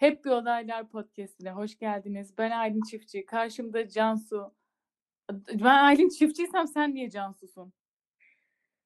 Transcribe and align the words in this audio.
Hep 0.00 0.24
Bir 0.24 0.30
Olaylar 0.30 0.88
Podcast'ine 0.88 1.50
hoş 1.50 1.78
geldiniz. 1.78 2.38
Ben 2.38 2.50
Aylin 2.50 2.82
Çiftçi. 2.90 3.26
Karşımda 3.26 3.88
Cansu. 3.88 4.54
Ben 5.52 5.84
Aylin 5.84 6.08
Çiftçiysem 6.08 6.66
sen 6.66 6.94
niye 6.94 7.10
Cansu'sun? 7.10 7.72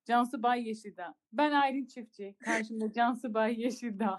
Cansu 0.05 0.43
Bay 0.43 0.69
Yeşilda. 0.69 1.15
Ben 1.33 1.53
Aylin 1.53 1.87
Çiftçi. 1.87 2.37
Karşımda 2.45 2.93
Cansu 2.93 3.35
Bay 3.35 3.61
Yeşilda. 3.61 4.19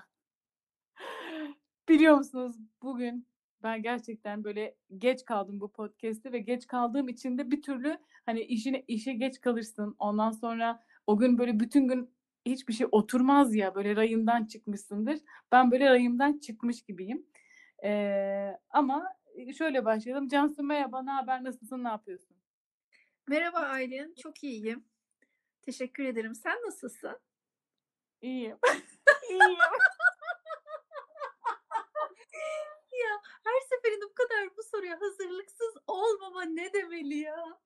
Biliyor 1.89 2.17
musunuz 2.17 2.55
bugün 2.81 3.27
ben 3.63 3.81
gerçekten 3.81 4.43
böyle 4.43 4.75
geç 4.97 5.25
kaldım 5.25 5.61
bu 5.61 5.71
podcast'te 5.71 6.31
ve 6.31 6.39
geç 6.39 6.67
kaldığım 6.67 7.07
için 7.07 7.37
de 7.37 7.51
bir 7.51 7.61
türlü 7.61 7.97
hani 8.25 8.41
işine 8.41 8.83
işe 8.87 9.13
geç 9.13 9.41
kalırsın. 9.41 9.95
Ondan 9.99 10.31
sonra 10.31 10.83
o 11.07 11.17
gün 11.17 11.37
böyle 11.37 11.59
bütün 11.59 11.87
gün 11.87 12.14
hiçbir 12.45 12.73
şey 12.73 12.87
oturmaz 12.91 13.55
ya 13.55 13.75
böyle 13.75 13.95
rayından 13.95 14.45
çıkmışsındır. 14.45 15.19
Ben 15.51 15.71
böyle 15.71 15.89
rayımdan 15.89 16.39
çıkmış 16.39 16.81
gibiyim. 16.81 17.27
Ee, 17.83 18.59
ama 18.69 19.15
şöyle 19.57 19.85
başlayalım. 19.85 20.27
Cansu 20.27 20.63
merhaba, 20.63 21.03
ne 21.03 21.11
haber, 21.11 21.43
nasılsın, 21.43 21.83
ne 21.83 21.87
yapıyorsun? 21.87 22.37
Merhaba 23.27 23.57
Aylin, 23.59 24.15
çok 24.15 24.43
iyiyim. 24.43 24.85
Teşekkür 25.61 26.05
ederim. 26.05 26.35
Sen 26.35 26.57
nasılsın? 26.65 27.19
İyiyim. 28.21 28.57
İyiyim. 29.29 29.57
ya 33.03 33.21
her 33.43 33.61
seferinde 33.69 34.05
bu 34.05 34.13
kadar 34.13 34.57
bu 34.57 34.63
soruya 34.63 35.01
hazırlıksız 35.01 35.73
olmama 35.87 36.43
ne 36.43 36.73
demeli 36.73 37.17
ya? 37.17 37.59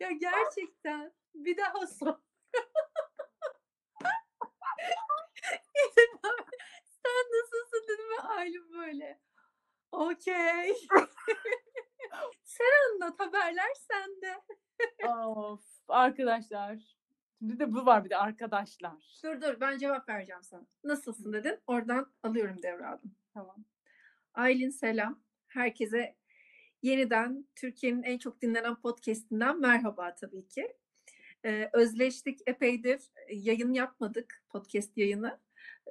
Ya 0.00 0.10
gerçekten 0.10 1.12
bir 1.34 1.56
daha 1.56 1.86
sor. 1.86 2.14
Sen 7.02 7.40
nasılsın 7.40 7.84
dedim 7.88 8.04
ve 8.10 8.22
Aylin 8.22 8.72
böyle. 8.72 9.20
Okey. 9.92 10.72
Sen 12.44 12.66
anlat 12.92 13.20
haberler 13.20 13.74
sende. 13.74 14.40
of 15.08 15.64
arkadaşlar. 15.88 16.78
Şimdi 17.38 17.58
de 17.58 17.72
bu 17.72 17.86
var 17.86 18.04
bir 18.04 18.10
de 18.10 18.16
arkadaşlar. 18.16 19.20
Dur 19.24 19.40
dur 19.40 19.60
ben 19.60 19.78
cevap 19.78 20.08
vereceğim 20.08 20.42
sana. 20.42 20.66
Nasılsın 20.84 21.32
dedin. 21.32 21.58
Oradan 21.66 22.12
alıyorum 22.22 22.62
devradım. 22.62 23.14
Tamam. 23.34 23.64
Aylin 24.34 24.70
selam. 24.70 25.22
Herkese 25.48 26.16
yeniden 26.82 27.46
Türkiye'nin 27.56 28.02
en 28.02 28.18
çok 28.18 28.42
dinlenen 28.42 28.74
podcastinden 28.74 29.60
merhaba 29.60 30.14
tabii 30.14 30.48
ki. 30.48 30.76
Ee, 31.44 31.70
özleştik 31.72 32.40
epeydir 32.46 33.10
yayın 33.30 33.72
yapmadık 33.72 34.44
podcast 34.48 34.96
yayını. 34.98 35.40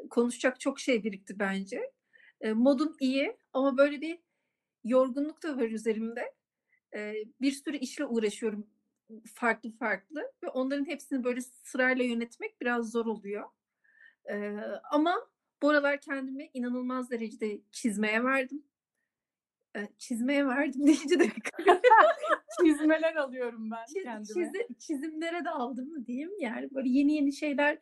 Konuşacak 0.09 0.59
çok 0.59 0.80
şey 0.80 1.03
birikti 1.03 1.39
bence. 1.39 1.91
Ee, 2.41 2.53
modum 2.53 2.95
iyi 2.99 3.38
ama 3.53 3.77
böyle 3.77 4.02
bir 4.02 4.19
yorgunluk 4.83 5.43
da 5.43 5.58
var 5.58 5.69
üzerimde. 5.69 6.33
Ee, 6.95 7.13
bir 7.41 7.52
sürü 7.52 7.77
işle 7.77 8.05
uğraşıyorum 8.05 8.67
farklı 9.33 9.71
farklı 9.71 10.31
ve 10.43 10.49
onların 10.49 10.85
hepsini 10.85 11.23
böyle 11.23 11.41
sırayla 11.41 12.05
yönetmek 12.05 12.61
biraz 12.61 12.91
zor 12.91 13.05
oluyor. 13.05 13.49
Ee, 14.31 14.58
ama 14.91 15.30
bu 15.61 15.69
aralar 15.69 16.02
kendimi 16.02 16.49
inanılmaz 16.53 17.11
derecede 17.11 17.61
çizmeye 17.71 18.23
verdim. 18.23 18.63
Ee, 19.75 19.88
çizmeye 19.97 20.47
verdim 20.47 20.81
deyince 20.88 21.19
de 21.19 21.31
çizmeler 22.63 23.15
alıyorum 23.15 23.71
ben 23.71 23.86
Çiz, 23.86 24.03
kendime. 24.03 24.25
Çiz, 24.25 24.88
çizimlere 24.88 25.45
de 25.45 25.49
aldım 25.49 25.89
mı 25.89 26.05
diyeyim 26.05 26.31
yani 26.39 26.69
böyle 26.73 26.89
yeni 26.89 27.13
yeni 27.13 27.33
şeyler 27.33 27.77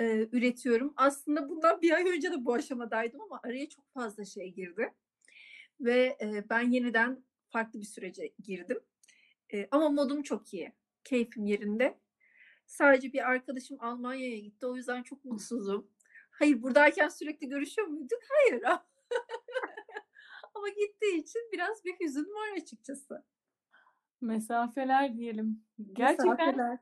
e, 0.00 0.28
üretiyorum. 0.32 0.94
Aslında 0.96 1.48
bundan 1.48 1.82
bir 1.82 1.90
ay 1.92 2.08
önce 2.08 2.32
de 2.32 2.44
bu 2.44 2.54
aşamadaydım 2.54 3.20
ama 3.20 3.40
araya 3.44 3.68
çok 3.68 3.92
fazla 3.94 4.24
şey 4.24 4.52
girdi. 4.54 4.94
Ve 5.80 6.16
e, 6.20 6.44
ben 6.50 6.70
yeniden 6.70 7.24
farklı 7.50 7.80
bir 7.80 7.84
sürece 7.84 8.32
girdim. 8.42 8.80
E, 9.52 9.68
ama 9.70 9.88
modum 9.88 10.22
çok 10.22 10.54
iyi. 10.54 10.72
Keyfim 11.04 11.46
yerinde. 11.46 11.98
Sadece 12.66 13.12
bir 13.12 13.30
arkadaşım 13.30 13.76
Almanya'ya 13.80 14.38
gitti. 14.38 14.66
O 14.66 14.76
yüzden 14.76 15.02
çok 15.02 15.24
mutsuzum. 15.24 15.90
Hayır 16.30 16.62
buradayken 16.62 17.08
sürekli 17.08 17.48
görüşüyor 17.48 17.88
muyduk? 17.88 18.20
Hayır. 18.28 18.62
ama 20.54 20.68
gittiği 20.68 21.22
için 21.22 21.40
biraz 21.52 21.84
bir 21.84 21.94
hüzün 22.00 22.24
var 22.34 22.56
açıkçası. 22.56 23.24
Mesafeler 24.20 25.16
diyelim. 25.16 25.64
Gerçekten 25.92 26.28
Mesafeler. 26.28 26.78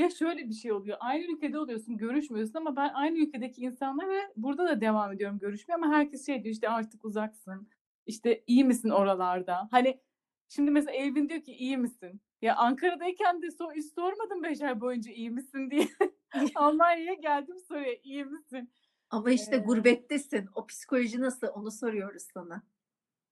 Ya 0.00 0.10
şöyle 0.10 0.48
bir 0.48 0.54
şey 0.54 0.72
oluyor. 0.72 0.96
Aynı 1.00 1.32
ülkede 1.32 1.58
oluyorsun, 1.58 1.96
görüşmüyorsun 1.96 2.54
ama 2.54 2.76
ben 2.76 2.90
aynı 2.94 3.18
ülkedeki 3.18 3.62
insanlarla 3.62 4.32
burada 4.36 4.68
da 4.68 4.80
devam 4.80 5.12
ediyorum 5.12 5.38
görüşmeye 5.38 5.74
ama 5.74 5.88
herkes 5.88 6.26
şey 6.26 6.44
diyor 6.44 6.54
işte 6.54 6.68
artık 6.68 7.04
uzaksın. 7.04 7.68
İşte 8.06 8.44
iyi 8.46 8.64
misin 8.64 8.90
oralarda? 8.90 9.68
Hani 9.70 10.00
şimdi 10.48 10.70
mesela 10.70 10.96
Elvin 10.96 11.28
diyor 11.28 11.40
ki 11.40 11.52
iyi 11.52 11.78
misin? 11.78 12.20
Ya 12.42 12.56
Ankara'dayken 12.56 13.42
de 13.42 13.50
so 13.50 13.72
hiç 13.72 13.94
sormadım 13.94 14.42
beş 14.42 14.60
ay 14.60 14.80
boyunca 14.80 15.12
iyi 15.12 15.30
misin 15.30 15.70
diye. 15.70 15.88
Almanya'ya 16.54 17.14
geldim 17.14 17.58
soruya 17.58 17.94
iyi 18.02 18.24
misin? 18.24 18.72
Ama 19.10 19.30
işte 19.30 19.56
ee, 19.56 19.58
gurbettesin. 19.58 20.48
O 20.54 20.66
psikoloji 20.66 21.20
nasıl? 21.20 21.46
Onu 21.46 21.70
soruyoruz 21.70 22.22
sana. 22.34 22.62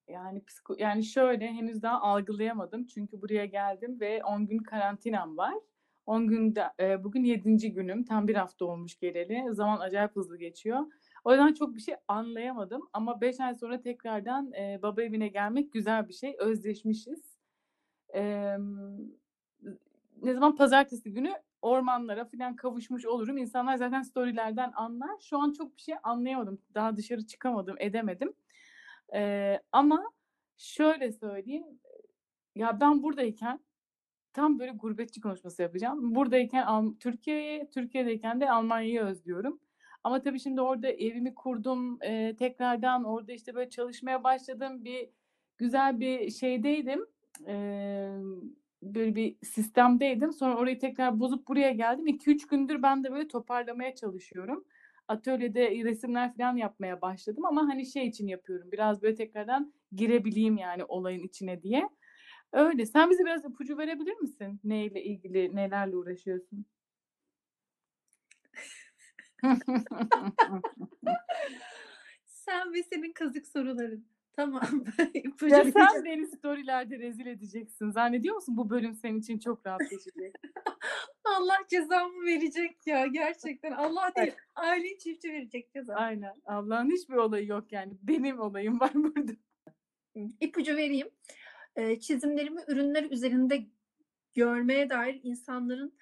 Yani 0.08 0.44
psiko 0.44 0.74
yani 0.78 1.04
şöyle 1.04 1.46
henüz 1.46 1.82
daha 1.82 2.00
algılayamadım. 2.00 2.86
Çünkü 2.86 3.22
buraya 3.22 3.46
geldim 3.46 4.00
ve 4.00 4.24
10 4.24 4.46
gün 4.46 4.58
karantinam 4.58 5.36
var. 5.36 5.54
10 6.08 6.26
günde 6.26 6.64
e, 6.80 7.04
bugün 7.04 7.24
7. 7.24 7.72
günüm. 7.72 8.04
Tam 8.04 8.28
bir 8.28 8.34
hafta 8.34 8.64
olmuş 8.64 8.98
geleli. 8.98 9.54
Zaman 9.54 9.80
acayip 9.80 10.16
hızlı 10.16 10.38
geçiyor. 10.38 10.80
O 11.24 11.30
yüzden 11.30 11.52
çok 11.54 11.74
bir 11.74 11.80
şey 11.80 11.94
anlayamadım. 12.08 12.88
Ama 12.92 13.20
5 13.20 13.40
ay 13.40 13.54
sonra 13.54 13.80
tekrardan 13.80 14.52
e, 14.52 14.78
baba 14.82 15.02
evine 15.02 15.28
gelmek 15.28 15.72
güzel 15.72 16.08
bir 16.08 16.12
şey. 16.12 16.36
Özleşmişiz. 16.38 17.38
E, 18.14 18.22
ne 20.22 20.34
zaman 20.34 20.56
pazartesi 20.56 21.12
günü 21.12 21.32
ormanlara 21.62 22.24
falan 22.24 22.56
kavuşmuş 22.56 23.06
olurum. 23.06 23.38
İnsanlar 23.38 23.76
zaten 23.76 24.02
storylerden 24.02 24.72
anlar. 24.74 25.18
Şu 25.20 25.38
an 25.38 25.52
çok 25.52 25.76
bir 25.76 25.82
şey 25.82 25.94
anlayamadım. 26.02 26.58
Daha 26.74 26.96
dışarı 26.96 27.26
çıkamadım, 27.26 27.76
edemedim. 27.78 28.32
Ee, 29.14 29.60
ama 29.72 30.12
şöyle 30.56 31.12
söyleyeyim. 31.12 31.66
Ya 32.54 32.80
ben 32.80 33.02
buradayken 33.02 33.60
tam 34.38 34.58
böyle 34.58 34.72
gurbetçi 34.72 35.20
konuşması 35.20 35.62
yapacağım. 35.62 36.14
Buradayken 36.14 36.94
Türkiye'yi, 37.00 37.70
Türkiye'deyken 37.74 38.40
de 38.40 38.50
Almanya'yı 38.50 39.00
özlüyorum. 39.00 39.60
Ama 40.04 40.22
tabii 40.22 40.40
şimdi 40.40 40.60
orada 40.60 40.88
evimi 40.88 41.34
kurdum. 41.34 42.02
E, 42.02 42.36
tekrardan 42.36 43.04
orada 43.04 43.32
işte 43.32 43.54
böyle 43.54 43.70
çalışmaya 43.70 44.24
başladım. 44.24 44.84
Bir 44.84 45.08
güzel 45.58 46.00
bir 46.00 46.30
şeydeydim. 46.30 47.06
E, 47.46 47.54
böyle 48.82 49.14
bir 49.14 49.36
sistemdeydim. 49.42 50.32
Sonra 50.32 50.56
orayı 50.56 50.78
tekrar 50.78 51.20
bozup 51.20 51.48
buraya 51.48 51.72
geldim. 51.72 52.06
2-3 52.06 52.48
gündür 52.48 52.82
ben 52.82 53.04
de 53.04 53.12
böyle 53.12 53.28
toparlamaya 53.28 53.94
çalışıyorum 53.94 54.64
atölyede 55.08 55.70
resimler 55.70 56.36
falan 56.36 56.56
yapmaya 56.56 57.00
başladım 57.00 57.44
ama 57.44 57.68
hani 57.68 57.86
şey 57.86 58.06
için 58.06 58.26
yapıyorum. 58.26 58.72
Biraz 58.72 59.02
böyle 59.02 59.14
tekrardan 59.14 59.72
girebileyim 59.92 60.56
yani 60.56 60.84
olayın 60.84 61.22
içine 61.22 61.62
diye. 61.62 61.88
Öyle. 62.52 62.86
Sen 62.86 63.10
bize 63.10 63.24
biraz 63.24 63.44
ipucu 63.44 63.78
verebilir 63.78 64.16
misin? 64.16 64.60
Neyle 64.64 65.04
ilgili, 65.04 65.56
nelerle 65.56 65.96
uğraşıyorsun? 65.96 66.66
Sen 72.24 72.74
ve 72.74 72.82
senin 72.82 73.12
kazık 73.12 73.46
soruların. 73.46 74.06
Tamam. 74.32 74.62
ya 75.48 75.64
sen 75.64 76.04
beni 76.04 76.26
storylerde 76.26 76.98
rezil 76.98 77.26
edeceksin. 77.26 77.90
Zannediyor 77.90 78.34
musun 78.34 78.56
bu 78.56 78.70
bölüm 78.70 78.94
senin 78.94 79.20
için 79.20 79.38
çok 79.38 79.66
rahat 79.66 79.80
geçecek? 79.80 80.34
Allah 81.24 81.56
cezamı 81.68 82.26
verecek 82.26 82.86
ya 82.86 83.06
gerçekten. 83.06 83.72
Allah 83.72 84.12
değil. 84.16 84.32
Aile 84.54 84.98
çiftçi 84.98 85.32
verecek 85.32 85.72
ceza. 85.72 85.94
Aynen. 85.94 86.34
Allah'ın 86.44 86.90
hiçbir 86.90 87.14
olayı 87.14 87.46
yok 87.46 87.72
yani. 87.72 87.92
Benim 88.02 88.40
olayım 88.40 88.80
var 88.80 88.90
burada. 88.94 89.32
İpucu 90.40 90.76
vereyim. 90.76 91.08
Çizimlerimi 92.00 92.60
ürünler 92.68 93.04
üzerinde 93.10 93.66
görmeye 94.34 94.90
dair 94.90 95.20
insanların 95.22 95.98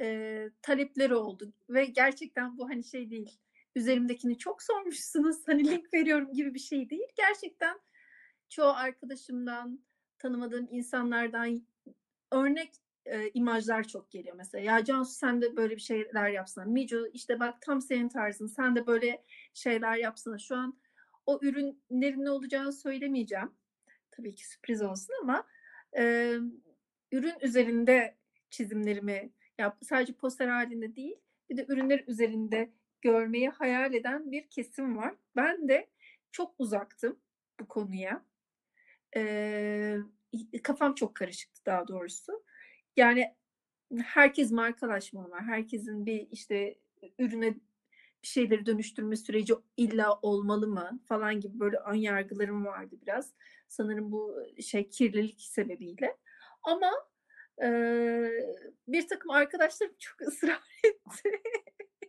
e, 0.00 0.48
talepleri 0.62 1.14
oldu. 1.14 1.52
Ve 1.68 1.84
gerçekten 1.84 2.58
bu 2.58 2.68
hani 2.68 2.84
şey 2.84 3.10
değil 3.10 3.40
üzerimdekini 3.76 4.38
çok 4.38 4.62
sormuşsunuz 4.62 5.36
hani 5.46 5.70
link 5.70 5.94
veriyorum 5.94 6.32
gibi 6.32 6.54
bir 6.54 6.58
şey 6.60 6.90
değil. 6.90 7.08
Gerçekten 7.16 7.80
çoğu 8.48 8.70
arkadaşımdan, 8.70 9.80
tanımadığım 10.18 10.68
insanlardan 10.70 11.66
örnek 12.32 12.70
e, 13.06 13.30
imajlar 13.34 13.84
çok 13.84 14.10
geliyor 14.10 14.36
mesela. 14.36 14.64
Ya 14.64 14.84
Cansu 14.84 15.12
sen 15.12 15.42
de 15.42 15.56
böyle 15.56 15.76
bir 15.76 15.80
şeyler 15.80 16.28
yapsana. 16.28 16.64
Mico 16.64 17.06
işte 17.12 17.40
bak 17.40 17.62
tam 17.62 17.80
senin 17.80 18.08
tarzın. 18.08 18.46
Sen 18.46 18.76
de 18.76 18.86
böyle 18.86 19.24
şeyler 19.54 19.96
yapsana. 19.96 20.38
Şu 20.38 20.56
an 20.56 20.78
o 21.26 21.38
ürünlerin 21.42 22.24
ne 22.24 22.30
olacağını 22.30 22.72
söylemeyeceğim. 22.72 23.50
Tabii 24.10 24.34
ki 24.34 24.48
sürpriz 24.48 24.82
olsun 24.82 25.14
ama 25.22 25.46
e, 25.98 26.34
ürün 27.12 27.34
üzerinde 27.42 28.16
çizimlerimi 28.50 29.32
yap 29.58 29.78
sadece 29.82 30.12
poster 30.12 30.48
halinde 30.48 30.96
değil 30.96 31.16
bir 31.50 31.56
de 31.56 31.66
ürünler 31.68 32.04
üzerinde 32.06 32.70
görmeyi 33.02 33.48
hayal 33.48 33.94
eden 33.94 34.32
bir 34.32 34.48
kesim 34.50 34.96
var. 34.96 35.14
Ben 35.36 35.68
de 35.68 35.90
çok 36.32 36.54
uzaktım 36.58 37.20
bu 37.60 37.68
konuya. 37.68 38.24
Eee, 39.16 39.98
kafam 40.62 40.94
çok 40.94 41.14
karışıktı 41.14 41.62
daha 41.66 41.88
doğrusu. 41.88 42.44
Yani 42.96 43.34
herkes 44.04 44.52
markalaşmalı 44.52 45.30
var. 45.30 45.44
Herkesin 45.44 46.06
bir 46.06 46.28
işte 46.30 46.78
ürüne 47.18 47.54
bir 48.22 48.28
şeyleri 48.28 48.66
dönüştürme 48.66 49.16
süreci 49.16 49.54
illa 49.76 50.14
olmalı 50.22 50.68
mı 50.68 51.00
falan 51.08 51.40
gibi 51.40 51.60
böyle 51.60 51.76
ön 51.76 51.94
yargılarım 51.94 52.66
vardı 52.66 52.96
biraz. 53.02 53.34
Sanırım 53.68 54.12
bu 54.12 54.36
şey 54.62 54.88
kirlilik 54.90 55.40
sebebiyle. 55.40 56.16
Ama 56.62 56.90
eee, 57.62 58.32
bir 58.88 59.08
takım 59.08 59.30
arkadaşlarım 59.30 59.94
çok 59.98 60.20
ısrar 60.28 60.62
etti. 60.84 61.42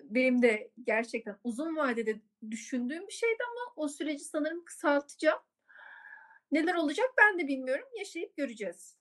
Benim 0.04 0.42
de 0.42 0.72
gerçekten 0.86 1.38
uzun 1.44 1.76
vadede 1.76 2.22
düşündüğüm 2.52 3.08
bir 3.08 3.14
şeydi 3.14 3.44
ama 3.52 3.74
o 3.76 3.88
süreci 3.88 4.24
sanırım 4.24 4.66
kısaltacağım. 4.66 5.40
Neler 6.52 6.76
olacak 6.76 7.10
ben 7.18 7.40
de 7.40 7.48
bilmiyorum. 7.48 7.88
Yaşayıp 8.00 8.38
göreceğiz. 8.38 8.98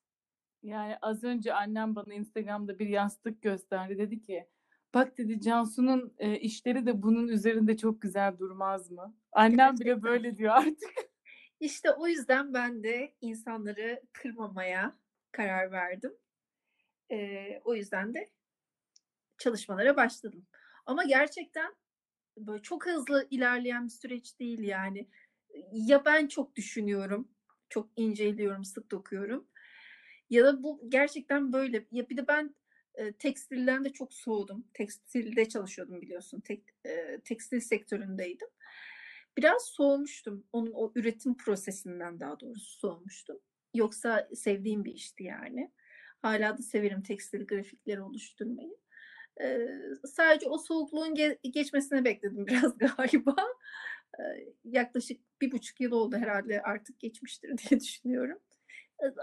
Yani 0.62 0.97
az 1.03 1.25
önce 1.25 1.55
annem 1.55 1.97
bana 1.97 2.15
Instagram'da 2.15 2.79
bir 2.79 2.89
yastık 2.89 3.43
gösterdi. 3.43 3.99
Dedi 3.99 4.21
ki 4.21 4.49
bak 4.95 5.19
dedi 5.19 5.41
Cansu'nun 5.41 6.15
e, 6.19 6.39
işleri 6.39 6.87
de 6.87 7.03
bunun 7.03 7.29
üzerinde 7.29 7.77
çok 7.77 8.03
güzel 8.03 8.39
durmaz 8.39 8.91
mı? 8.91 9.15
Annem 9.33 9.75
bile 9.79 10.03
böyle 10.03 10.37
diyor 10.37 10.55
artık. 10.55 10.91
İşte 11.61 11.91
o 11.93 12.07
yüzden 12.07 12.55
ben 12.55 12.83
de 12.83 13.15
insanları 13.21 14.03
kırmamaya 14.13 14.99
karar 15.33 15.73
verdim. 15.73 16.13
Eee, 17.11 17.61
o 17.65 17.75
yüzden 17.75 18.15
de 18.15 18.31
çalışmalara 19.39 19.97
başladım. 19.97 20.47
Ama 20.87 21.05
gerçekten 21.05 21.75
böyle 22.37 22.63
çok 22.63 22.87
hızlı 22.87 23.27
ilerleyen 23.31 23.85
bir 23.85 23.93
süreç 23.93 24.39
değil 24.41 24.59
yani. 24.61 25.09
Ya 25.73 26.05
ben 26.05 26.27
çok 26.29 26.57
düşünüyorum, 26.57 27.29
çok 27.69 27.91
inceliyorum, 27.97 28.65
sık 28.65 28.91
dokuyorum. 28.91 29.49
Ya 30.31 30.45
da 30.45 30.63
bu 30.63 30.81
gerçekten 30.89 31.53
böyle. 31.53 31.87
Ya 31.93 32.09
bir 32.09 32.17
de 32.17 32.29
ben 32.29 32.55
e, 32.95 33.13
tekstilden 33.13 33.85
de 33.85 33.91
çok 33.91 34.15
soğudum. 34.15 34.65
Tekstilde 34.75 35.49
çalışıyordum 35.49 36.01
biliyorsun. 36.01 36.41
Tek, 36.41 36.65
e, 36.87 37.21
tekstil 37.25 37.61
sektöründeydim. 37.61 38.49
Biraz 39.37 39.65
soğumuştum. 39.65 40.47
Onun 40.53 40.73
o 40.73 40.93
üretim 40.95 41.37
prosesinden 41.37 42.21
daha 42.21 42.41
doğrusu 42.41 42.79
soğumuştum. 42.79 43.39
Yoksa 43.75 44.29
sevdiğim 44.35 44.85
bir 44.85 44.95
işti 44.95 45.25
yani. 45.25 45.73
Hala 46.23 46.59
da 46.59 46.63
severim 46.63 47.03
tekstil 47.03 47.47
grafikleri 47.47 48.01
oluşturmayı. 48.03 48.77
Ee, 49.43 49.69
sadece 50.05 50.49
o 50.49 50.59
soğukluğun 50.59 51.15
ge- 51.15 51.51
geçmesini 51.51 52.05
bekledim 52.05 52.47
biraz 52.47 52.79
galiba. 52.79 53.37
Ee, 54.19 54.23
yaklaşık 54.65 55.21
bir 55.41 55.53
buçuk 55.53 55.81
yıl 55.81 55.93
oldu 55.93 56.17
herhalde 56.17 56.63
artık 56.63 57.01
geçmiştir 57.01 57.59
diye 57.59 57.81
düşünüyorum. 57.81 58.39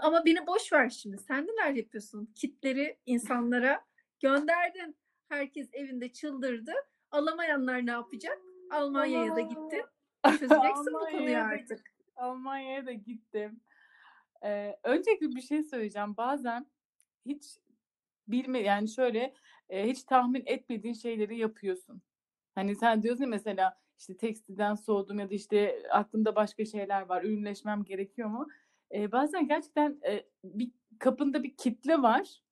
Ama 0.02 0.24
beni 0.24 0.46
boş 0.46 0.72
ver 0.72 0.90
şimdi. 0.90 1.18
Sen 1.18 1.46
neler 1.46 1.72
yapıyorsun? 1.72 2.32
Kitleri 2.34 2.98
insanlara 3.06 3.84
gönderdin. 4.20 4.96
Herkes 5.28 5.68
evinde 5.72 6.12
çıldırdı. 6.12 6.72
Alamayanlar 7.10 7.86
ne 7.86 7.90
yapacak? 7.90 8.38
Almanya'ya 8.70 9.36
da 9.36 9.40
gittin. 9.40 9.84
Çözeceksin 10.24 10.94
bu 10.94 10.98
konuyu 10.98 11.38
artık. 11.38 11.80
Almanya'ya 12.16 12.86
da 12.86 12.92
gittim. 12.92 13.60
Ee, 14.44 14.78
öncelikle 14.84 15.28
bir 15.28 15.40
şey 15.40 15.62
söyleyeceğim. 15.62 16.16
Bazen 16.16 16.66
hiç 17.26 17.44
bilme 18.28 18.58
yani 18.58 18.88
şöyle 18.88 19.34
e, 19.68 19.88
hiç 19.88 20.04
tahmin 20.04 20.42
etmediğin 20.46 20.94
şeyleri 20.94 21.38
yapıyorsun. 21.38 22.02
Hani 22.54 22.76
sen 22.76 23.02
diyorsun 23.02 23.24
ya 23.24 23.28
mesela 23.28 23.78
işte 23.98 24.16
tekstilden 24.16 24.74
soğudum 24.74 25.18
ya 25.18 25.30
da 25.30 25.34
işte 25.34 25.82
aklımda 25.90 26.36
başka 26.36 26.64
şeyler 26.64 27.02
var. 27.02 27.24
Ürünleşmem 27.24 27.84
gerekiyor 27.84 28.28
mu? 28.28 28.48
Ee, 28.94 29.12
bazen 29.12 29.48
gerçekten 29.48 30.00
e, 30.06 30.24
bir 30.44 30.70
kapında 30.98 31.42
bir 31.42 31.56
kitle 31.56 32.02
var. 32.02 32.42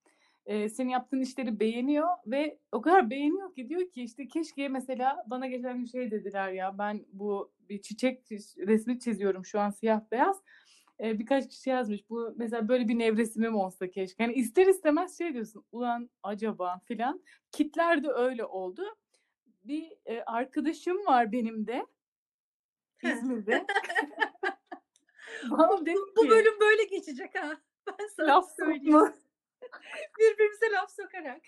Ee, 0.45 0.69
senin 0.69 0.89
yaptığın 0.89 1.21
işleri 1.21 1.59
beğeniyor 1.59 2.07
ve 2.25 2.59
o 2.71 2.81
kadar 2.81 3.09
beğeniyor 3.09 3.55
ki 3.55 3.69
diyor 3.69 3.89
ki 3.91 4.03
işte 4.03 4.27
keşke 4.27 4.67
mesela 4.69 5.23
bana 5.27 5.47
geçen 5.47 5.77
gün 5.77 5.85
şey 5.85 6.11
dediler 6.11 6.51
ya 6.51 6.77
ben 6.77 7.05
bu 7.13 7.51
bir 7.69 7.81
çiçek 7.81 8.31
resmi 8.57 8.99
çiziyorum 8.99 9.45
şu 9.45 9.59
an 9.59 9.69
siyah 9.69 10.01
beyaz. 10.11 10.41
Ee, 10.99 11.19
birkaç 11.19 11.49
kişi 11.49 11.69
yazmış 11.69 12.09
bu 12.09 12.33
mesela 12.37 12.67
böyle 12.67 12.87
bir 12.87 12.99
nevresimim 12.99 13.55
olsa 13.55 13.89
keşke. 13.89 14.23
Yani 14.23 14.33
ister 14.33 14.67
istemez 14.67 15.17
şey 15.17 15.33
diyorsun 15.33 15.65
ulan 15.71 16.09
acaba 16.23 16.79
filan. 16.85 17.23
Kitler 17.51 18.03
de 18.03 18.09
öyle 18.09 18.45
oldu. 18.45 18.83
Bir 19.63 19.93
e, 20.05 20.21
arkadaşım 20.21 21.05
var 21.05 21.31
benim 21.31 21.67
de. 21.67 21.85
İzmir'de. 23.03 23.65
Bu, 25.49 25.85
bu, 26.17 26.29
bölüm 26.29 26.59
böyle 26.59 26.83
geçecek 26.83 27.35
ha. 27.35 27.57
Ben 27.87 28.07
sana 28.07 28.27
laf 28.27 28.55
söyleyeyim. 28.55 28.91
sokma. 28.91 29.13
Birbirimize 30.19 30.71
laf 30.71 30.91
sokarak. 30.91 31.41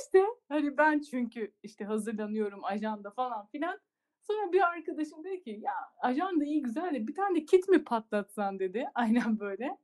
İşte 0.00 0.24
hani 0.48 0.76
ben 0.76 1.00
çünkü 1.00 1.52
işte 1.62 1.84
hazırlanıyorum 1.84 2.64
ajanda 2.64 3.10
falan 3.10 3.46
filan. 3.46 3.80
Sonra 4.22 4.52
bir 4.52 4.60
arkadaşım 4.60 5.24
dedi 5.24 5.40
ki 5.40 5.60
ya 5.62 5.74
ajanda 5.98 6.44
iyi 6.44 6.62
güzel 6.62 6.94
de 6.94 7.06
bir 7.06 7.14
tane 7.14 7.44
kit 7.44 7.68
mi 7.68 7.84
patlatsan 7.84 8.58
dedi. 8.58 8.86
Aynen 8.94 9.40
böyle. 9.40 9.78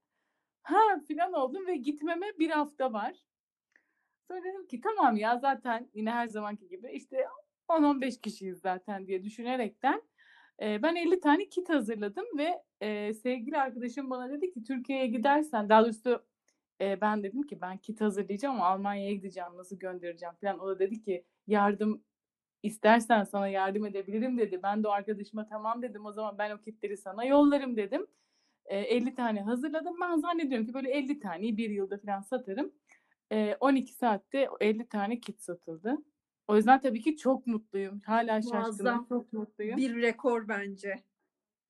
Ha 0.62 0.80
filan 1.08 1.32
oldum 1.32 1.66
ve 1.66 1.76
gitmeme 1.76 2.26
bir 2.38 2.50
hafta 2.50 2.92
var. 2.92 3.16
Sonra 4.28 4.44
dedim 4.44 4.66
ki 4.66 4.80
tamam 4.80 5.16
ya 5.16 5.38
zaten 5.38 5.90
yine 5.94 6.10
her 6.10 6.26
zamanki 6.26 6.68
gibi 6.68 6.90
işte 6.92 7.26
10-15 7.68 8.20
kişiyiz 8.20 8.60
zaten 8.60 9.06
diye 9.06 9.22
düşünerekten 9.22 10.02
ben 10.60 10.96
50 10.96 11.20
tane 11.20 11.48
kit 11.48 11.68
hazırladım 11.68 12.24
ve 12.38 12.62
e, 12.80 13.14
sevgili 13.14 13.58
arkadaşım 13.58 14.10
bana 14.10 14.30
dedi 14.30 14.52
ki 14.52 14.64
Türkiye'ye 14.64 15.06
gidersen 15.06 15.68
daha 15.68 15.84
doğrusu 15.84 16.24
ben 16.80 17.22
dedim 17.22 17.42
ki 17.42 17.60
ben 17.60 17.78
kit 17.78 18.00
hazırlayacağım 18.00 18.54
ama 18.54 18.66
Almanya'ya 18.66 19.12
gideceğim 19.14 19.50
nasıl 19.56 19.78
göndereceğim 19.78 20.34
falan. 20.40 20.58
O 20.58 20.68
da 20.68 20.78
dedi 20.78 21.02
ki 21.02 21.24
yardım 21.46 22.02
istersen 22.62 23.24
sana 23.24 23.48
yardım 23.48 23.86
edebilirim 23.86 24.38
dedi. 24.38 24.60
Ben 24.62 24.82
de 24.82 24.88
o 24.88 24.90
arkadaşıma 24.90 25.46
tamam 25.48 25.82
dedim 25.82 26.06
o 26.06 26.12
zaman 26.12 26.38
ben 26.38 26.50
o 26.50 26.58
kitleri 26.60 26.96
sana 26.96 27.24
yollarım 27.24 27.76
dedim. 27.76 28.06
E, 28.66 28.78
50 28.78 29.14
tane 29.14 29.42
hazırladım. 29.42 29.94
Ben 30.00 30.16
zannediyorum 30.16 30.66
ki 30.66 30.74
böyle 30.74 30.90
50 30.90 31.20
taneyi 31.20 31.56
bir 31.56 31.70
yılda 31.70 31.98
falan 31.98 32.20
satarım. 32.20 32.72
E, 33.32 33.56
12 33.60 33.92
saatte 33.94 34.50
o 34.50 34.56
50 34.60 34.88
tane 34.88 35.20
kit 35.20 35.42
satıldı. 35.42 35.98
O 36.48 36.56
yüzden 36.56 36.80
tabii 36.80 37.00
ki 37.00 37.16
çok 37.16 37.46
mutluyum. 37.46 38.00
Hala 38.06 38.42
şaşkınım. 38.42 39.06
Çok 39.08 39.32
mutluyum. 39.32 39.76
Bir 39.76 40.02
rekor 40.02 40.48
bence. 40.48 41.04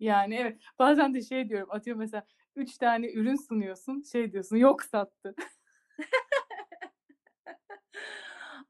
Yani 0.00 0.34
evet. 0.34 0.60
Bazen 0.78 1.14
de 1.14 1.22
şey 1.22 1.48
diyorum. 1.48 1.68
Atıyorum 1.70 2.00
mesela 2.00 2.26
3 2.56 2.78
tane 2.78 3.12
ürün 3.12 3.36
sunuyorsun. 3.36 4.02
Şey 4.02 4.32
diyorsun 4.32 4.56
yok 4.56 4.82
sattı. 4.82 5.34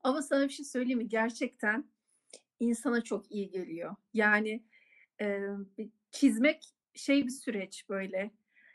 Ama 0.02 0.22
sana 0.22 0.44
bir 0.44 0.52
şey 0.52 0.64
söyleyeyim 0.66 0.98
mi? 0.98 1.08
Gerçekten 1.08 1.84
insana 2.60 3.00
çok 3.04 3.30
iyi 3.32 3.50
geliyor. 3.50 3.96
Yani 4.14 4.64
e, 5.20 5.40
çizmek 6.10 6.64
şey 6.94 7.24
bir 7.24 7.30
süreç 7.30 7.88
böyle. 7.88 8.30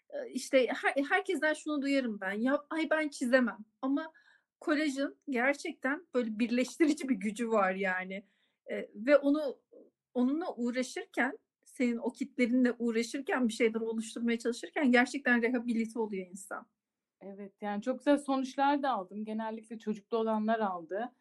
E, 0.09 0.29
İşte 0.29 0.67
her, 0.67 1.03
herkesten 1.09 1.53
şunu 1.53 1.81
duyarım 1.81 2.21
ben. 2.21 2.31
Ya 2.31 2.65
ay 2.69 2.89
ben 2.89 3.09
çizemem. 3.09 3.57
Ama 3.81 4.13
kolajın 4.59 5.17
gerçekten 5.29 6.07
böyle 6.13 6.39
birleştirici 6.39 7.09
bir 7.09 7.15
gücü 7.15 7.49
var 7.49 7.75
yani. 7.75 8.23
E, 8.71 8.89
ve 8.95 9.17
onu 9.17 9.59
onunla 10.13 10.55
uğraşırken 10.55 11.37
senin 11.65 11.97
o 11.97 12.11
kitlerinle 12.11 12.73
uğraşırken 12.79 13.47
bir 13.47 13.53
şeyler 13.53 13.79
oluşturmaya 13.79 14.39
çalışırken 14.39 14.91
gerçekten 14.91 15.41
rehabilite 15.41 15.99
oluyor 15.99 16.27
insan. 16.27 16.67
Evet 17.21 17.53
yani 17.61 17.81
çok 17.81 17.99
güzel 17.99 18.17
sonuçlar 18.17 18.83
da 18.83 18.91
aldım. 18.91 19.25
Genellikle 19.25 19.79
çocuklu 19.79 20.17
olanlar 20.17 20.59
aldı. 20.59 21.11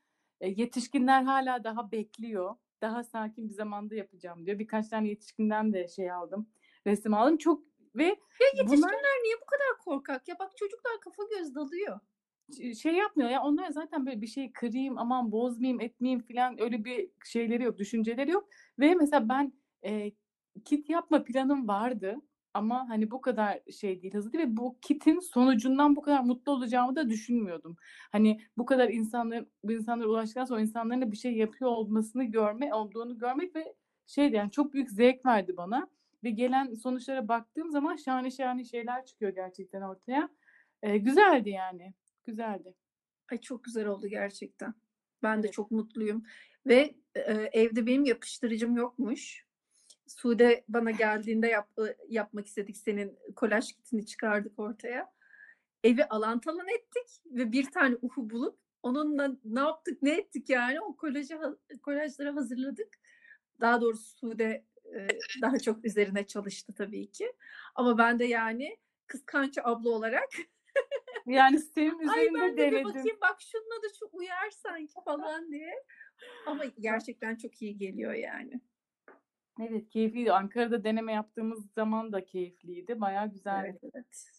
E, 0.40 0.48
yetişkinler 0.48 1.22
hala 1.22 1.64
daha 1.64 1.92
bekliyor. 1.92 2.56
Daha 2.80 3.04
sakin 3.04 3.48
bir 3.48 3.54
zamanda 3.54 3.94
yapacağım 3.94 4.46
diyor. 4.46 4.58
Birkaç 4.58 4.88
tane 4.88 5.08
yetişkinden 5.08 5.72
de 5.72 5.88
şey 5.88 6.10
aldım. 6.10 6.48
Resim 6.86 7.14
aldım. 7.14 7.36
Çok 7.36 7.62
ve 7.94 8.04
Ya 8.04 8.14
bunlar 8.52 8.62
yetişkinler 8.62 9.22
niye 9.22 9.34
bu 9.42 9.46
kadar 9.46 9.78
korkak? 9.84 10.28
Ya 10.28 10.38
bak 10.38 10.56
çocuklar 10.56 11.00
kafa 11.00 11.22
göz 11.30 11.54
dalıyor. 11.54 12.00
Şey 12.82 12.94
yapmıyor 12.94 13.30
ya 13.30 13.42
onlar 13.42 13.70
zaten 13.70 14.06
böyle 14.06 14.22
bir 14.22 14.26
şey 14.26 14.52
kırayım 14.52 14.98
aman 14.98 15.32
bozmayayım 15.32 15.80
etmeyeyim 15.80 16.22
falan 16.22 16.60
öyle 16.60 16.84
bir 16.84 17.10
şeyleri 17.24 17.62
yok 17.62 17.78
düşünceleri 17.78 18.30
yok 18.30 18.48
ve 18.78 18.94
mesela 18.94 19.28
ben 19.28 19.52
e, 19.84 20.12
kit 20.64 20.90
yapma 20.90 21.24
planım 21.24 21.68
vardı 21.68 22.16
ama 22.54 22.88
hani 22.88 23.10
bu 23.10 23.20
kadar 23.20 23.60
şey 23.80 24.02
değil 24.02 24.14
hızlı 24.14 24.32
değil 24.32 24.44
ve 24.44 24.56
bu 24.56 24.78
kitin 24.82 25.20
sonucundan 25.20 25.96
bu 25.96 26.02
kadar 26.02 26.20
mutlu 26.20 26.52
olacağımı 26.52 26.96
da 26.96 27.10
düşünmüyordum. 27.10 27.76
Hani 28.12 28.40
bu 28.58 28.66
kadar 28.66 28.88
insanların 28.88 29.48
bu 29.64 29.72
insanlara 29.72 30.08
ulaştıktan 30.08 30.44
sonra 30.44 30.60
insanların 30.60 31.02
da 31.02 31.12
bir 31.12 31.16
şey 31.16 31.32
yapıyor 31.36 31.70
olmasını 31.70 32.24
görme 32.24 32.74
olduğunu 32.74 33.18
görmek 33.18 33.56
ve 33.56 33.74
şeydi 34.06 34.36
yani 34.36 34.50
çok 34.50 34.74
büyük 34.74 34.90
zevk 34.90 35.26
verdi 35.26 35.56
bana 35.56 35.88
ve 36.24 36.30
gelen 36.30 36.74
sonuçlara 36.74 37.28
baktığım 37.28 37.70
zaman 37.70 37.96
şahane 37.96 38.30
şahane 38.30 38.64
şeyler 38.64 39.06
çıkıyor 39.06 39.34
gerçekten 39.34 39.82
ortaya. 39.82 40.28
E, 40.82 40.98
güzeldi 40.98 41.50
yani. 41.50 41.94
Güzeldi. 42.26 42.74
Ay 43.30 43.40
çok 43.40 43.64
güzel 43.64 43.86
oldu 43.86 44.06
gerçekten. 44.06 44.74
Ben 45.22 45.42
de 45.42 45.50
çok 45.50 45.70
mutluyum. 45.70 46.22
Ve 46.66 46.94
e, 47.14 47.32
evde 47.52 47.86
benim 47.86 48.04
yapıştırıcım 48.04 48.76
yokmuş. 48.76 49.46
Sude 50.06 50.64
bana 50.68 50.90
geldiğinde 50.90 51.46
yap, 51.46 51.70
yapmak 52.08 52.46
istedik 52.46 52.76
senin 52.76 53.18
kolaj 53.36 53.72
kitini 53.72 54.06
çıkardık 54.06 54.58
ortaya. 54.58 55.12
Evi 55.84 56.04
alan 56.04 56.40
talan 56.40 56.68
ettik 56.68 57.22
ve 57.26 57.52
bir 57.52 57.70
tane 57.70 57.96
uhu 58.02 58.30
bulup 58.30 58.58
onunla 58.82 59.36
ne 59.44 59.60
yaptık 59.60 60.02
ne 60.02 60.10
ettik 60.10 60.50
yani 60.50 60.80
o 60.80 60.96
kolajı 60.96 61.38
kolajları 61.82 62.30
hazırladık. 62.30 62.98
Daha 63.60 63.80
doğrusu 63.80 64.16
Sude 64.18 64.64
e, 64.94 65.08
daha 65.42 65.58
çok 65.58 65.84
üzerine 65.84 66.26
çalıştı 66.26 66.74
tabii 66.74 67.10
ki. 67.10 67.32
Ama 67.74 67.98
ben 67.98 68.18
de 68.18 68.24
yani 68.24 68.76
kıskanç 69.06 69.58
abla 69.62 69.90
olarak 69.90 70.28
yani 71.26 71.58
senin 71.58 71.98
üzerinde 71.98 72.40
Ay 72.40 72.48
ben 72.48 72.56
de 72.56 72.56
denedim. 72.56 72.78
bir 72.78 72.84
bakayım 72.84 73.18
bak 73.20 73.36
şununla 73.40 73.82
da 73.82 73.86
şu 73.98 74.08
uyar 74.12 74.50
sanki 74.50 74.94
falan 75.04 75.52
diye. 75.52 75.84
Ama 76.46 76.64
gerçekten 76.80 77.36
çok 77.36 77.62
iyi 77.62 77.78
geliyor 77.78 78.12
yani. 78.12 78.60
Evet 79.60 79.88
keyifliydi. 79.88 80.32
Ankara'da 80.32 80.84
deneme 80.84 81.12
yaptığımız 81.12 81.72
zaman 81.72 82.12
da 82.12 82.24
keyifliydi. 82.24 83.00
Bayağı 83.00 83.30
güzeldi. 83.30 83.78
Evet, 83.82 83.94
evet. 83.94 84.30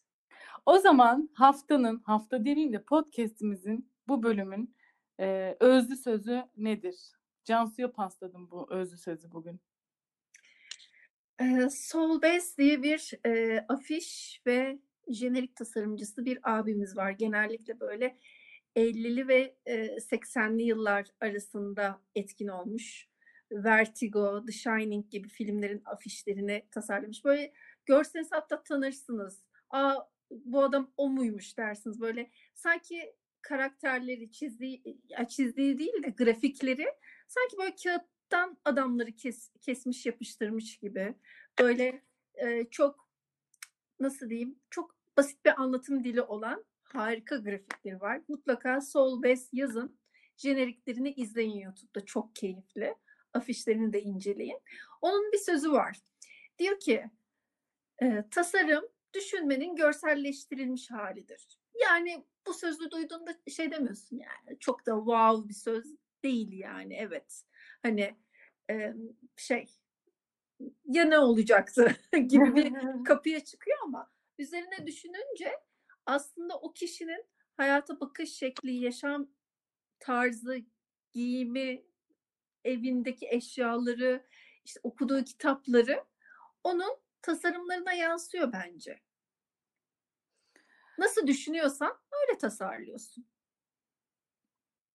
O 0.65 0.77
zaman 0.77 1.29
haftanın, 1.33 1.99
hafta 1.99 2.39
demeyeyim 2.45 2.73
de 2.73 2.83
podcast'imizin 2.83 3.91
bu 4.07 4.23
bölümün 4.23 4.75
e, 5.19 5.57
özlü 5.59 5.95
sözü 5.97 6.43
nedir? 6.57 6.95
Cansu'ya 7.43 7.91
pasladım 7.91 8.51
bu 8.51 8.73
özlü 8.73 8.97
sözü 8.97 9.31
bugün. 9.31 9.59
Soul 11.69 12.21
Bass 12.21 12.57
diye 12.57 12.83
bir 12.83 13.13
e, 13.25 13.65
afiş 13.69 14.41
ve 14.45 14.79
jenerik 15.09 15.55
tasarımcısı 15.55 16.25
bir 16.25 16.39
abimiz 16.43 16.97
var. 16.97 17.11
Genellikle 17.11 17.79
böyle 17.79 18.17
50'li 18.75 19.27
ve 19.27 19.55
e, 19.65 19.85
80'li 19.85 20.63
yıllar 20.63 21.07
arasında 21.21 22.01
etkin 22.15 22.47
olmuş. 22.47 23.07
Vertigo, 23.51 24.45
The 24.45 24.51
Shining 24.51 25.09
gibi 25.09 25.29
filmlerin 25.29 25.81
afişlerini 25.85 26.67
tasarlamış. 26.71 27.25
Böyle 27.25 27.53
görseniz 27.85 28.27
hatta 28.31 28.63
tanırsınız. 28.63 29.43
Aa 29.69 29.95
bu 30.31 30.63
adam 30.63 30.93
o 30.97 31.09
muymuş 31.09 31.57
dersiniz. 31.57 32.01
Böyle 32.01 32.31
sanki 32.53 33.15
karakterleri 33.41 34.31
çizdiği, 34.31 34.83
çizdiği 35.29 35.79
değil 35.79 36.03
de 36.03 36.09
grafikleri 36.09 36.85
sanki 37.27 37.57
böyle 37.57 37.75
kağıttan 37.83 38.57
adamları 38.65 39.11
kes, 39.11 39.51
kesmiş 39.61 40.05
yapıştırmış 40.05 40.77
gibi. 40.77 41.15
Böyle 41.59 42.01
e, 42.35 42.69
çok 42.71 43.09
nasıl 43.99 44.29
diyeyim 44.29 44.59
çok 44.69 44.96
basit 45.17 45.45
bir 45.45 45.61
anlatım 45.61 46.03
dili 46.03 46.21
olan 46.21 46.65
harika 46.83 47.37
grafikleri 47.37 48.01
var. 48.01 48.21
Mutlaka 48.27 48.81
Soul 48.81 49.23
Bass 49.23 49.49
yazın. 49.53 49.99
Jeneriklerini 50.37 51.11
izleyin 51.13 51.59
YouTube'da. 51.59 52.05
Çok 52.05 52.35
keyifli. 52.35 52.95
Afişlerini 53.33 53.93
de 53.93 54.01
inceleyin. 54.01 54.59
Onun 55.01 55.31
bir 55.31 55.37
sözü 55.37 55.71
var. 55.71 55.99
Diyor 56.59 56.79
ki 56.79 57.05
e, 58.01 58.23
tasarım 58.31 58.85
düşünmenin 59.13 59.75
görselleştirilmiş 59.75 60.91
halidir. 60.91 61.59
Yani 61.81 62.25
bu 62.47 62.53
sözü 62.53 62.91
duyduğunda 62.91 63.37
şey 63.47 63.71
demiyorsun 63.71 64.17
yani 64.17 64.59
çok 64.59 64.85
da 64.85 64.95
wow 64.97 65.49
bir 65.49 65.53
söz 65.53 65.95
değil 66.23 66.51
yani 66.51 66.95
evet. 66.95 67.43
Hani 67.83 68.17
e, 68.69 68.93
şey 69.35 69.65
ya 70.85 71.05
ne 71.05 71.19
olacaktı 71.19 71.95
gibi 72.27 72.55
bir 72.55 72.73
kapıya 73.05 73.39
çıkıyor 73.39 73.77
ama 73.83 74.11
üzerine 74.37 74.87
düşününce 74.87 75.51
aslında 76.05 76.59
o 76.59 76.73
kişinin 76.73 77.25
hayata 77.57 77.99
bakış 77.99 78.33
şekli, 78.33 78.73
yaşam 78.73 79.27
tarzı, 79.99 80.57
giyimi, 81.13 81.83
evindeki 82.63 83.27
eşyaları, 83.29 84.27
işte 84.65 84.79
okuduğu 84.83 85.23
kitapları 85.23 86.03
onun 86.63 86.97
tasarımlarına 87.21 87.93
yansıyor 87.93 88.51
bence. 88.53 88.99
Nasıl 90.97 91.27
düşünüyorsan 91.27 91.97
öyle 92.11 92.37
tasarlıyorsun. 92.37 93.25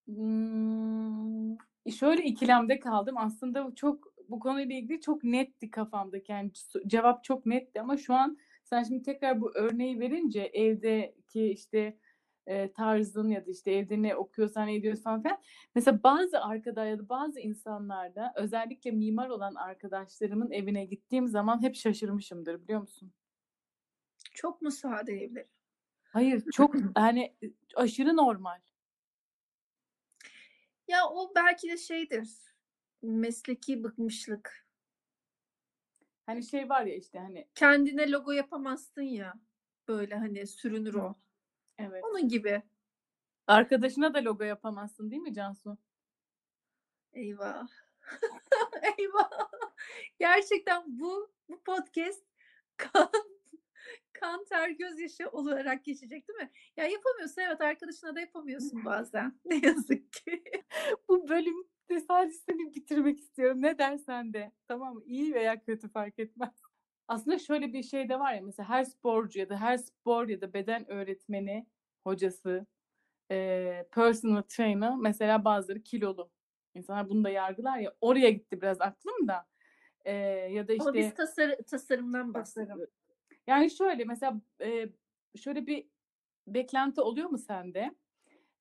Hmm, 0.06 1.56
şöyle 1.98 2.24
ikilemde 2.24 2.80
kaldım. 2.80 3.16
Aslında 3.18 3.74
çok 3.74 4.12
bu 4.28 4.40
konuyla 4.40 4.76
ilgili 4.76 5.00
çok 5.00 5.24
netti 5.24 5.70
kafamdaki. 5.70 6.32
Yani 6.32 6.50
cevap 6.86 7.24
çok 7.24 7.46
netti 7.46 7.80
ama 7.80 7.96
şu 7.96 8.14
an 8.14 8.38
sen 8.72 8.82
şimdi 8.82 9.02
tekrar 9.02 9.40
bu 9.40 9.52
örneği 9.54 10.00
verince 10.00 10.40
evdeki 10.40 11.46
işte 11.46 11.98
e, 12.46 12.72
tarzın 12.72 13.28
ya 13.28 13.46
da 13.46 13.50
işte 13.50 13.72
evde 13.72 14.02
ne 14.02 14.16
okuyorsan 14.16 14.66
ne 14.66 14.74
ediyorsan 14.74 15.22
falan. 15.22 15.38
Mesela 15.74 16.02
bazı 16.02 16.40
arkadaş 16.40 16.88
ya 16.88 16.98
da 16.98 17.08
bazı 17.08 17.40
insanlarda 17.40 18.32
özellikle 18.36 18.90
mimar 18.90 19.28
olan 19.28 19.54
arkadaşlarımın 19.54 20.50
evine 20.50 20.84
gittiğim 20.84 21.28
zaman 21.28 21.62
hep 21.62 21.76
şaşırmışımdır 21.76 22.62
biliyor 22.62 22.80
musun? 22.80 23.12
Çok 24.34 24.62
mu 24.62 24.70
sade 24.70 25.12
evleri? 25.12 25.48
Hayır 26.04 26.44
çok 26.52 26.74
hani 26.94 27.36
aşırı 27.74 28.16
normal. 28.16 28.60
Ya 30.88 31.08
o 31.10 31.32
belki 31.34 31.68
de 31.68 31.76
şeydir. 31.76 32.28
Mesleki 33.02 33.84
bıkmışlık. 33.84 34.66
Hani 36.26 36.42
şey 36.42 36.68
var 36.68 36.82
ya 36.86 36.94
işte 36.96 37.18
hani 37.18 37.48
kendine 37.54 38.10
logo 38.10 38.32
yapamazsın 38.32 39.02
ya. 39.02 39.34
Böyle 39.88 40.14
hani 40.14 40.46
sürünür 40.46 40.94
o. 40.94 41.14
evet. 41.78 42.04
Onun 42.04 42.28
gibi. 42.28 42.62
Arkadaşına 43.46 44.14
da 44.14 44.24
logo 44.24 44.44
yapamazsın 44.44 45.10
değil 45.10 45.22
mi 45.22 45.34
Cansu? 45.34 45.78
Eyvah. 47.12 47.68
Eyvah. 48.98 49.30
Gerçekten 50.18 50.82
bu 50.86 51.32
bu 51.48 51.62
podcast 51.62 52.24
kan, 52.76 53.10
kan 54.12 54.44
ter 54.44 54.68
gözyaşı 54.70 55.28
olarak 55.28 55.84
geçecek 55.84 56.28
değil 56.28 56.38
mi? 56.38 56.50
Ya 56.76 56.86
yapamıyorsun 56.86 57.42
evet 57.42 57.60
arkadaşına 57.60 58.14
da 58.14 58.20
yapamıyorsun 58.20 58.84
bazen. 58.84 59.40
Ne 59.44 59.60
yazık 59.66 60.12
ki. 60.12 60.44
bu 61.08 61.28
bölüm 61.28 61.68
de 61.94 62.00
sadece 62.00 62.36
seni 62.36 62.74
bitirmek 62.74 63.18
istiyorum. 63.18 63.62
Ne 63.62 63.78
dersen 63.78 64.32
de. 64.32 64.52
Tamam 64.68 64.94
mı? 64.94 65.02
İyi 65.04 65.34
veya 65.34 65.60
kötü 65.60 65.88
fark 65.88 66.18
etmez. 66.18 66.50
Aslında 67.08 67.38
şöyle 67.38 67.72
bir 67.72 67.82
şey 67.82 68.08
de 68.08 68.18
var 68.20 68.34
ya 68.34 68.40
mesela 68.42 68.68
her 68.68 68.84
sporcu 68.84 69.38
ya 69.38 69.48
da 69.48 69.56
her 69.56 69.76
spor 69.76 70.28
ya 70.28 70.40
da 70.40 70.52
beden 70.52 70.90
öğretmeni, 70.90 71.66
hocası, 72.04 72.66
e, 73.30 73.86
personal 73.92 74.42
trainer 74.42 74.96
mesela 74.96 75.44
bazıları 75.44 75.82
kilolu. 75.82 76.30
İnsanlar 76.74 77.08
bunu 77.08 77.24
da 77.24 77.30
yargılar 77.30 77.78
ya. 77.78 77.94
Oraya 78.00 78.30
gitti 78.30 78.62
biraz 78.62 78.80
aklım 78.80 79.28
da. 79.28 79.46
E, 80.04 80.12
ya 80.52 80.68
da 80.68 80.72
işte 80.72 80.84
Ama 80.84 80.94
biz 80.94 81.14
tasar 81.14 81.56
tasarımdan 81.70 82.34
bahsediyoruz. 82.34 82.90
Yani 83.46 83.70
şöyle 83.70 84.04
mesela 84.04 84.40
e, 84.60 84.88
şöyle 85.36 85.66
bir 85.66 85.88
beklenti 86.46 87.00
oluyor 87.00 87.28
mu 87.30 87.38
sende? 87.38 87.94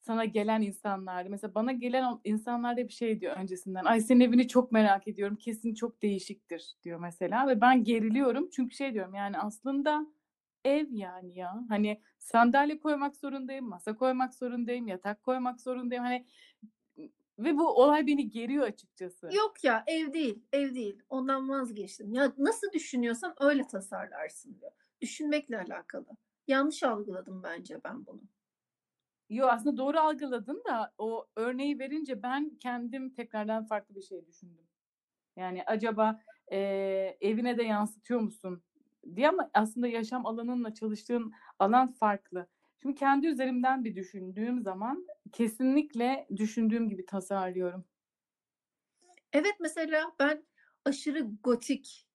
Sana 0.01 0.25
gelen 0.25 0.62
insanlar, 0.62 1.25
mesela 1.27 1.55
bana 1.55 1.72
gelen 1.72 2.20
insanlar 2.24 2.77
da 2.77 2.88
bir 2.88 2.93
şey 2.93 3.22
diyor 3.22 3.38
öncesinden. 3.38 3.86
Ay 3.86 4.01
senin 4.01 4.20
evini 4.20 4.48
çok 4.48 4.72
merak 4.72 5.08
ediyorum. 5.08 5.36
Kesin 5.36 5.74
çok 5.74 6.01
değişiktir 6.01 6.75
diyor 6.84 7.00
mesela 7.00 7.48
ve 7.48 7.62
ben 7.62 7.84
geriliyorum. 7.84 8.50
Çünkü 8.50 8.75
şey 8.75 8.93
diyorum 8.93 9.13
yani 9.13 9.38
aslında 9.38 10.08
ev 10.65 10.88
yani 10.91 11.38
ya. 11.39 11.63
Hani 11.70 12.01
sandalye 12.17 12.79
koymak 12.79 13.17
zorundayım, 13.17 13.70
masa 13.70 13.96
koymak 13.96 14.34
zorundayım, 14.36 14.88
yatak 14.88 15.24
koymak 15.24 15.62
zorundayım. 15.62 16.03
Hani 16.03 16.25
ve 17.39 17.58
bu 17.58 17.67
olay 17.67 18.08
beni 18.08 18.29
geriyor 18.29 18.67
açıkçası. 18.67 19.29
Yok 19.34 19.63
ya 19.63 19.84
ev 19.88 20.13
değil, 20.13 20.43
ev 20.53 20.75
değil. 20.75 21.00
Ondan 21.10 21.50
vazgeçtim. 21.50 22.13
Ya 22.13 22.34
nasıl 22.38 22.72
düşünüyorsan 22.72 23.36
öyle 23.39 23.67
tasarlarsın 23.67 24.58
diyor. 24.60 24.72
Düşünmekle 25.01 25.58
alakalı. 25.58 26.05
Yanlış 26.48 26.84
algıladım 26.84 27.43
bence 27.43 27.77
ben 27.84 28.05
bunu. 28.05 28.22
Yo 29.32 29.48
aslında 29.48 29.78
doğru 29.78 30.00
algıladın 30.00 30.64
da 30.70 30.94
o 30.98 31.28
örneği 31.36 31.80
verince 31.80 32.24
ben 32.24 32.50
kendim 32.60 33.14
tekrardan 33.14 33.66
farklı 33.66 33.96
bir 33.96 34.02
şey 34.02 34.26
düşündüm. 34.26 34.68
Yani 35.36 35.64
acaba 35.66 36.22
e, 36.52 36.58
evine 37.22 37.58
de 37.58 37.64
yansıtıyor 37.64 38.20
musun 38.20 38.64
diye 39.16 39.30
ama 39.30 39.50
aslında 39.54 39.88
yaşam 39.88 40.26
alanınla 40.26 40.74
çalıştığın 40.74 41.34
alan 41.60 41.92
farklı. 41.92 42.48
Şimdi 42.82 42.96
kendi 42.96 43.28
üzerimden 43.28 43.84
bir 43.84 43.96
düşündüğüm 43.96 44.62
zaman 44.62 45.08
kesinlikle 45.32 46.28
düşündüğüm 46.36 46.90
gibi 46.90 47.06
tasarlıyorum. 47.06 47.86
Evet 49.34 49.56
mesela 49.60 50.12
ben 50.20 50.46
aşırı 50.86 51.28
gotik 51.44 52.08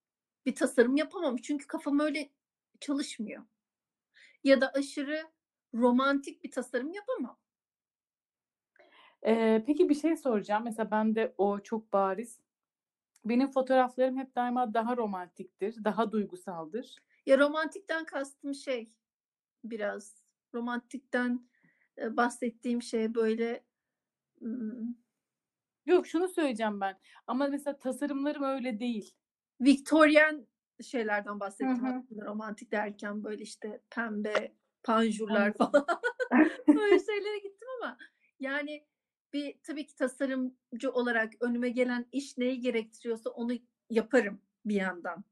bir 0.46 0.54
tasarım 0.54 0.96
yapamam. 0.96 1.36
Çünkü 1.36 1.66
kafam 1.66 2.00
öyle 2.00 2.30
çalışmıyor. 2.80 3.44
Ya 4.44 4.60
da 4.60 4.72
aşırı 4.74 5.35
romantik 5.76 6.44
bir 6.44 6.50
tasarım 6.50 6.92
yapamam. 6.92 7.38
Ee, 9.26 9.64
peki 9.66 9.88
bir 9.88 9.94
şey 9.94 10.16
soracağım. 10.16 10.64
Mesela 10.64 10.90
ben 10.90 11.14
de 11.14 11.34
o 11.38 11.60
çok 11.60 11.92
bariz. 11.92 12.40
Benim 13.24 13.50
fotoğraflarım 13.50 14.16
hep 14.16 14.36
daima 14.36 14.74
daha 14.74 14.96
romantiktir, 14.96 15.84
daha 15.84 16.12
duygusaldır. 16.12 16.96
Ya 17.26 17.38
romantikten 17.38 18.04
kastım 18.04 18.54
şey 18.54 18.92
biraz 19.64 20.22
romantikten 20.54 21.48
bahsettiğim 21.98 22.82
şey 22.82 23.14
böyle 23.14 23.66
Yok 25.86 26.06
şunu 26.06 26.28
söyleyeceğim 26.28 26.80
ben. 26.80 26.98
Ama 27.26 27.46
mesela 27.46 27.78
tasarımlarım 27.78 28.42
öyle 28.42 28.80
değil. 28.80 29.14
Victorian 29.60 30.46
şeylerden 30.82 31.40
bahsettim 31.40 31.84
Hı 31.84 31.88
hı. 31.88 31.94
aslında 31.94 32.24
romantik 32.24 32.72
derken 32.72 33.24
böyle 33.24 33.42
işte 33.42 33.80
pembe 33.90 34.52
panjurlar 34.86 35.52
falan. 35.52 35.86
Öyle 36.68 36.98
şeylere 36.98 37.38
gittim 37.38 37.68
ama 37.78 37.98
yani 38.40 38.86
bir 39.32 39.58
tabii 39.62 39.86
ki 39.86 39.94
tasarımcı 39.94 40.92
olarak 40.92 41.32
önüme 41.40 41.68
gelen 41.68 42.06
iş 42.12 42.38
neyi 42.38 42.60
gerektiriyorsa 42.60 43.30
onu 43.30 43.52
yaparım 43.90 44.40
bir 44.64 44.74
yandan. 44.74 45.24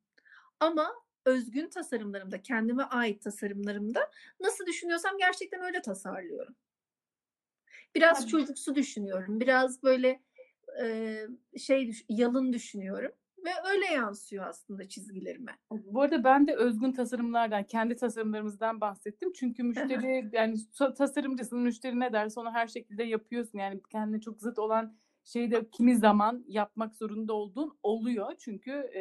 Ama 0.60 0.94
özgün 1.24 1.68
tasarımlarımda, 1.68 2.42
kendime 2.42 2.82
ait 2.82 3.22
tasarımlarımda 3.22 4.10
nasıl 4.40 4.66
düşünüyorsam 4.66 5.18
gerçekten 5.18 5.62
öyle 5.62 5.82
tasarlıyorum. 5.82 6.56
Biraz 7.94 8.20
Tabii. 8.20 8.30
çocuksu 8.30 8.74
düşünüyorum. 8.74 9.40
Biraz 9.40 9.82
böyle 9.82 10.22
e, 10.82 11.18
şey 11.58 11.92
yalın 12.08 12.52
düşünüyorum 12.52 13.12
ve 13.44 13.50
öyle 13.70 13.86
yansıyor 13.86 14.46
aslında 14.46 14.88
çizgilerime. 14.88 15.58
Bu 15.70 16.02
arada 16.02 16.24
ben 16.24 16.46
de 16.46 16.54
özgün 16.56 16.92
tasarımlardan, 16.92 17.64
kendi 17.64 17.96
tasarımlarımızdan 17.96 18.80
bahsettim. 18.80 19.32
Çünkü 19.32 19.62
müşteri 19.62 20.30
yani 20.32 20.56
tasarımcısın, 20.96 21.58
müşteri 21.58 22.00
ne 22.00 22.12
derse 22.12 22.40
onu 22.40 22.50
her 22.52 22.66
şekilde 22.66 23.04
yapıyorsun. 23.04 23.58
Yani 23.58 23.80
kendine 23.92 24.20
çok 24.20 24.40
zıt 24.40 24.58
olan 24.58 24.96
şeyi 25.24 25.50
de 25.50 25.70
kimi 25.70 25.96
zaman 25.96 26.44
yapmak 26.48 26.96
zorunda 26.96 27.32
olduğun 27.32 27.78
oluyor. 27.82 28.32
Çünkü 28.38 28.70
e, 28.94 29.00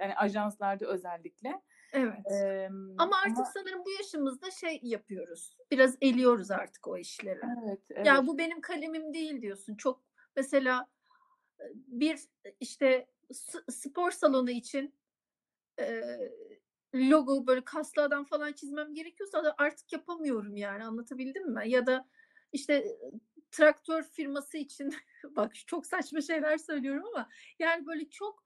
yani 0.00 0.16
ajanslarda 0.16 0.86
özellikle. 0.86 1.62
Evet. 1.92 2.32
E, 2.32 2.68
Ama 2.98 3.16
artık 3.16 3.36
ama- 3.38 3.50
sanırım 3.54 3.84
bu 3.84 3.90
yaşımızda 3.90 4.50
şey 4.50 4.80
yapıyoruz. 4.82 5.56
Biraz 5.70 5.96
eliyoruz 6.00 6.50
artık 6.50 6.88
o 6.88 6.96
işleri. 6.98 7.40
evet, 7.66 7.80
evet. 7.90 8.06
Ya 8.06 8.26
bu 8.26 8.38
benim 8.38 8.60
kalemim 8.60 9.14
değil 9.14 9.42
diyorsun. 9.42 9.74
Çok 9.74 10.02
mesela 10.36 10.86
bir 11.74 12.20
işte 12.60 13.06
spor 13.70 14.10
salonu 14.10 14.50
için 14.50 14.94
e, 15.80 16.02
logo 16.94 17.46
böyle 17.46 17.64
kaslı 17.64 18.02
adam 18.02 18.24
falan 18.24 18.52
çizmem 18.52 18.94
gerekiyorsa 18.94 19.44
da 19.44 19.54
artık 19.58 19.92
yapamıyorum 19.92 20.56
yani 20.56 20.84
anlatabildim 20.84 21.52
mi? 21.52 21.62
Ya 21.66 21.86
da 21.86 22.08
işte 22.52 22.98
traktör 23.50 24.02
firması 24.02 24.58
için 24.58 24.94
bak 25.36 25.54
çok 25.66 25.86
saçma 25.86 26.20
şeyler 26.20 26.58
söylüyorum 26.58 27.04
ama 27.06 27.28
yani 27.58 27.86
böyle 27.86 28.10
çok 28.10 28.44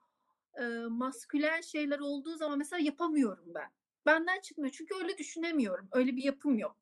e, 0.60 0.64
maskülen 0.88 1.60
şeyler 1.60 1.98
olduğu 1.98 2.36
zaman 2.36 2.58
mesela 2.58 2.82
yapamıyorum 2.82 3.54
ben. 3.54 3.70
Benden 4.06 4.40
çıkmıyor 4.40 4.72
çünkü 4.72 4.94
öyle 4.94 5.18
düşünemiyorum. 5.18 5.88
Öyle 5.92 6.16
bir 6.16 6.24
yapım 6.24 6.58
yok. 6.58 6.76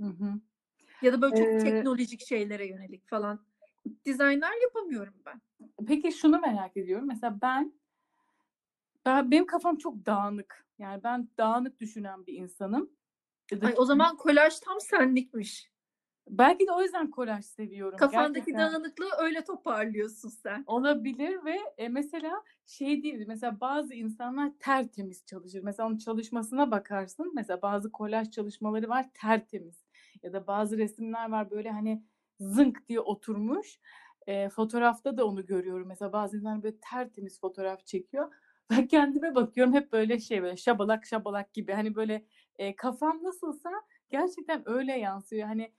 Hı 0.00 0.06
hı. 0.06 0.40
Ya 1.02 1.12
da 1.12 1.22
böyle 1.22 1.34
çok 1.34 1.48
Ee, 1.48 1.58
teknolojik 1.58 2.26
şeylere 2.26 2.66
yönelik 2.66 3.08
falan 3.08 3.46
dizaynlar 4.04 4.62
yapamıyorum 4.62 5.14
ben. 5.26 5.40
Peki 5.86 6.12
şunu 6.12 6.40
merak 6.40 6.76
ediyorum. 6.76 7.06
Mesela 7.08 7.38
ben, 7.42 7.72
ben 9.06 9.30
benim 9.30 9.46
kafam 9.46 9.76
çok 9.76 10.06
dağınık. 10.06 10.66
Yani 10.78 11.04
ben 11.04 11.28
dağınık 11.38 11.80
düşünen 11.80 12.26
bir 12.26 12.32
insanım. 12.32 12.90
Da 13.52 13.66
Ay 13.66 13.74
o 13.76 13.84
zaman 13.84 14.16
kolaj 14.16 14.58
tam 14.58 14.80
senlikmiş. 14.80 15.70
belki 16.28 16.66
de 16.66 16.72
o 16.72 16.82
yüzden 16.82 17.10
kolaj 17.10 17.44
seviyorum. 17.44 17.98
Kafandaki 17.98 18.34
Gerçekten. 18.34 18.72
dağınıklığı 18.72 19.10
öyle 19.18 19.44
toparlıyorsun 19.44 20.28
sen. 20.28 20.64
Olabilir 20.66 21.44
ve 21.44 21.58
e, 21.78 21.88
mesela 21.88 22.42
şey 22.66 23.02
değil 23.02 23.24
mesela 23.26 23.60
bazı 23.60 23.94
insanlar 23.94 24.52
tertemiz 24.58 25.26
çalışır. 25.26 25.60
Mesela 25.62 25.88
onun 25.88 25.98
çalışmasına 25.98 26.70
bakarsın. 26.70 27.32
Mesela 27.34 27.62
bazı 27.62 27.92
kolaj 27.92 28.30
çalışmaları 28.30 28.88
var 28.88 29.06
tertemiz. 29.14 29.84
Ya 30.22 30.32
da 30.32 30.46
bazı 30.46 30.78
resimler 30.78 31.30
var 31.30 31.50
böyle 31.50 31.70
hani 31.70 32.02
zınk 32.40 32.88
diye 32.88 33.00
oturmuş. 33.00 33.80
E, 34.26 34.48
fotoğrafta 34.48 35.16
da 35.16 35.26
onu 35.26 35.46
görüyorum. 35.46 35.88
Mesela 35.88 36.28
insanlar 36.32 36.62
böyle 36.62 36.76
tertemiz 36.90 37.40
fotoğraf 37.40 37.86
çekiyor. 37.86 38.32
Ben 38.70 38.86
kendime 38.86 39.34
bakıyorum 39.34 39.74
hep 39.74 39.92
böyle 39.92 40.18
şey 40.20 40.42
böyle 40.42 40.56
şabalak 40.56 41.06
şabalak 41.06 41.54
gibi. 41.54 41.72
Hani 41.72 41.94
böyle 41.94 42.26
e, 42.58 42.76
kafam 42.76 43.20
nasılsa 43.24 43.70
gerçekten 44.10 44.62
öyle 44.68 44.92
yansıyor. 44.98 45.46
Hani 45.48 45.72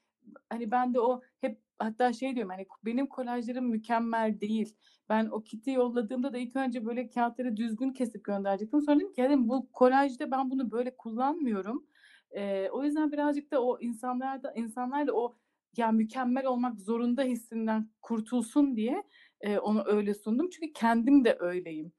hani 0.50 0.72
ben 0.72 0.94
de 0.94 1.00
o 1.00 1.22
hep 1.42 1.60
hatta 1.80 2.14
şey 2.14 2.36
diyorum 2.36 2.52
hani 2.52 2.66
benim 2.86 3.08
kolajlarım 3.08 3.66
mükemmel 3.70 4.40
değil. 4.42 4.76
Ben 5.10 5.26
o 5.26 5.44
kiti 5.44 5.72
yolladığımda 5.72 6.34
da 6.34 6.38
ilk 6.38 6.56
önce 6.56 6.86
böyle 6.86 7.10
kağıtları 7.10 7.58
düzgün 7.58 7.94
kesip 7.94 8.24
gönderecektim. 8.26 8.82
Sonra 8.82 8.96
dedim 9.00 9.14
ki 9.14 9.22
"Ya 9.22 9.30
dedim, 9.30 9.50
bu 9.50 9.70
kolajda 9.72 10.32
ben 10.32 10.52
bunu 10.52 10.72
böyle 10.72 10.98
kullanmıyorum. 10.98 11.86
Ee, 12.32 12.70
o 12.72 12.84
yüzden 12.84 13.12
birazcık 13.12 13.52
da 13.52 13.64
o 13.64 13.80
insanlarda 13.82 14.54
insanlar 14.56 15.08
da 15.08 15.14
o 15.14 15.36
ya 15.78 15.92
mükemmel 15.92 16.46
olmak 16.46 16.80
zorunda 16.80 17.24
hissinden 17.24 17.90
kurtulsun 18.02 18.76
diye 18.76 19.04
e, 19.42 19.58
onu 19.58 19.84
öyle 19.86 20.14
sundum. 20.14 20.50
Çünkü 20.50 20.74
kendim 20.74 21.26
de 21.26 21.38
öyleyim. 21.40 21.92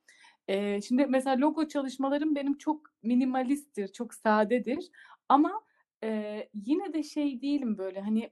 Ee, 0.49 0.81
şimdi 0.81 1.07
mesela 1.07 1.41
logo 1.41 1.69
çalışmalarım 1.69 2.35
benim 2.35 2.59
çok 2.59 2.81
minimalisttir, 3.03 3.89
çok 3.89 4.15
sadedir. 4.15 4.91
Ama 5.29 5.65
e, 6.05 6.49
yine 6.55 6.93
de 6.93 7.03
şey 7.03 7.43
değilim 7.43 7.79
böyle 7.79 8.01
hani 8.01 8.31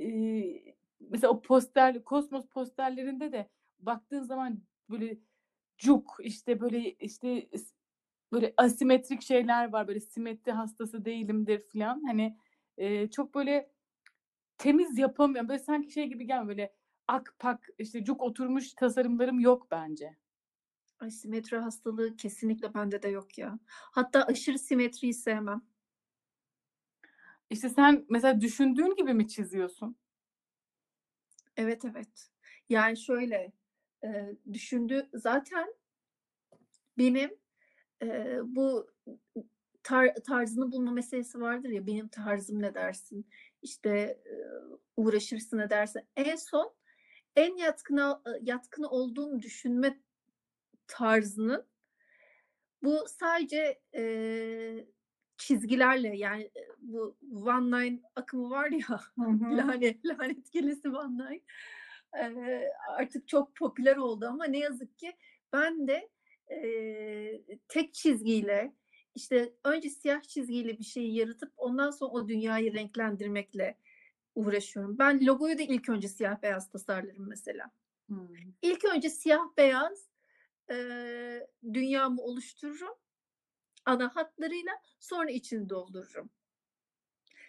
e, 0.00 0.06
mesela 1.00 1.32
o 1.32 1.42
poster, 1.42 2.04
kosmos 2.04 2.46
posterlerinde 2.48 3.32
de 3.32 3.48
baktığın 3.78 4.22
zaman 4.22 4.62
böyle 4.90 5.18
cuk 5.78 6.16
işte 6.20 6.60
böyle 6.60 6.92
işte 6.92 7.48
böyle 8.32 8.54
asimetrik 8.56 9.22
şeyler 9.22 9.72
var 9.72 9.88
böyle 9.88 10.00
simetri 10.00 10.52
hastası 10.52 11.04
değilimdir 11.04 11.62
falan 11.72 12.02
hani 12.06 12.36
e, 12.78 13.10
çok 13.10 13.34
böyle 13.34 13.70
temiz 14.58 14.98
yapamıyorum 14.98 15.48
böyle 15.48 15.58
sanki 15.58 15.90
şey 15.92 16.06
gibi 16.06 16.26
gelmiyor 16.26 16.48
böyle 16.48 16.72
akpak 17.08 17.68
işte 17.78 18.04
cuk 18.04 18.22
oturmuş 18.22 18.74
tasarımlarım 18.74 19.40
yok 19.40 19.70
bence. 19.70 20.16
Ay 21.00 21.10
simetri 21.10 21.56
hastalığı 21.56 22.16
kesinlikle 22.16 22.74
bende 22.74 23.02
de 23.02 23.08
yok 23.08 23.38
ya. 23.38 23.58
Hatta 23.68 24.22
aşırı 24.22 24.58
simetriyi 24.58 25.14
sevmem. 25.14 25.62
İşte 27.50 27.68
sen 27.68 28.06
mesela 28.08 28.40
düşündüğün 28.40 28.96
gibi 28.96 29.14
mi 29.14 29.28
çiziyorsun? 29.28 29.96
Evet 31.56 31.84
evet. 31.84 32.30
Yani 32.68 32.96
şöyle 32.96 33.52
e, 34.04 34.36
düşündü 34.52 35.08
zaten 35.14 35.74
benim 36.98 37.30
e, 38.02 38.38
bu 38.44 38.90
tar- 39.84 40.22
tarzını 40.22 40.72
bulma 40.72 40.90
meselesi 40.92 41.40
vardır 41.40 41.68
ya 41.68 41.86
benim 41.86 42.08
tarzım 42.08 42.62
ne 42.62 42.74
dersin 42.74 43.26
işte 43.62 44.22
uğraşırsın 44.96 45.58
ne 45.58 45.70
dersin 45.70 46.02
en 46.16 46.36
son 46.36 46.74
en 47.36 47.56
yatkına 47.56 48.22
yatkın 48.42 48.82
olduğum 48.82 49.42
düşünme 49.42 50.00
tarzının 50.86 51.66
bu 52.82 53.04
sadece 53.08 53.80
e, 53.94 54.86
çizgilerle 55.36 56.16
yani 56.16 56.50
bu 56.78 57.16
one 57.30 57.84
line 57.84 58.00
akımı 58.16 58.50
var 58.50 58.70
ya 58.70 59.00
lanet 59.56 60.06
lanet 60.06 60.52
gelesi 60.52 60.88
one 60.88 61.24
line 61.24 61.42
e, 62.18 62.62
artık 62.88 63.28
çok 63.28 63.56
popüler 63.56 63.96
oldu 63.96 64.26
ama 64.26 64.44
ne 64.44 64.58
yazık 64.58 64.98
ki 64.98 65.16
ben 65.52 65.88
de 65.88 66.08
e, 66.50 67.58
tek 67.68 67.94
çizgiyle 67.94 68.72
işte 69.16 69.52
önce 69.64 69.90
siyah 69.90 70.22
çizgiyle 70.22 70.78
bir 70.78 70.84
şeyi 70.84 71.14
yaratıp 71.16 71.52
ondan 71.56 71.90
sonra 71.90 72.10
o 72.10 72.28
dünyayı 72.28 72.74
renklendirmekle 72.74 73.78
uğraşıyorum. 74.34 74.98
Ben 74.98 75.26
logoyu 75.26 75.58
da 75.58 75.62
ilk 75.62 75.88
önce 75.88 76.08
siyah 76.08 76.42
beyaz 76.42 76.70
tasarlarım 76.70 77.28
mesela. 77.28 77.70
Hmm. 78.06 78.28
İlk 78.62 78.84
önce 78.84 79.10
siyah 79.10 79.56
beyaz 79.56 80.08
e, 80.70 80.76
dünyamı 81.72 82.22
oluştururum 82.22 82.94
ana 83.84 84.16
hatlarıyla 84.16 84.72
sonra 85.00 85.30
içini 85.30 85.68
doldururum. 85.68 86.30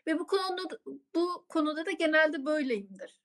Ve 0.08 0.20
bu 0.20 0.28
konuda 0.28 0.80
bu 1.16 1.46
konuda 1.50 1.86
da 1.86 1.92
genelde 1.92 2.46
böyleyimdir. 2.46 3.22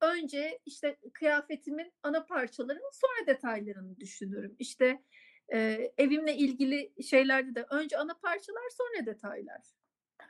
Önce 0.00 0.60
işte 0.66 0.98
kıyafetimin 1.12 1.92
ana 2.02 2.24
parçalarını 2.24 2.92
sonra 2.92 3.26
detaylarını 3.26 4.00
düşünürüm. 4.00 4.56
İşte 4.58 5.02
e, 5.52 5.92
evimle 5.98 6.36
ilgili 6.36 7.02
şeylerde 7.02 7.54
de 7.54 7.66
önce 7.70 7.98
ana 7.98 8.14
parçalar 8.14 8.70
sonra 8.70 9.06
detaylar. 9.06 9.62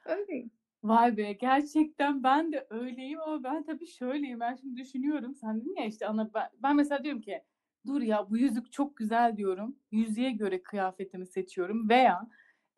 Öyleyim. 0.04 0.50
Vay 0.82 1.16
be 1.16 1.32
gerçekten 1.32 2.22
ben 2.22 2.52
de 2.52 2.66
öyleyim 2.70 3.20
ama 3.20 3.44
ben 3.44 3.62
tabii 3.62 3.86
şöyleyim. 3.86 4.40
Ben 4.40 4.54
şimdi 4.54 4.76
düşünüyorum. 4.76 5.34
Sen 5.34 5.60
dedin 5.60 5.74
ya 5.76 5.86
işte 5.86 6.06
ana 6.06 6.34
ben, 6.34 6.48
ben 6.62 6.76
mesela 6.76 7.04
diyorum 7.04 7.20
ki 7.20 7.42
dur 7.86 8.02
ya 8.02 8.30
bu 8.30 8.38
yüzük 8.38 8.72
çok 8.72 8.96
güzel 8.96 9.36
diyorum. 9.36 9.76
Yüzüğe 9.90 10.30
göre 10.30 10.62
kıyafetimi 10.62 11.26
seçiyorum 11.26 11.88
veya 11.88 12.28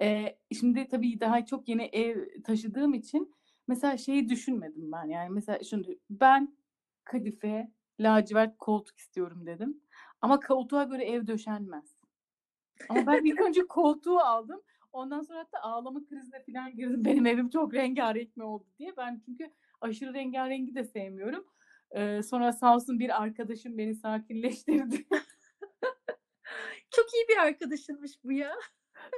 e, 0.02 0.38
şimdi 0.58 0.88
tabii 0.88 1.20
daha 1.20 1.44
çok 1.44 1.68
yeni 1.68 1.82
ev 1.82 2.42
taşıdığım 2.42 2.94
için 2.94 3.34
mesela 3.68 3.96
şeyi 3.96 4.28
düşünmedim 4.28 4.92
ben. 4.92 5.04
Yani 5.04 5.30
mesela 5.30 5.58
şimdi 5.62 5.98
ben 6.10 6.56
kadife 7.04 7.72
lacivert 8.00 8.58
koltuk 8.58 8.98
istiyorum 8.98 9.46
dedim. 9.46 9.80
Ama 10.20 10.40
koltuğa 10.40 10.84
göre 10.84 11.04
ev 11.04 11.26
döşenmez. 11.26 11.97
Ama 12.88 13.06
ben 13.06 13.24
ilk 13.24 13.40
önce 13.40 13.66
koltuğu 13.66 14.18
aldım. 14.18 14.62
Ondan 14.92 15.22
sonra 15.22 15.38
hatta 15.38 15.60
ağlama 15.60 16.04
krizine 16.04 16.42
falan 16.42 16.76
girdim. 16.76 17.04
Benim 17.04 17.26
evim 17.26 17.50
çok 17.50 17.74
rengarenk 17.74 18.36
mi 18.36 18.44
oldu 18.44 18.66
diye. 18.78 18.96
Ben 18.96 19.22
çünkü 19.24 19.50
aşırı 19.80 20.14
rengarengi 20.14 20.74
de 20.74 20.84
sevmiyorum. 20.84 21.44
Ee, 21.90 22.22
sonra 22.22 22.52
sağ 22.52 22.74
olsun 22.74 22.98
bir 22.98 23.22
arkadaşım 23.22 23.78
beni 23.78 23.94
sakinleştirdi. 23.94 25.06
Çok 26.90 27.14
iyi 27.14 27.28
bir 27.28 27.36
arkadaşınmış 27.36 28.24
bu 28.24 28.32
ya. 28.32 28.54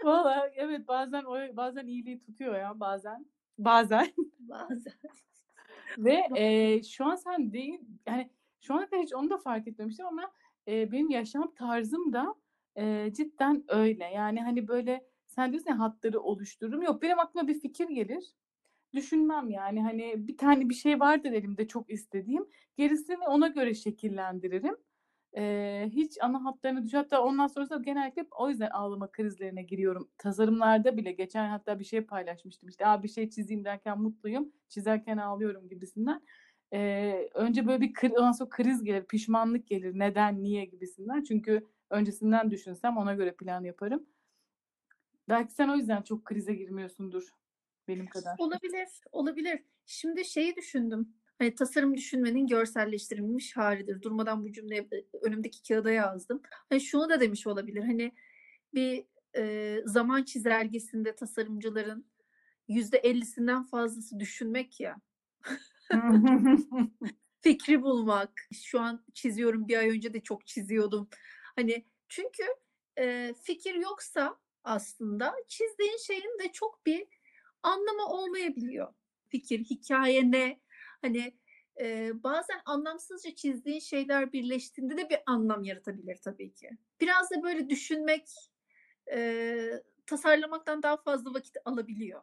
Valla 0.04 0.50
evet 0.54 0.88
bazen 0.88 1.24
o 1.24 1.56
bazen 1.56 1.86
iyiliği 1.86 2.20
tutuyor 2.20 2.54
ya 2.54 2.80
bazen. 2.80 3.26
Bazen. 3.58 4.12
Bazen. 4.38 4.92
Ve 5.98 6.28
e, 6.36 6.82
şu 6.82 7.04
an 7.04 7.14
sen 7.14 7.52
değil 7.52 7.80
yani 8.06 8.30
şu 8.60 8.74
ana 8.74 8.86
kadar 8.86 9.02
hiç 9.02 9.14
onu 9.14 9.30
da 9.30 9.38
fark 9.38 9.68
etmemiştim 9.68 10.06
ama 10.06 10.32
e, 10.68 10.92
benim 10.92 11.10
yaşam 11.10 11.54
tarzım 11.54 12.12
da 12.12 12.34
e, 12.80 13.12
cidden 13.16 13.64
öyle. 13.68 14.04
Yani 14.04 14.42
hani 14.42 14.68
böyle 14.68 15.04
sen 15.26 15.52
diyorsun 15.52 15.70
ya 15.70 15.78
hatları 15.78 16.20
oluştururum. 16.20 16.82
Yok 16.82 17.02
benim 17.02 17.18
aklıma 17.18 17.48
bir 17.48 17.60
fikir 17.60 17.88
gelir. 17.88 18.24
Düşünmem 18.94 19.50
yani 19.50 19.82
hani 19.82 20.28
bir 20.28 20.36
tane 20.38 20.68
bir 20.68 20.74
şey 20.74 21.00
vardır 21.00 21.32
elimde 21.32 21.68
çok 21.68 21.90
istediğim. 21.90 22.46
Gerisini 22.76 23.18
ona 23.28 23.48
göre 23.48 23.74
şekillendiririm. 23.74 24.76
E, 25.36 25.86
hiç 25.92 26.18
ana 26.22 26.44
hatlarını 26.44 26.84
düş 26.84 26.94
hatta 26.94 27.22
ondan 27.22 27.46
sonrası 27.46 27.82
genellikle 27.82 28.26
o 28.38 28.48
yüzden 28.50 28.70
ağlama 28.70 29.10
krizlerine 29.12 29.62
giriyorum. 29.62 30.10
Tasarımlarda 30.18 30.96
bile 30.96 31.12
geçen 31.12 31.48
hatta 31.48 31.78
bir 31.78 31.84
şey 31.84 32.00
paylaşmıştım 32.00 32.68
işte 32.68 32.86
Aa, 32.86 33.02
bir 33.02 33.08
şey 33.08 33.30
çizeyim 33.30 33.64
derken 33.64 34.00
mutluyum 34.00 34.52
çizerken 34.68 35.16
ağlıyorum 35.18 35.68
gibisinden. 35.68 36.22
E, 36.72 37.30
önce 37.34 37.66
böyle 37.66 37.80
bir 37.80 37.92
kri- 37.94 38.18
ondan 38.18 38.32
sonra 38.32 38.50
kriz 38.50 38.84
gelir 38.84 39.04
pişmanlık 39.04 39.66
gelir 39.66 39.98
neden 39.98 40.42
niye 40.42 40.64
gibisinden 40.64 41.22
çünkü 41.22 41.66
öncesinden 41.90 42.50
düşünsem 42.50 42.96
ona 42.96 43.14
göre 43.14 43.32
plan 43.32 43.64
yaparım. 43.64 44.06
Belki 45.28 45.52
sen 45.52 45.68
o 45.68 45.76
yüzden 45.76 46.02
çok 46.02 46.24
krize 46.24 46.54
girmiyorsundur 46.54 47.28
benim 47.88 48.06
kadar. 48.06 48.36
Olabilir, 48.38 48.88
olabilir. 49.12 49.62
Şimdi 49.86 50.24
şeyi 50.24 50.56
düşündüm. 50.56 51.08
Hani 51.38 51.54
tasarım 51.54 51.96
düşünmenin 51.96 52.46
görselleştirilmiş 52.46 53.56
halidir. 53.56 54.02
Durmadan 54.02 54.44
bu 54.44 54.52
cümleyi 54.52 54.88
önümdeki 55.22 55.62
kağıda 55.68 55.90
yazdım. 55.90 56.42
Hani 56.68 56.80
şunu 56.80 57.08
da 57.10 57.20
demiş 57.20 57.46
olabilir. 57.46 57.82
Hani 57.82 58.12
bir 58.74 59.04
e, 59.36 59.76
zaman 59.84 60.22
çizelgesinde 60.22 61.16
tasarımcıların 61.16 62.06
yüzde 62.68 62.98
ellisinden 62.98 63.62
fazlası 63.64 64.20
düşünmek 64.20 64.80
ya. 64.80 64.96
Fikri 67.40 67.82
bulmak. 67.82 68.32
Şu 68.52 68.80
an 68.80 69.04
çiziyorum. 69.14 69.68
Bir 69.68 69.76
ay 69.76 69.90
önce 69.90 70.14
de 70.14 70.20
çok 70.20 70.46
çiziyordum. 70.46 71.08
Hani 71.56 71.86
çünkü 72.08 72.42
e, 72.98 73.34
fikir 73.42 73.74
yoksa 73.74 74.38
aslında 74.64 75.34
çizdiğin 75.48 75.96
şeyin 76.06 76.38
de 76.38 76.52
çok 76.52 76.86
bir 76.86 77.06
anlamı 77.62 78.06
olmayabiliyor. 78.06 78.94
Fikir, 79.28 79.58
hikaye 79.64 80.30
ne? 80.30 80.60
Hani 81.02 81.38
e, 81.80 82.10
bazen 82.22 82.60
anlamsızca 82.64 83.34
çizdiğin 83.34 83.80
şeyler 83.80 84.32
birleştiğinde 84.32 84.96
de 84.96 85.10
bir 85.10 85.18
anlam 85.26 85.64
yaratabilir 85.64 86.16
tabii 86.16 86.54
ki. 86.54 86.70
Biraz 87.00 87.30
da 87.30 87.42
böyle 87.42 87.68
düşünmek, 87.70 88.28
e, 89.12 89.82
tasarlamaktan 90.06 90.82
daha 90.82 90.96
fazla 90.96 91.34
vakit 91.34 91.56
alabiliyor. 91.64 92.22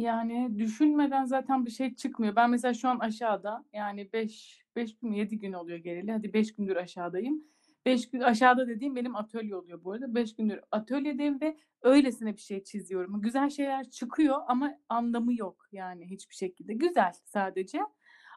Yani 0.00 0.58
düşünmeden 0.58 1.24
zaten 1.24 1.66
bir 1.66 1.70
şey 1.70 1.94
çıkmıyor. 1.94 2.36
Ben 2.36 2.50
mesela 2.50 2.74
şu 2.74 2.88
an 2.88 2.98
aşağıda 2.98 3.64
yani 3.72 4.12
5 4.12 4.60
5 4.76 4.98
gün 4.98 5.12
7 5.12 5.38
gün 5.38 5.52
oluyor 5.52 5.78
geleli. 5.78 6.12
Hadi 6.12 6.32
5 6.32 6.54
gündür 6.54 6.76
aşağıdayım. 6.76 7.44
5 7.86 8.10
gün 8.10 8.20
aşağıda 8.20 8.68
dediğim 8.68 8.96
benim 8.96 9.16
atölye 9.16 9.56
oluyor 9.56 9.84
bu 9.84 9.92
arada. 9.92 10.14
5 10.14 10.36
gündür 10.36 10.60
atölyedeyim 10.70 11.40
ve 11.40 11.56
öylesine 11.82 12.36
bir 12.36 12.40
şey 12.40 12.64
çiziyorum. 12.64 13.20
Güzel 13.20 13.50
şeyler 13.50 13.90
çıkıyor 13.90 14.38
ama 14.48 14.78
anlamı 14.88 15.34
yok 15.34 15.68
yani 15.72 16.10
hiçbir 16.10 16.34
şekilde. 16.34 16.74
Güzel 16.74 17.12
sadece. 17.24 17.80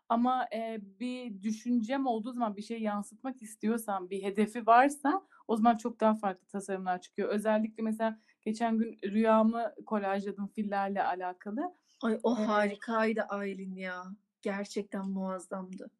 Ama 0.09 0.47
e, 0.53 0.79
bir 0.99 1.43
düşüncem 1.43 2.05
olduğu 2.05 2.31
zaman 2.31 2.55
bir 2.55 2.61
şey 2.61 2.81
yansıtmak 2.81 3.41
istiyorsam, 3.41 4.09
bir 4.09 4.23
hedefi 4.23 4.67
varsa 4.67 5.21
o 5.47 5.55
zaman 5.57 5.75
çok 5.75 5.99
daha 5.99 6.15
farklı 6.15 6.47
tasarımlar 6.47 7.01
çıkıyor. 7.01 7.29
Özellikle 7.29 7.83
mesela 7.83 8.19
geçen 8.45 8.77
gün 8.77 8.99
rüyamı 9.03 9.73
kolajladım 9.85 10.47
fillerle 10.47 11.03
alakalı. 11.03 11.73
Ay 12.01 12.19
o 12.23 12.37
Evet. 12.37 12.47
harikaydı 12.47 13.21
Aylin 13.21 13.75
ya. 13.75 14.03
Gerçekten 14.41 15.07
muazzamdı. 15.09 15.91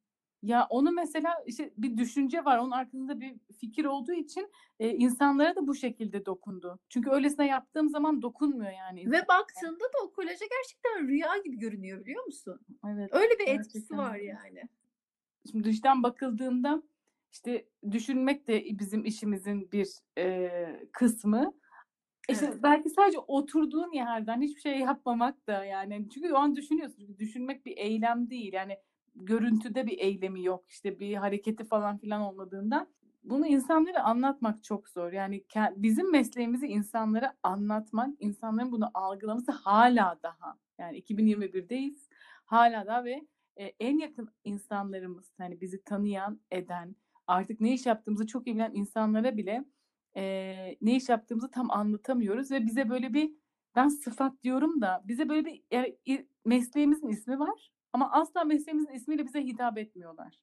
Ya 0.43 0.67
onu 0.69 0.91
mesela 0.91 1.35
işte 1.45 1.73
bir 1.77 1.97
düşünce 1.97 2.45
var, 2.45 2.57
onun 2.57 2.71
arkasında 2.71 3.19
bir 3.19 3.35
fikir 3.59 3.85
olduğu 3.85 4.13
için 4.13 4.51
e, 4.79 4.89
insanlara 4.89 5.55
da 5.55 5.67
bu 5.67 5.75
şekilde 5.75 6.25
dokundu. 6.25 6.79
Çünkü 6.89 7.09
öylesine 7.09 7.47
yaptığım 7.47 7.89
zaman 7.89 8.21
dokunmuyor 8.21 8.71
yani. 8.71 9.11
Ve 9.11 9.27
baktığında 9.27 9.83
da 9.83 9.97
o 10.03 10.11
kolaja 10.11 10.45
gerçekten 10.51 11.07
rüya 11.07 11.37
gibi 11.45 11.57
görünüyor 11.59 11.99
biliyor 12.05 12.23
musun? 12.25 12.59
Evet. 12.87 13.09
Öyle 13.13 13.39
bir 13.39 13.47
etkisi 13.47 13.73
Gerçekten 13.73 13.97
var 13.97 14.15
öyle. 14.15 14.25
yani. 14.25 14.63
Şimdi 15.51 15.63
dıştan 15.63 16.03
bakıldığında 16.03 16.83
işte 17.31 17.65
düşünmek 17.91 18.47
de 18.47 18.65
bizim 18.79 19.05
işimizin 19.05 19.71
bir 19.71 19.87
e, 20.17 20.89
kısmı. 20.91 21.53
İşte 22.29 22.45
Evet. 22.45 22.63
belki 22.63 22.89
sadece 22.89 23.19
oturduğun 23.19 23.91
yerden 23.91 24.41
hiçbir 24.41 24.61
şey 24.61 24.79
yapmamak 24.79 25.47
da 25.47 25.65
yani 25.65 26.09
çünkü 26.13 26.33
o 26.33 26.37
an 26.37 26.55
düşünüyorsun. 26.55 26.97
Çünkü 26.99 27.19
düşünmek 27.19 27.65
bir 27.65 27.77
eylem 27.77 28.29
değil. 28.29 28.53
Yani 28.53 28.77
görüntüde 29.15 29.87
bir 29.87 29.97
eylemi 29.99 30.43
yok. 30.43 30.65
İşte 30.69 30.99
bir 30.99 31.15
hareketi 31.15 31.63
falan 31.63 31.97
filan 31.97 32.21
olmadığından 32.21 32.87
bunu 33.23 33.47
insanlara 33.47 34.03
anlatmak 34.03 34.63
çok 34.63 34.89
zor. 34.89 35.11
Yani 35.11 35.43
bizim 35.75 36.11
mesleğimizi 36.11 36.67
insanlara 36.67 37.33
anlatmak, 37.43 38.09
insanların 38.19 38.71
bunu 38.71 38.89
algılaması 38.93 39.51
hala 39.51 40.19
daha. 40.23 40.57
Yani 40.77 40.97
2021'deyiz. 40.97 42.09
Hala 42.45 42.85
da 42.87 43.05
ve 43.05 43.27
e, 43.57 43.65
en 43.65 43.97
yakın 43.97 44.29
insanlarımız 44.43 45.33
hani 45.37 45.61
bizi 45.61 45.83
tanıyan, 45.83 46.39
eden, 46.51 46.95
artık 47.27 47.61
ne 47.61 47.73
iş 47.73 47.85
yaptığımızı 47.85 48.27
çok 48.27 48.47
iyi 48.47 48.55
bilen 48.55 48.71
insanlara 48.73 49.37
bile 49.37 49.65
e, 50.17 50.77
ne 50.81 50.95
iş 50.95 51.09
yaptığımızı 51.09 51.51
tam 51.51 51.71
anlatamıyoruz 51.71 52.51
ve 52.51 52.65
bize 52.65 52.89
böyle 52.89 53.13
bir 53.13 53.31
ben 53.75 53.87
sıfat 53.87 54.43
diyorum 54.43 54.81
da 54.81 55.03
bize 55.05 55.29
böyle 55.29 55.45
bir 55.45 55.63
yani, 55.71 56.27
mesleğimizin 56.45 57.07
ismi 57.07 57.39
var 57.39 57.71
ama 57.93 58.11
asla 58.11 58.43
mesleğimizin 58.43 58.93
ismiyle 58.93 59.25
bize 59.25 59.41
hitap 59.41 59.77
etmiyorlar. 59.77 60.39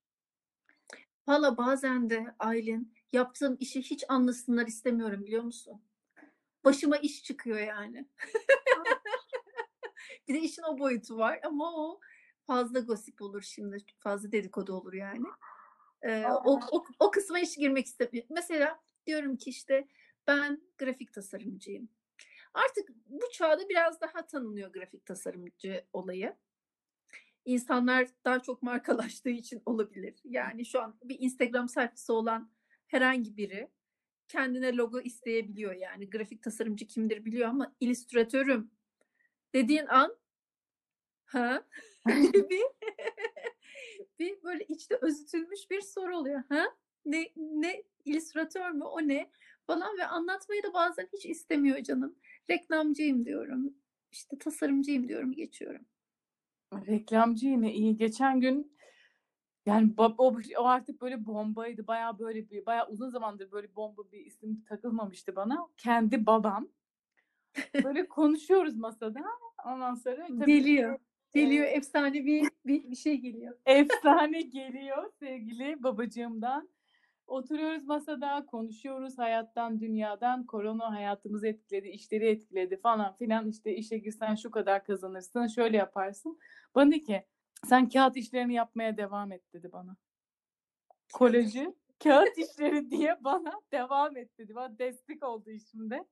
Valla 1.28 1.56
bazen 1.56 2.10
de 2.10 2.34
Aylin 2.38 2.94
yaptığım 3.12 3.56
işi 3.60 3.82
hiç 3.82 4.04
anlasınlar 4.08 4.66
istemiyorum 4.66 5.26
biliyor 5.26 5.42
musun? 5.42 5.82
Başıma 6.64 6.96
iş 6.96 7.24
çıkıyor 7.24 7.58
yani. 7.58 8.08
bir 10.28 10.34
de 10.34 10.40
işin 10.40 10.62
o 10.62 10.78
boyutu 10.78 11.16
var 11.16 11.40
ama 11.44 11.76
o 11.76 12.00
fazla 12.46 12.80
gossip 12.80 13.22
olur 13.22 13.42
şimdi. 13.42 13.76
Fazla 13.98 14.32
dedikodu 14.32 14.74
olur 14.74 14.92
yani. 14.92 15.26
Ee, 16.02 16.26
o, 16.26 16.60
o, 16.72 16.84
o 16.98 17.10
kısma 17.10 17.38
hiç 17.38 17.58
girmek 17.58 17.86
istemiyorum. 17.86 18.30
Mesela 18.34 18.80
diyorum 19.06 19.36
ki 19.36 19.50
işte 19.50 19.88
ben 20.26 20.62
grafik 20.78 21.12
tasarımcıyım. 21.12 21.88
Artık 22.54 22.88
bu 23.06 23.30
çağda 23.32 23.68
biraz 23.68 24.00
daha 24.00 24.26
tanınıyor 24.26 24.72
grafik 24.72 25.06
tasarımcı 25.06 25.84
olayı. 25.92 26.36
İnsanlar 27.44 28.08
daha 28.24 28.40
çok 28.42 28.62
markalaştığı 28.62 29.30
için 29.30 29.62
olabilir. 29.66 30.20
Yani 30.24 30.66
şu 30.66 30.80
an 30.82 30.98
bir 31.04 31.16
Instagram 31.20 31.68
sayfası 31.68 32.14
olan 32.14 32.52
herhangi 32.86 33.36
biri 33.36 33.68
kendine 34.28 34.76
logo 34.76 35.00
isteyebiliyor 35.00 35.74
yani. 35.74 36.10
Grafik 36.10 36.42
tasarımcı 36.42 36.86
kimdir 36.86 37.24
biliyor 37.24 37.48
ama 37.48 37.76
illüstratörüm 37.80 38.70
dediğin 39.54 39.86
an 39.86 40.16
ha 41.24 41.64
bir, 42.34 42.62
bir 44.18 44.42
böyle 44.42 44.64
içte 44.64 44.98
özütülmüş 45.02 45.70
bir 45.70 45.80
soru 45.80 46.16
oluyor. 46.16 46.42
Ha? 46.48 46.76
Ne, 47.06 47.28
ne 47.36 47.82
illüstratör 48.04 48.70
mü 48.70 48.84
o 48.84 49.08
ne 49.08 49.30
falan 49.66 49.98
ve 49.98 50.06
anlatmayı 50.06 50.62
da 50.62 50.72
bazen 50.74 51.08
hiç 51.12 51.26
istemiyor 51.26 51.82
canım. 51.82 52.14
Reklamcıyım 52.50 53.24
diyorum. 53.24 53.74
işte 54.12 54.38
tasarımcıyım 54.38 55.08
diyorum 55.08 55.32
geçiyorum. 55.32 55.86
Reklamcı 56.86 57.46
yine 57.46 57.74
iyi. 57.74 57.96
Geçen 57.96 58.40
gün 58.40 58.76
yani 59.66 59.94
o, 59.96 60.16
o 60.58 60.64
artık 60.64 61.00
böyle 61.00 61.26
bombaydı. 61.26 61.86
Bayağı 61.86 62.18
böyle 62.18 62.50
bir 62.50 62.66
bayağı 62.66 62.88
uzun 62.88 63.08
zamandır 63.08 63.52
böyle 63.52 63.76
bomba 63.76 64.02
bir 64.12 64.26
isim 64.26 64.64
takılmamıştı 64.68 65.36
bana. 65.36 65.68
Kendi 65.76 66.26
babam. 66.26 66.68
Böyle 67.84 68.08
konuşuyoruz 68.08 68.76
masada. 68.76 69.20
Ondan 69.66 69.94
sonra 69.94 70.26
tabii 70.26 70.46
Geliyor. 70.46 70.98
Geliyor 71.34 71.64
Evet. 71.66 71.76
efsane 71.76 72.24
bir, 72.24 72.50
bir, 72.66 72.90
bir 72.90 72.96
şey 72.96 73.16
geliyor. 73.16 73.56
efsane 73.66 74.42
geliyor 74.42 75.12
sevgili 75.20 75.82
babacığımdan. 75.82 76.68
Oturuyoruz 77.30 77.84
masada, 77.84 78.46
konuşuyoruz 78.46 79.18
hayattan, 79.18 79.80
dünyadan. 79.80 80.46
Korona 80.46 80.92
hayatımızı 80.92 81.46
etkiledi, 81.46 81.88
işleri 81.88 82.28
etkiledi 82.28 82.76
falan 82.76 83.16
filan. 83.16 83.48
İşte 83.48 83.74
işe 83.74 83.98
girsen 83.98 84.34
şu 84.34 84.50
kadar 84.50 84.84
kazanırsın, 84.84 85.46
şöyle 85.46 85.76
yaparsın. 85.76 86.38
Bana 86.74 86.98
ki 86.98 87.26
sen 87.64 87.88
kağıt 87.88 88.16
işlerini 88.16 88.54
yapmaya 88.54 88.96
devam 88.96 89.32
et 89.32 89.52
dedi 89.52 89.72
bana. 89.72 89.96
Koleji 91.12 91.74
kağıt 92.02 92.38
işleri 92.38 92.90
diye 92.90 93.24
bana 93.24 93.52
devam 93.72 94.16
et 94.16 94.38
dedi. 94.38 94.54
Bana 94.54 94.78
destek 94.78 95.24
oldu 95.24 95.50
işimde. 95.50 96.08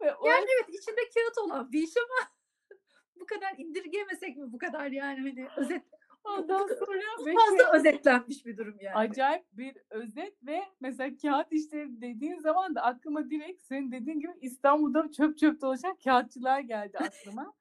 Ve 0.00 0.14
o 0.14 0.26
Yani 0.26 0.46
evet 0.56 0.68
içinde 0.68 1.00
kağıt 1.14 1.38
olan 1.38 1.72
bir 1.72 1.82
iş 1.82 1.94
ama 1.96 2.30
bu 3.20 3.26
kadar 3.26 3.54
indirgemesek 3.58 4.36
mi 4.36 4.52
bu 4.52 4.58
kadar 4.58 4.86
yani 4.86 5.20
hani 5.20 5.48
özet 5.56 5.84
Ondan 6.24 6.66
sonra 6.66 7.26
ve 7.26 7.34
Fazla 7.34 7.58
şey, 7.58 7.80
özetlenmiş 7.80 8.46
bir 8.46 8.56
durum 8.56 8.76
yani. 8.80 8.96
acayip 8.96 9.44
bir 9.52 9.76
özet 9.90 10.46
ve 10.46 10.62
mesela 10.80 11.16
kağıt 11.22 11.52
işleri 11.52 12.00
dediğin 12.00 12.38
zaman 12.38 12.74
da 12.74 12.82
aklıma 12.82 13.30
direkt 13.30 13.62
senin 13.62 13.92
dediğin 13.92 14.20
gibi 14.20 14.32
İstanbul'da 14.40 15.10
çöp 15.10 15.38
çöp 15.38 15.60
dolaşan 15.60 15.96
kağıtçılar 16.04 16.60
geldi 16.60 16.98
aklıma. 16.98 17.54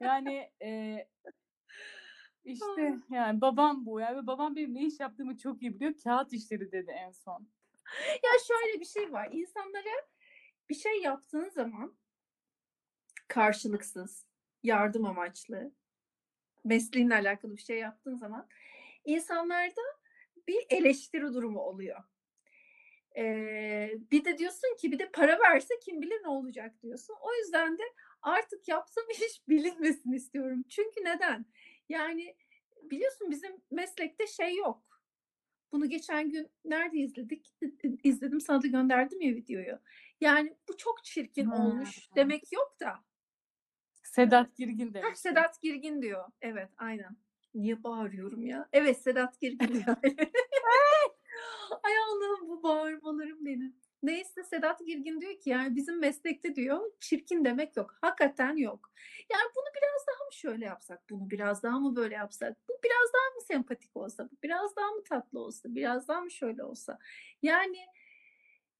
Yani 0.00 0.50
e, 0.62 0.98
işte 2.44 2.98
yani 3.10 3.40
babam 3.40 3.86
bu 3.86 4.00
ya 4.00 4.16
ve 4.16 4.26
babam 4.26 4.56
benim 4.56 4.74
ne 4.74 4.84
iş 4.84 5.00
yaptığımı 5.00 5.36
çok 5.36 5.62
iyi 5.62 5.74
biliyor. 5.74 5.94
Kağıt 6.04 6.32
işleri 6.32 6.72
dedi 6.72 6.90
en 6.90 7.10
son. 7.10 7.48
Ya 8.24 8.30
şöyle 8.48 8.80
bir 8.80 8.86
şey 8.86 9.12
var. 9.12 9.28
İnsanlara 9.32 10.06
bir 10.68 10.74
şey 10.74 11.00
yaptığın 11.00 11.48
zaman 11.48 11.96
karşılıksız, 13.28 14.26
yardım 14.62 15.04
amaçlı, 15.04 15.72
mesleğinle 16.66 17.14
alakalı 17.14 17.56
bir 17.56 17.62
şey 17.62 17.78
yaptığın 17.78 18.16
zaman 18.16 18.48
insanlarda 19.04 19.80
bir 20.48 20.66
eleştiri 20.70 21.34
durumu 21.34 21.60
oluyor. 21.60 22.04
Ee, 23.16 23.90
bir 24.10 24.24
de 24.24 24.38
diyorsun 24.38 24.76
ki 24.80 24.92
bir 24.92 24.98
de 24.98 25.10
para 25.12 25.38
verse 25.40 25.74
kim 25.84 26.02
bilir 26.02 26.22
ne 26.22 26.28
olacak 26.28 26.82
diyorsun. 26.82 27.16
O 27.20 27.34
yüzden 27.34 27.78
de 27.78 27.82
artık 28.22 28.68
yaptığım 28.68 29.04
iş 29.10 29.48
bilinmesin 29.48 30.12
istiyorum. 30.12 30.64
Çünkü 30.68 31.04
neden? 31.04 31.46
Yani 31.88 32.36
biliyorsun 32.82 33.30
bizim 33.30 33.52
meslekte 33.70 34.26
şey 34.26 34.56
yok. 34.56 35.02
Bunu 35.72 35.88
geçen 35.88 36.30
gün 36.30 36.48
nerede 36.64 36.98
izledik? 36.98 37.54
İzledim 38.04 38.40
sana 38.40 38.62
da 38.62 38.66
gönderdim 38.66 39.20
ya 39.20 39.34
videoyu. 39.34 39.78
Yani 40.20 40.56
bu 40.68 40.76
çok 40.76 41.04
çirkin 41.04 41.44
Hmm. 41.44 41.52
olmuş 41.52 42.08
demek 42.16 42.52
yok 42.52 42.76
da. 42.80 43.04
Sedat 44.16 44.56
Girgin 44.56 44.88
Heh, 44.88 44.94
demiş. 44.94 45.18
Sedat 45.18 45.62
Girgin 45.62 46.02
diyor. 46.02 46.24
Evet 46.40 46.70
aynen. 46.76 47.16
Niye 47.54 47.82
bağırıyorum 47.82 48.46
ya? 48.46 48.68
Evet 48.72 49.02
Sedat 49.02 49.40
Girgin 49.40 49.68
diyor. 49.74 49.96
Ay 51.82 51.92
Allah'ım 51.98 52.48
bu 52.48 52.62
bağırmalarım 52.62 53.46
benim. 53.46 53.76
Neyse 54.02 54.44
Sedat 54.44 54.86
Girgin 54.86 55.20
diyor 55.20 55.40
ki 55.40 55.50
yani 55.50 55.76
bizim 55.76 56.00
meslekte 56.00 56.54
diyor 56.54 56.92
çirkin 57.00 57.44
demek 57.44 57.76
yok. 57.76 57.94
Hakikaten 58.00 58.56
yok. 58.56 58.92
Yani 59.32 59.50
bunu 59.56 59.66
biraz 59.76 60.06
daha 60.08 60.24
mı 60.24 60.32
şöyle 60.32 60.64
yapsak? 60.64 61.10
Bunu 61.10 61.30
biraz 61.30 61.62
daha 61.62 61.78
mı 61.78 61.96
böyle 61.96 62.14
yapsak? 62.14 62.56
Bu 62.68 62.72
biraz 62.84 63.12
daha 63.14 63.34
mı 63.34 63.40
sempatik 63.42 63.96
olsa? 63.96 64.28
Bu 64.32 64.36
biraz 64.42 64.76
daha 64.76 64.90
mı 64.90 65.04
tatlı 65.04 65.40
olsa? 65.40 65.68
Biraz 65.74 66.08
daha 66.08 66.20
mı 66.20 66.30
şöyle 66.30 66.64
olsa? 66.64 66.98
Yani 67.42 67.78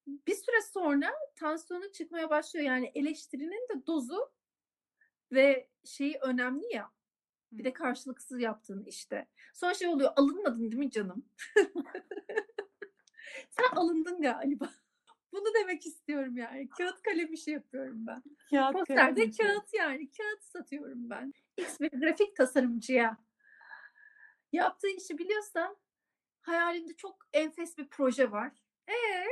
bir 0.07 0.35
süre 0.35 0.63
sonra 0.73 1.15
tansiyonu 1.37 1.93
çıkmaya 1.93 2.31
başlıyor. 2.31 2.67
Yani 2.67 2.93
eleştirinin 2.95 3.69
de 3.69 3.87
dozu 3.87 4.36
ve 5.33 5.69
şeyi 5.85 6.19
önemli 6.23 6.75
ya. 6.75 6.91
Bir 7.53 7.65
de 7.65 7.73
karşılıksız 7.73 8.41
yaptığın 8.41 8.85
işte. 8.85 9.29
Sonra 9.55 9.75
şey 9.75 9.89
oluyor 9.89 10.13
alınmadın 10.17 10.61
değil 10.61 10.75
mi 10.75 10.91
canım? 10.91 11.29
Sen 13.51 13.77
alındın 13.77 14.23
galiba. 14.23 14.71
Bunu 15.33 15.55
demek 15.55 15.87
istiyorum 15.87 16.37
yani. 16.37 16.69
Kağıt 16.69 17.03
kalem 17.03 17.33
işi 17.33 17.51
yapıyorum 17.51 18.07
ben. 18.07 18.23
Kağıt 18.51 18.73
Posterde 18.73 19.31
kalem 19.31 19.31
kağıt 19.31 19.75
yani. 19.75 20.11
Kağıt 20.11 20.43
satıyorum 20.43 21.11
ben. 21.11 21.33
X 21.57 21.81
bir 21.81 21.91
grafik 21.91 22.37
tasarımcıya. 22.37 23.17
Yaptığı 24.53 24.89
işi 24.89 25.19
biliyorsa 25.19 25.77
hayalimde 26.43 26.97
çok 26.97 27.29
enfes 27.33 27.79
bir 27.79 27.89
proje 27.89 28.31
var. 28.31 28.53
Ee, 28.89 29.27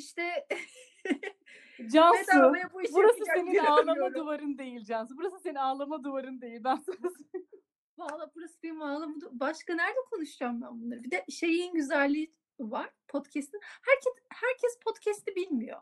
işte 0.00 0.46
Cansu, 1.92 2.52
bu 2.72 2.80
burası 2.92 3.24
senin 3.34 3.58
ağlama 3.58 4.14
duvarın 4.14 4.58
değil 4.58 4.84
Cansu. 4.84 5.16
Burası 5.16 5.38
senin 5.38 5.54
ağlama 5.54 6.04
duvarın 6.04 6.40
değil. 6.40 6.60
Ben 6.64 6.76
sana. 6.76 6.96
Valla 7.98 8.30
burası 8.34 8.62
benim 8.62 8.82
ağlamı. 8.82 9.14
Başka 9.30 9.74
nerede 9.74 9.98
konuşacağım 10.10 10.62
ben 10.62 10.80
bunları? 10.80 11.04
Bir 11.04 11.10
de 11.10 11.24
şeyin 11.28 11.74
güzelliği 11.74 12.34
var 12.60 12.90
podcast'in. 13.08 13.60
Herkes 13.62 14.12
herkes 14.28 14.78
podcast'i 14.84 15.36
bilmiyor. 15.36 15.80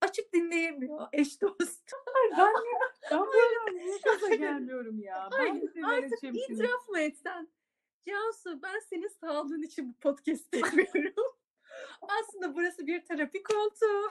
Açık 0.00 0.32
dinleyemiyor 0.32 1.08
eş 1.12 1.42
dost. 1.42 1.92
ben, 2.38 2.52
ben 3.10 3.20
böyle 3.20 3.98
gaza 4.04 4.34
gelmiyorum 4.34 5.00
ya. 5.00 5.28
Ben 5.32 5.70
Hayır, 5.82 6.04
artık 6.04 6.24
itiraf 6.24 6.88
mı 6.88 7.00
etsen? 7.00 7.48
Cansu 8.08 8.62
ben 8.62 8.78
senin 8.78 9.08
sağlığın 9.08 9.62
için 9.62 9.88
bu 9.88 9.94
podcast'i 9.98 10.58
yapıyorum. 10.58 11.36
Aslında 12.02 12.54
burası 12.54 12.86
bir 12.86 13.04
terapi 13.04 13.42
koltuğu. 13.42 14.02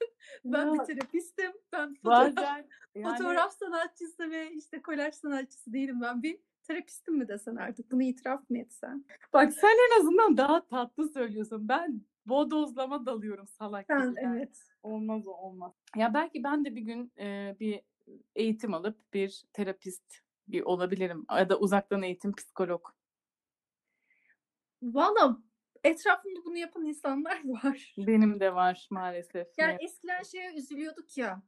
Ben 0.44 0.72
bir 0.72 0.78
Ya, 0.78 0.84
terapistim. 0.84 1.52
Ben 1.72 1.94
bir 1.94 2.00
fotoğraf, 2.00 2.36
Bazen 2.36 2.68
yani 2.94 3.16
fotoğraf 3.18 3.52
sanatçısı 3.52 4.30
ve 4.30 4.52
işte 4.52 4.82
kolaj 4.82 5.14
sanatçısı 5.14 5.72
değilim. 5.72 6.00
Ben 6.00 6.22
bir 6.22 6.38
terapistim 6.62 7.18
mi 7.18 7.28
desen 7.28 7.56
artık? 7.56 7.90
Bunu 7.90 8.02
itiraf 8.02 8.50
mı 8.50 8.58
etsen? 8.58 9.04
bak 9.32 9.52
sen 9.52 9.76
en 9.90 10.00
azından 10.00 10.36
daha 10.36 10.66
tatlı 10.66 11.08
söylüyorsun. 11.08 11.68
Ben 11.68 12.02
bodozlama 12.26 13.06
dalıyorum 13.06 13.46
salak 13.46 13.86
Sen 13.86 13.98
yani. 13.98 14.14
evet. 14.18 14.58
Olmaz 14.82 15.26
o 15.26 15.30
olmaz. 15.30 15.72
Ya 15.96 16.14
belki 16.14 16.44
ben 16.44 16.64
de 16.64 16.76
bir 16.76 16.80
gün 16.80 17.12
e, 17.18 17.56
bir 17.60 17.80
eğitim 18.34 18.74
alıp 18.74 19.14
bir 19.14 19.44
terapist 19.52 20.14
bir 20.48 20.62
olabilirim. 20.62 21.26
Ya 21.30 21.48
da 21.48 21.58
uzaktan 21.58 22.02
eğitim 22.02 22.32
psikolog. 22.34 22.88
Valla 24.82 25.38
etrafımda 25.84 26.44
bunu 26.44 26.56
yapan 26.56 26.84
insanlar 26.86 27.40
var. 27.44 27.94
Benim 27.98 28.40
de 28.40 28.54
var 28.54 28.86
maalesef. 28.90 29.46
Yani 29.58 29.76
Ne- 29.80 29.84
eskiden 29.84 30.22
şeye 30.22 30.54
üzülüyorduk 30.54 31.16
ya. 31.18 31.42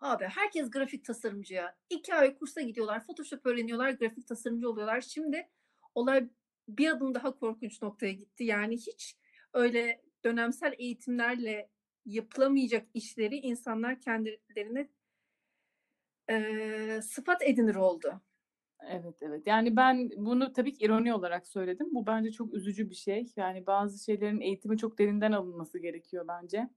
Abi 0.00 0.24
herkes 0.24 0.70
grafik 0.70 1.04
tasarımcıya. 1.04 1.76
iki 1.90 2.14
ay 2.14 2.34
kursa 2.38 2.60
gidiyorlar. 2.60 3.06
Photoshop 3.06 3.46
öğreniyorlar. 3.46 3.90
Grafik 3.90 4.26
tasarımcı 4.28 4.70
oluyorlar. 4.70 5.00
Şimdi 5.00 5.48
olay 5.94 6.28
bir 6.68 6.90
adım 6.90 7.14
daha 7.14 7.38
korkunç 7.38 7.82
noktaya 7.82 8.12
gitti. 8.12 8.44
Yani 8.44 8.74
hiç 8.76 9.16
öyle 9.54 10.02
dönemsel 10.24 10.74
eğitimlerle 10.78 11.70
yapılamayacak 12.06 12.86
işleri 12.94 13.36
insanlar 13.36 14.00
kendilerine 14.00 14.88
eee, 16.30 17.00
sıfat 17.02 17.42
edinir 17.42 17.74
oldu. 17.74 18.20
Evet 18.86 19.16
evet. 19.22 19.46
Yani 19.46 19.76
ben 19.76 20.10
bunu 20.16 20.52
tabii 20.52 20.72
ki 20.72 20.84
ironi 20.84 21.14
olarak 21.14 21.46
söyledim. 21.46 21.86
Bu 21.94 22.06
bence 22.06 22.30
çok 22.32 22.54
üzücü 22.54 22.90
bir 22.90 22.94
şey. 22.94 23.32
Yani 23.36 23.66
bazı 23.66 24.04
şeylerin 24.04 24.40
eğitimi 24.40 24.78
çok 24.78 24.98
derinden 24.98 25.32
alınması 25.32 25.78
gerekiyor 25.78 26.24
bence. 26.28 26.68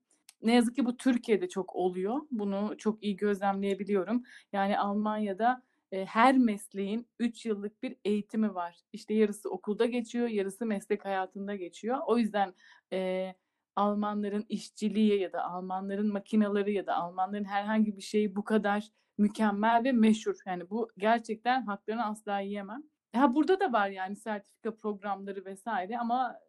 Ne 0.42 0.56
yazık 0.56 0.76
ki 0.76 0.86
bu 0.86 0.98
Türkiye'de 0.98 1.50
çok 1.50 1.76
oluyor. 1.76 2.22
Bunu 2.32 2.76
çok 2.78 3.04
iyi 3.04 3.16
gözlemleyebiliyorum. 3.16 4.24
Yani 4.54 4.80
Almanya'da 4.80 5.64
e, 5.92 6.06
her 6.06 6.38
mesleğin 6.38 7.08
3 7.20 7.46
yıllık 7.46 7.84
bir 7.84 7.96
eğitimi 8.06 8.56
var. 8.56 8.78
İşte 8.94 9.14
yarısı 9.14 9.50
okulda 9.50 9.86
geçiyor, 9.86 10.28
yarısı 10.28 10.66
meslek 10.66 11.06
hayatında 11.06 11.56
geçiyor. 11.56 11.98
O 12.08 12.18
yüzden 12.18 12.54
e, 12.94 13.34
Almanların 13.76 14.46
işçiliği 14.50 15.20
ya 15.20 15.34
da 15.34 15.44
Almanların 15.44 16.14
makinaları 16.14 16.72
ya 16.72 16.86
da 16.86 16.96
Almanların 16.96 17.44
herhangi 17.44 17.98
bir 17.98 18.02
şeyi 18.02 18.36
bu 18.36 18.44
kadar 18.44 18.90
mükemmel 19.18 19.84
ve 19.84 19.92
meşhur. 19.92 20.36
Yani 20.46 20.70
bu 20.70 20.90
gerçekten 20.98 21.62
haklarını 21.62 22.06
asla 22.06 22.40
yiyemem. 22.40 22.84
Ha 23.16 23.36
burada 23.36 23.60
da 23.60 23.74
var 23.74 23.90
yani 23.90 24.16
sertifika 24.16 24.76
programları 24.76 25.46
vesaire 25.46 25.98
ama 26.00 26.40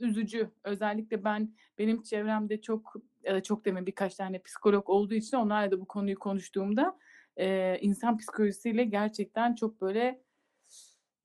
üzücü. 0.00 0.50
Özellikle 0.64 1.24
ben 1.24 1.54
benim 1.78 2.02
çevremde 2.02 2.60
çok 2.60 2.94
ya 3.24 3.34
da 3.34 3.42
çok 3.42 3.64
demin 3.64 3.86
birkaç 3.86 4.14
tane 4.14 4.42
psikolog 4.42 4.90
olduğu 4.90 5.14
için 5.14 5.36
onlarla 5.36 5.70
da 5.70 5.80
bu 5.80 5.86
konuyu 5.86 6.18
konuştuğumda 6.18 6.98
e, 7.36 7.78
insan 7.80 8.18
psikolojisiyle 8.18 8.84
gerçekten 8.84 9.54
çok 9.54 9.80
böyle 9.80 10.22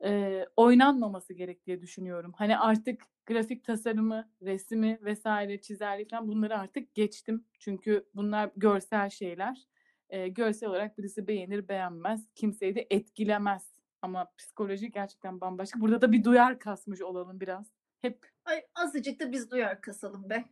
e, 0.04 0.46
oynanmaması 0.56 1.34
gerektiği 1.34 1.82
düşünüyorum. 1.82 2.34
Hani 2.38 2.58
artık 2.58 3.02
grafik 3.26 3.64
tasarımı, 3.64 4.30
resmi 4.42 5.00
vesaire 5.02 5.62
çizerlik 5.62 6.12
bunları 6.22 6.58
artık 6.58 6.94
geçtim. 6.94 7.46
Çünkü 7.60 8.06
bunlar 8.16 8.52
görsel 8.58 9.10
şeyler. 9.10 9.68
E, 10.10 10.28
görsel 10.28 10.70
olarak 10.70 10.98
birisi 10.98 11.28
beğenir 11.28 11.68
beğenmez. 11.68 12.28
Kimseyi 12.36 12.76
de 12.76 12.88
etkilemez. 12.90 13.74
Ama 14.02 14.32
psikoloji 14.38 14.92
gerçekten 14.92 15.42
bambaşka. 15.42 15.82
Burada 15.82 16.02
da 16.02 16.12
bir 16.12 16.24
duyar 16.24 16.60
kasmış 16.60 17.02
olalım 17.02 17.40
biraz. 17.40 17.72
Hep 18.02 18.26
Ay 18.46 18.62
azıcık 18.76 19.20
da 19.20 19.32
biz 19.32 19.52
duyar 19.52 19.82
kasalım 19.82 20.30
be. 20.30 20.46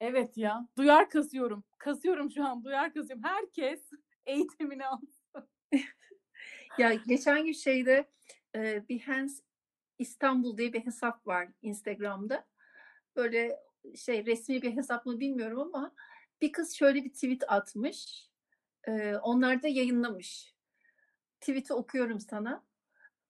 evet 0.00 0.36
ya 0.36 0.68
duyar 0.78 1.10
kasıyorum. 1.10 1.64
Kasıyorum 1.78 2.30
şu 2.30 2.44
an 2.44 2.64
duyar 2.64 2.94
kasıyorum. 2.94 3.24
Herkes 3.24 3.90
eğitimini 4.26 4.86
al. 4.86 5.00
Ya 6.78 6.94
geçen 6.94 7.44
gün 7.44 7.52
şeyde 7.52 8.10
e, 8.54 8.88
Behance 8.88 9.32
İstanbul 9.98 10.58
diye 10.58 10.72
bir 10.72 10.86
hesap 10.86 11.26
var 11.26 11.48
Instagram'da. 11.62 12.46
Böyle 13.16 13.60
şey 13.96 14.26
resmi 14.26 14.62
bir 14.62 14.76
hesap 14.76 15.06
mı 15.06 15.20
bilmiyorum 15.20 15.58
ama 15.58 15.94
bir 16.40 16.52
kız 16.52 16.74
şöyle 16.76 17.04
bir 17.04 17.12
tweet 17.12 17.52
atmış. 17.52 18.29
Onlar 19.22 19.62
da 19.62 19.68
yayınlamış. 19.68 20.54
Tweet'i 21.40 21.74
okuyorum 21.74 22.20
sana. 22.20 22.64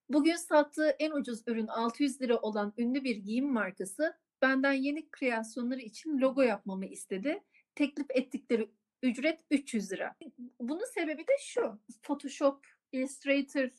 Bugün 0.09 0.37
sattığı 0.37 0.89
en 0.99 1.11
ucuz 1.11 1.43
ürün 1.47 1.67
600 1.67 2.21
lira 2.21 2.37
olan 2.37 2.73
ünlü 2.79 3.05
bir 3.05 3.17
giyim 3.17 3.53
markası 3.53 4.17
benden 4.43 4.73
yeni 4.73 5.11
kreasyonları 5.11 5.81
için 5.81 6.19
logo 6.19 6.43
yapmamı 6.43 6.87
istedi. 6.87 7.43
Teklif 7.75 8.07
ettikleri 8.11 8.71
ücret 9.03 9.41
300 9.51 9.93
lira. 9.93 10.17
Bunun 10.61 10.85
sebebi 10.95 11.23
de 11.23 11.33
şu. 11.41 11.81
Photoshop, 12.03 12.67
Illustrator 12.93 13.71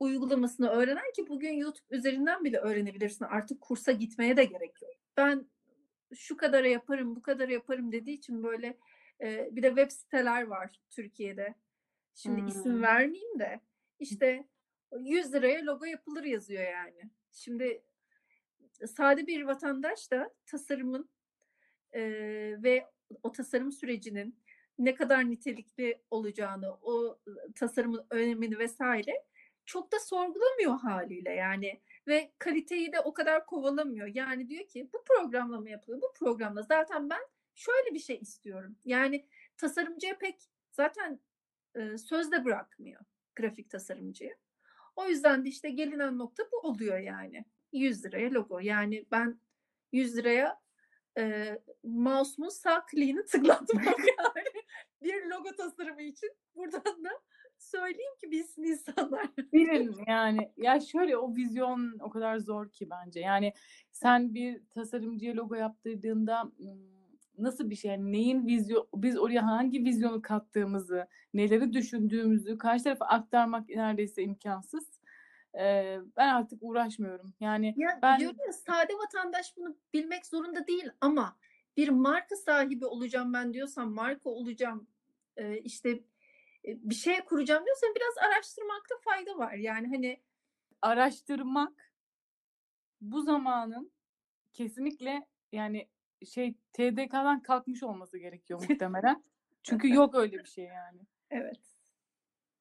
uygulamasını 0.00 0.68
öğrenen 0.68 1.12
ki 1.16 1.28
bugün 1.28 1.52
YouTube 1.52 1.96
üzerinden 1.96 2.44
bile 2.44 2.58
öğrenebilirsin. 2.58 3.24
Artık 3.24 3.60
kursa 3.60 3.92
gitmeye 3.92 4.36
de 4.36 4.44
gerek 4.44 4.82
yok. 4.82 4.92
Ben 5.16 5.46
şu 6.14 6.36
kadara 6.36 6.68
yaparım, 6.68 7.16
bu 7.16 7.22
kadar 7.22 7.48
yaparım 7.48 7.92
dediği 7.92 8.14
için 8.14 8.42
böyle 8.42 8.78
e, 9.22 9.48
bir 9.52 9.62
de 9.62 9.68
web 9.68 9.90
siteler 9.90 10.42
var 10.42 10.80
Türkiye'de. 10.90 11.54
Şimdi 12.14 12.40
isim 12.50 12.72
Hmm. 12.74 12.82
vermeyeyim 12.82 13.38
de 13.38 13.60
işte 13.98 14.48
100 14.98 15.32
liraya 15.34 15.66
logo 15.66 15.84
yapılır 15.84 16.24
yazıyor 16.24 16.62
yani. 16.62 17.10
Şimdi 17.32 17.82
sade 18.86 19.26
bir 19.26 19.42
vatandaş 19.42 20.10
da 20.10 20.34
tasarımın 20.46 21.10
e, 21.94 22.02
ve 22.62 22.86
o 23.22 23.32
tasarım 23.32 23.72
sürecinin 23.72 24.38
ne 24.78 24.94
kadar 24.94 25.30
nitelikli 25.30 26.02
olacağını, 26.10 26.74
o 26.82 27.18
tasarımın 27.54 28.06
önemini 28.10 28.58
vesaire 28.58 29.12
çok 29.66 29.92
da 29.92 30.00
sorgulamıyor 30.00 30.80
haliyle 30.80 31.30
yani 31.30 31.80
ve 32.08 32.32
kaliteyi 32.38 32.92
de 32.92 33.00
o 33.00 33.14
kadar 33.14 33.46
kovalamıyor. 33.46 34.06
Yani 34.14 34.48
diyor 34.48 34.66
ki 34.68 34.88
bu 34.94 35.04
programla 35.04 35.60
mı 35.60 35.70
yapılıyor? 35.70 36.02
Bu 36.02 36.12
programla. 36.18 36.62
Zaten 36.62 37.10
ben 37.10 37.20
şöyle 37.60 37.94
bir 37.94 37.98
şey 37.98 38.16
istiyorum. 38.16 38.76
Yani 38.84 39.26
tasarımcıya 39.56 40.18
pek 40.18 40.40
zaten 40.72 41.20
e, 41.74 41.98
sözde 41.98 42.44
bırakmıyor 42.44 43.00
grafik 43.36 43.70
tasarımcıyı. 43.70 44.36
O 44.96 45.06
yüzden 45.06 45.44
de 45.44 45.48
işte 45.48 45.70
gelinen 45.70 46.18
nokta 46.18 46.42
bu 46.52 46.68
oluyor 46.68 46.98
yani. 46.98 47.44
100 47.72 48.04
liraya 48.04 48.30
logo. 48.30 48.58
Yani 48.58 49.06
ben 49.10 49.40
100 49.92 50.16
liraya 50.16 50.60
e, 51.18 51.58
mouse'umun 51.82 52.48
sağ 52.48 52.86
kliğini 52.86 53.24
tıklatmak 53.26 53.98
yani 54.18 54.64
bir 55.02 55.26
logo 55.26 55.56
tasarımı 55.56 56.02
için 56.02 56.30
buradan 56.54 57.04
da 57.04 57.10
söyleyeyim 57.58 58.12
ki 58.20 58.30
bilsin 58.30 58.62
insanlar. 58.62 59.28
Bilin 59.36 59.96
yani 60.06 60.52
ya 60.56 60.80
şöyle 60.80 61.16
o 61.16 61.36
vizyon 61.36 61.98
o 62.00 62.10
kadar 62.10 62.38
zor 62.38 62.70
ki 62.70 62.90
bence. 62.90 63.20
Yani 63.20 63.52
sen 63.92 64.34
bir 64.34 64.62
tasarımcıya 64.70 65.36
logo 65.36 65.54
yaptırdığında 65.54 66.42
ım, 66.60 66.99
nasıl 67.42 67.70
bir 67.70 67.74
şey 67.76 67.90
yani 67.90 68.12
neyin 68.12 68.46
vizyon 68.46 68.88
biz 68.94 69.18
oraya 69.18 69.46
hangi 69.46 69.84
vizyonu 69.84 70.22
kattığımızı, 70.22 71.08
neleri 71.34 71.72
düşündüğümüzü 71.72 72.58
karşı 72.58 72.84
tarafa 72.84 73.04
aktarmak 73.06 73.68
neredeyse 73.68 74.22
imkansız. 74.22 75.00
Ee, 75.58 75.98
ben 76.16 76.28
artık 76.28 76.58
uğraşmıyorum. 76.62 77.34
Yani 77.40 77.74
Ya 77.76 77.98
Ben- 78.02 78.20
diyorum 78.20 78.38
ya 78.46 78.52
sade 78.52 78.92
vatandaş 78.94 79.56
bunu 79.56 79.76
bilmek 79.94 80.26
zorunda 80.26 80.66
değil 80.66 80.90
ama 81.00 81.36
bir 81.76 81.88
marka 81.88 82.36
sahibi 82.36 82.86
olacağım 82.86 83.32
ben 83.32 83.54
diyorsam 83.54 83.90
marka 83.94 84.30
olacağım 84.30 84.86
e, 85.36 85.58
işte 85.58 85.90
e, 86.64 86.68
bir 86.90 86.94
şey 86.94 87.20
kuracağım 87.20 87.64
diyorsan 87.64 87.94
biraz 87.96 88.28
araştırmakta 88.28 88.94
fayda 89.04 89.38
var. 89.38 89.54
Yani 89.54 89.88
hani 89.88 90.20
araştırmak 90.82 91.92
bu 93.00 93.22
zamanın 93.22 93.92
kesinlikle 94.52 95.26
yani 95.52 95.88
şey 96.26 96.54
TDK'dan 96.72 97.42
kalkmış 97.42 97.82
olması 97.82 98.18
gerekiyor 98.18 98.60
muhtemelen. 98.68 99.24
Çünkü 99.62 99.94
yok 99.94 100.14
öyle 100.14 100.38
bir 100.38 100.48
şey 100.48 100.64
yani. 100.64 101.00
evet 101.30 101.60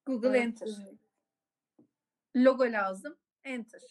Google 0.06 0.30
Evet, 0.30 0.41
Enter. 0.41 0.69
Logo 2.36 2.63
lazım. 2.63 3.17
Enter. 3.43 3.82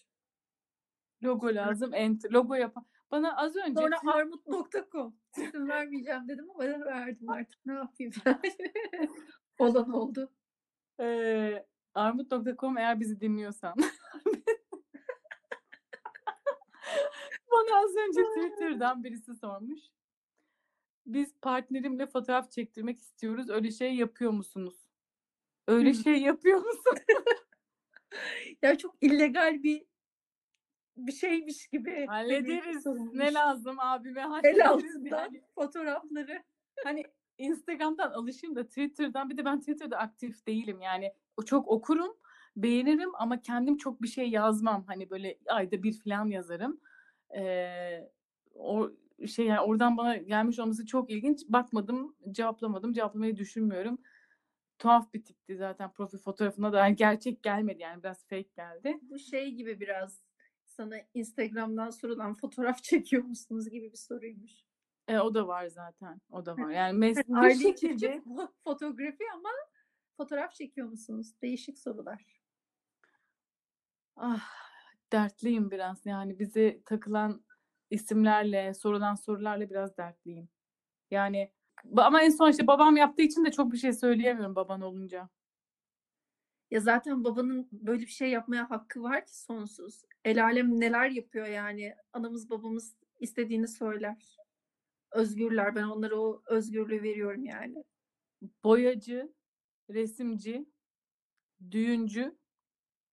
Logo 1.22 1.54
lazım. 1.54 1.94
Enter. 1.94 2.30
Logo 2.30 2.54
yapan. 2.54 2.86
Bana 3.10 3.36
az 3.36 3.56
önce 3.56 3.80
Sonra 3.80 3.96
armut.com. 4.14 5.16
İsim 5.36 5.68
vermeyeceğim 5.68 6.28
dedim 6.28 6.50
ama 6.50 6.64
verdim 6.84 7.30
artık. 7.30 7.66
Ne 7.66 7.72
yapayım. 7.72 8.12
Olan 9.58 9.92
oldu. 9.92 10.32
Eee, 11.00 11.66
armut.com 11.94 12.78
eğer 12.78 13.00
bizi 13.00 13.20
dinliyorsan. 13.20 13.74
Bana 17.70 17.78
az 17.84 17.96
önce 17.96 18.22
Twitter'dan 18.22 19.04
birisi 19.04 19.34
sormuş. 19.34 19.80
Biz 21.06 21.34
partnerimle 21.42 22.06
fotoğraf 22.06 22.50
çektirmek 22.50 23.00
istiyoruz. 23.00 23.50
Öyle 23.50 23.70
şey 23.70 23.94
yapıyor 23.94 24.30
musunuz? 24.30 24.74
Öyle 25.66 25.94
şey 25.94 26.22
yapıyor 26.22 26.58
musun? 26.58 26.94
Ya 28.62 28.78
çok 28.78 28.96
illegal 29.00 29.62
bir 29.62 29.84
bir 30.96 31.12
şeymiş 31.12 31.68
gibi. 31.68 32.06
Hallederiz. 32.06 32.86
Ne 33.12 33.32
lazım 33.32 33.76
abime 33.80 34.20
El 34.20 34.28
hallederiz 34.28 34.60
altından 34.60 35.18
yani. 35.18 35.42
fotoğrafları. 35.54 36.42
Hani 36.84 37.04
Instagram'dan 37.38 38.10
alışayım 38.10 38.56
da 38.56 38.66
Twitter'dan 38.66 39.30
bir 39.30 39.36
de 39.36 39.44
ben 39.44 39.60
Twitter'da 39.60 39.98
aktif 39.98 40.46
değilim 40.46 40.80
yani. 40.80 41.12
Çok 41.46 41.68
okurum, 41.68 42.16
beğenirim 42.56 43.10
ama 43.14 43.42
kendim 43.42 43.76
çok 43.76 44.02
bir 44.02 44.08
şey 44.08 44.30
yazmam. 44.30 44.84
Hani 44.86 45.10
böyle 45.10 45.38
ayda 45.48 45.82
bir 45.82 45.92
falan 45.92 46.26
yazarım. 46.26 46.80
Ee, 47.36 48.10
o 48.54 48.90
şey 49.26 49.46
yani 49.46 49.60
oradan 49.60 49.96
bana 49.96 50.16
gelmiş 50.16 50.58
olması 50.58 50.86
çok 50.86 51.10
ilginç. 51.10 51.44
Bakmadım, 51.48 52.16
cevaplamadım, 52.30 52.92
cevaplamayı 52.92 53.36
düşünmüyorum. 53.36 53.98
Tuhaf 54.78 55.14
bir 55.14 55.24
tipti 55.24 55.56
zaten 55.56 55.92
profil 55.92 56.18
fotoğrafına 56.18 56.72
da 56.72 56.78
yani 56.78 56.96
gerçek 56.96 57.42
gelmedi 57.42 57.82
yani 57.82 58.02
biraz 58.02 58.24
fake 58.26 58.50
geldi. 58.56 58.98
Bu 59.02 59.18
şey 59.18 59.50
gibi 59.50 59.80
biraz 59.80 60.22
sana 60.64 60.96
Instagram'dan 61.14 61.90
sorulan 61.90 62.34
fotoğraf 62.34 62.82
çekiyor 62.82 63.22
musunuz 63.24 63.70
gibi 63.70 63.92
bir 63.92 63.96
soruymuş. 63.96 64.52
E, 65.08 65.18
o 65.18 65.34
da 65.34 65.48
var 65.48 65.66
zaten. 65.66 66.20
O 66.30 66.46
da 66.46 66.56
var. 66.56 66.70
Yani 66.70 66.98
mes 66.98 67.18
bir 67.28 67.54
şekilde 67.54 68.22
fotoğrafi 68.64 69.24
ama 69.34 69.50
fotoğraf 70.16 70.54
çekiyor 70.54 70.88
musunuz? 70.88 71.34
Değişik 71.42 71.78
sorular. 71.78 72.24
Ah, 74.16 74.67
dertliyim 75.12 75.70
biraz. 75.70 76.06
Yani 76.06 76.38
bize 76.38 76.82
takılan 76.84 77.44
isimlerle, 77.90 78.74
sorulan 78.74 79.14
sorularla 79.14 79.70
biraz 79.70 79.96
dertliyim. 79.96 80.48
Yani 81.10 81.52
ama 81.96 82.22
en 82.22 82.30
son 82.30 82.50
işte 82.50 82.66
babam 82.66 82.96
yaptığı 82.96 83.22
için 83.22 83.44
de 83.44 83.50
çok 83.50 83.72
bir 83.72 83.78
şey 83.78 83.92
söyleyemiyorum 83.92 84.56
baban 84.56 84.80
olunca. 84.80 85.28
Ya 86.70 86.80
zaten 86.80 87.24
babanın 87.24 87.68
böyle 87.72 88.00
bir 88.00 88.06
şey 88.06 88.30
yapmaya 88.30 88.70
hakkı 88.70 89.02
var 89.02 89.26
ki 89.26 89.38
sonsuz. 89.40 90.02
El 90.24 90.44
alem 90.44 90.80
neler 90.80 91.10
yapıyor 91.10 91.46
yani. 91.46 91.94
Anamız 92.12 92.50
babamız 92.50 92.96
istediğini 93.20 93.68
söyler. 93.68 94.36
Özgürler. 95.12 95.74
Ben 95.74 95.82
onlara 95.82 96.16
o 96.16 96.42
özgürlüğü 96.46 97.02
veriyorum 97.02 97.44
yani. 97.44 97.84
Boyacı, 98.64 99.32
resimci, 99.90 100.66
düğüncü, 101.70 102.38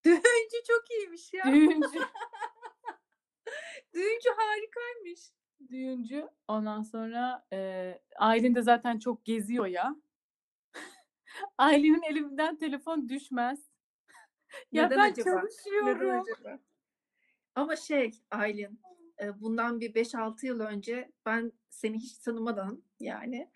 Düğüncü 0.05 0.57
çok 0.67 0.91
iyiymiş 0.91 1.33
ya. 1.33 1.43
düğüncü, 1.45 1.99
Düğüncü 3.93 4.29
harikaymış. 4.37 5.31
düğüncü. 5.69 6.29
Ondan 6.47 6.81
sonra 6.81 7.45
e, 7.53 7.91
Aylin 8.15 8.55
de 8.55 8.61
zaten 8.61 8.99
çok 8.99 9.25
geziyor 9.25 9.65
ya. 9.65 9.95
Aylin'in 11.57 12.01
elinden 12.03 12.57
telefon 12.57 13.09
düşmez. 13.09 13.59
Ya 14.71 14.83
Neden 14.85 14.97
ben 14.97 15.11
acaba? 15.11 15.29
Neden 15.29 15.41
çalışıyorum. 15.41 16.21
acaba? 16.21 16.59
Ama 17.55 17.75
şey 17.75 18.11
Aylin, 18.31 18.81
bundan 19.35 19.79
bir 19.79 19.93
5-6 19.93 20.45
yıl 20.45 20.59
önce 20.59 21.11
ben 21.25 21.51
seni 21.69 21.97
hiç 21.97 22.17
tanımadan 22.17 22.83
yani 22.99 23.51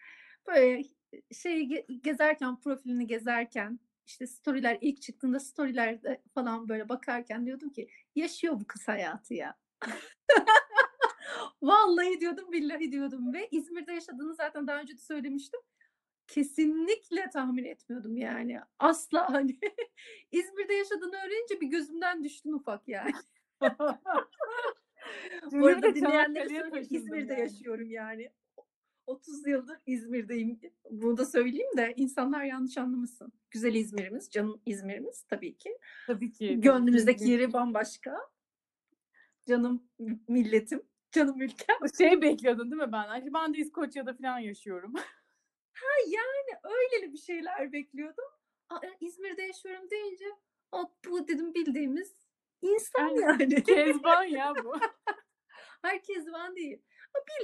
böyle 0.47 0.83
şey 1.31 1.61
ge- 1.63 2.01
gezerken 2.01 2.59
profilini 2.59 3.07
gezerken 3.07 3.79
işte 4.09 4.27
storyler 4.27 4.77
ilk 4.81 5.01
çıktığında 5.01 5.39
storylerde 5.39 6.21
falan 6.33 6.69
böyle 6.69 6.89
bakarken 6.89 7.45
diyordum 7.45 7.69
ki 7.69 7.89
yaşıyor 8.15 8.59
bu 8.59 8.67
kız 8.67 8.87
hayatı 8.87 9.33
ya. 9.33 9.57
Vallahi 11.61 12.19
diyordum 12.19 12.51
billahi 12.51 12.91
diyordum 12.91 13.33
ve 13.33 13.47
İzmir'de 13.51 13.93
yaşadığını 13.93 14.35
zaten 14.35 14.67
daha 14.67 14.79
önce 14.79 14.93
de 14.93 15.01
söylemiştim. 15.01 15.59
Kesinlikle 16.27 17.29
tahmin 17.29 17.63
etmiyordum 17.63 18.17
yani. 18.17 18.59
Asla 18.79 19.33
hani 19.33 19.59
İzmir'de 20.31 20.73
yaşadığını 20.73 21.15
öğrenince 21.15 21.61
bir 21.61 21.67
gözümden 21.67 22.23
düştün 22.23 22.51
ufak 22.51 22.87
yani. 22.87 23.11
Bu 25.51 25.67
arada 25.67 25.95
dinleyenlere 25.95 26.85
İzmir'de 26.89 27.33
yani. 27.33 27.41
yaşıyorum 27.41 27.91
yani. 27.91 28.31
30 29.09 29.47
yıldır 29.47 29.77
İzmir'deyim. 29.85 30.59
Bunu 30.91 31.17
da 31.17 31.25
söyleyeyim 31.25 31.77
de 31.77 31.93
insanlar 31.95 32.43
yanlış 32.43 32.77
anlamasın. 32.77 33.33
Güzel 33.51 33.73
İzmir'imiz, 33.75 34.29
canım 34.31 34.61
İzmir'imiz 34.65 35.23
tabii 35.23 35.57
ki. 35.57 35.77
Tabii 36.07 36.31
ki. 36.31 36.47
tabii. 36.47 36.61
Gönlümüzdeki 36.61 37.23
yeri 37.23 37.53
bambaşka. 37.53 38.29
Canım 39.47 39.83
milletim, 40.27 40.81
canım 41.11 41.41
ülkem. 41.41 41.77
Şey 41.97 42.21
bekliyordun 42.21 42.71
değil 42.71 42.81
mi 42.81 42.91
ben? 42.91 43.07
Ay, 43.07 43.33
ben 43.33 43.53
de 43.53 43.57
İskoçya'da 43.57 44.13
falan 44.13 44.39
yaşıyorum. 44.39 44.93
Yani 46.07 46.59
öyle 46.63 47.13
bir 47.13 47.17
şeyler 47.17 47.71
bekliyordum. 47.73 48.25
Aa, 48.69 48.79
İzmir'de 48.99 49.41
yaşıyorum 49.41 49.89
deyince 49.89 50.25
"Aa, 50.71 50.83
bu 51.09 51.27
dedim 51.27 51.53
bildiğimiz 51.53 52.13
insan 52.61 53.05
Aynen. 53.05 53.21
yani. 53.21 53.63
Kezban 53.63 54.23
ya 54.23 54.53
bu. 54.63 54.73
Herkes 55.81 56.27
van 56.27 56.55
değil. 56.55 56.81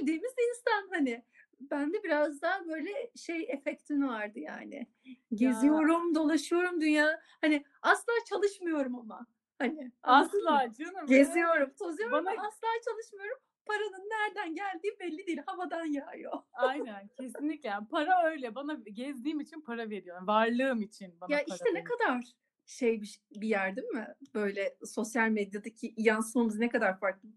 Bildiğimiz 0.00 0.32
insan 0.50 0.88
hani 0.90 1.24
bende 1.60 2.02
biraz 2.04 2.42
daha 2.42 2.66
böyle 2.66 3.10
şey 3.16 3.46
efektin 3.48 4.08
vardı 4.08 4.38
yani. 4.38 4.86
Geziyorum, 5.34 6.14
dolaşıyorum 6.14 6.80
dünya. 6.80 7.20
Hani 7.40 7.64
asla 7.82 8.12
çalışmıyorum 8.28 8.94
ama. 8.94 9.26
Hani? 9.58 9.92
Asla 10.02 10.72
canım. 10.78 11.06
Geziyorum, 11.06 11.72
tozuyorum 11.78 12.12
Bana- 12.12 12.30
ama 12.30 12.46
asla 12.48 12.66
çalışmıyorum. 12.84 13.38
Paranın 13.66 14.08
nereden 14.10 14.54
geldiği 14.54 14.96
belli 15.00 15.26
değil. 15.26 15.38
Havadan 15.46 15.84
yağıyor. 15.84 16.32
Aynen 16.52 17.08
kesinlikle. 17.08 17.68
Yani 17.68 17.88
para 17.88 18.26
öyle. 18.30 18.54
Bana 18.54 18.74
gezdiğim 18.74 19.40
için 19.40 19.60
para 19.60 19.90
veriyor. 19.90 20.26
Varlığım 20.26 20.82
için 20.82 21.20
bana 21.20 21.32
Ya 21.34 21.44
para 21.44 21.54
işte 21.56 21.64
ne 21.70 21.74
veriyor. 21.74 21.98
kadar 21.98 22.24
şey 22.66 23.02
bir, 23.02 23.20
bir 23.30 23.48
yer 23.48 23.76
değil 23.76 23.88
mi? 23.88 24.14
Böyle 24.34 24.76
sosyal 24.84 25.28
medyadaki 25.28 25.94
yansımamız 25.96 26.58
ne 26.58 26.68
kadar 26.68 27.00
farklı. 27.00 27.28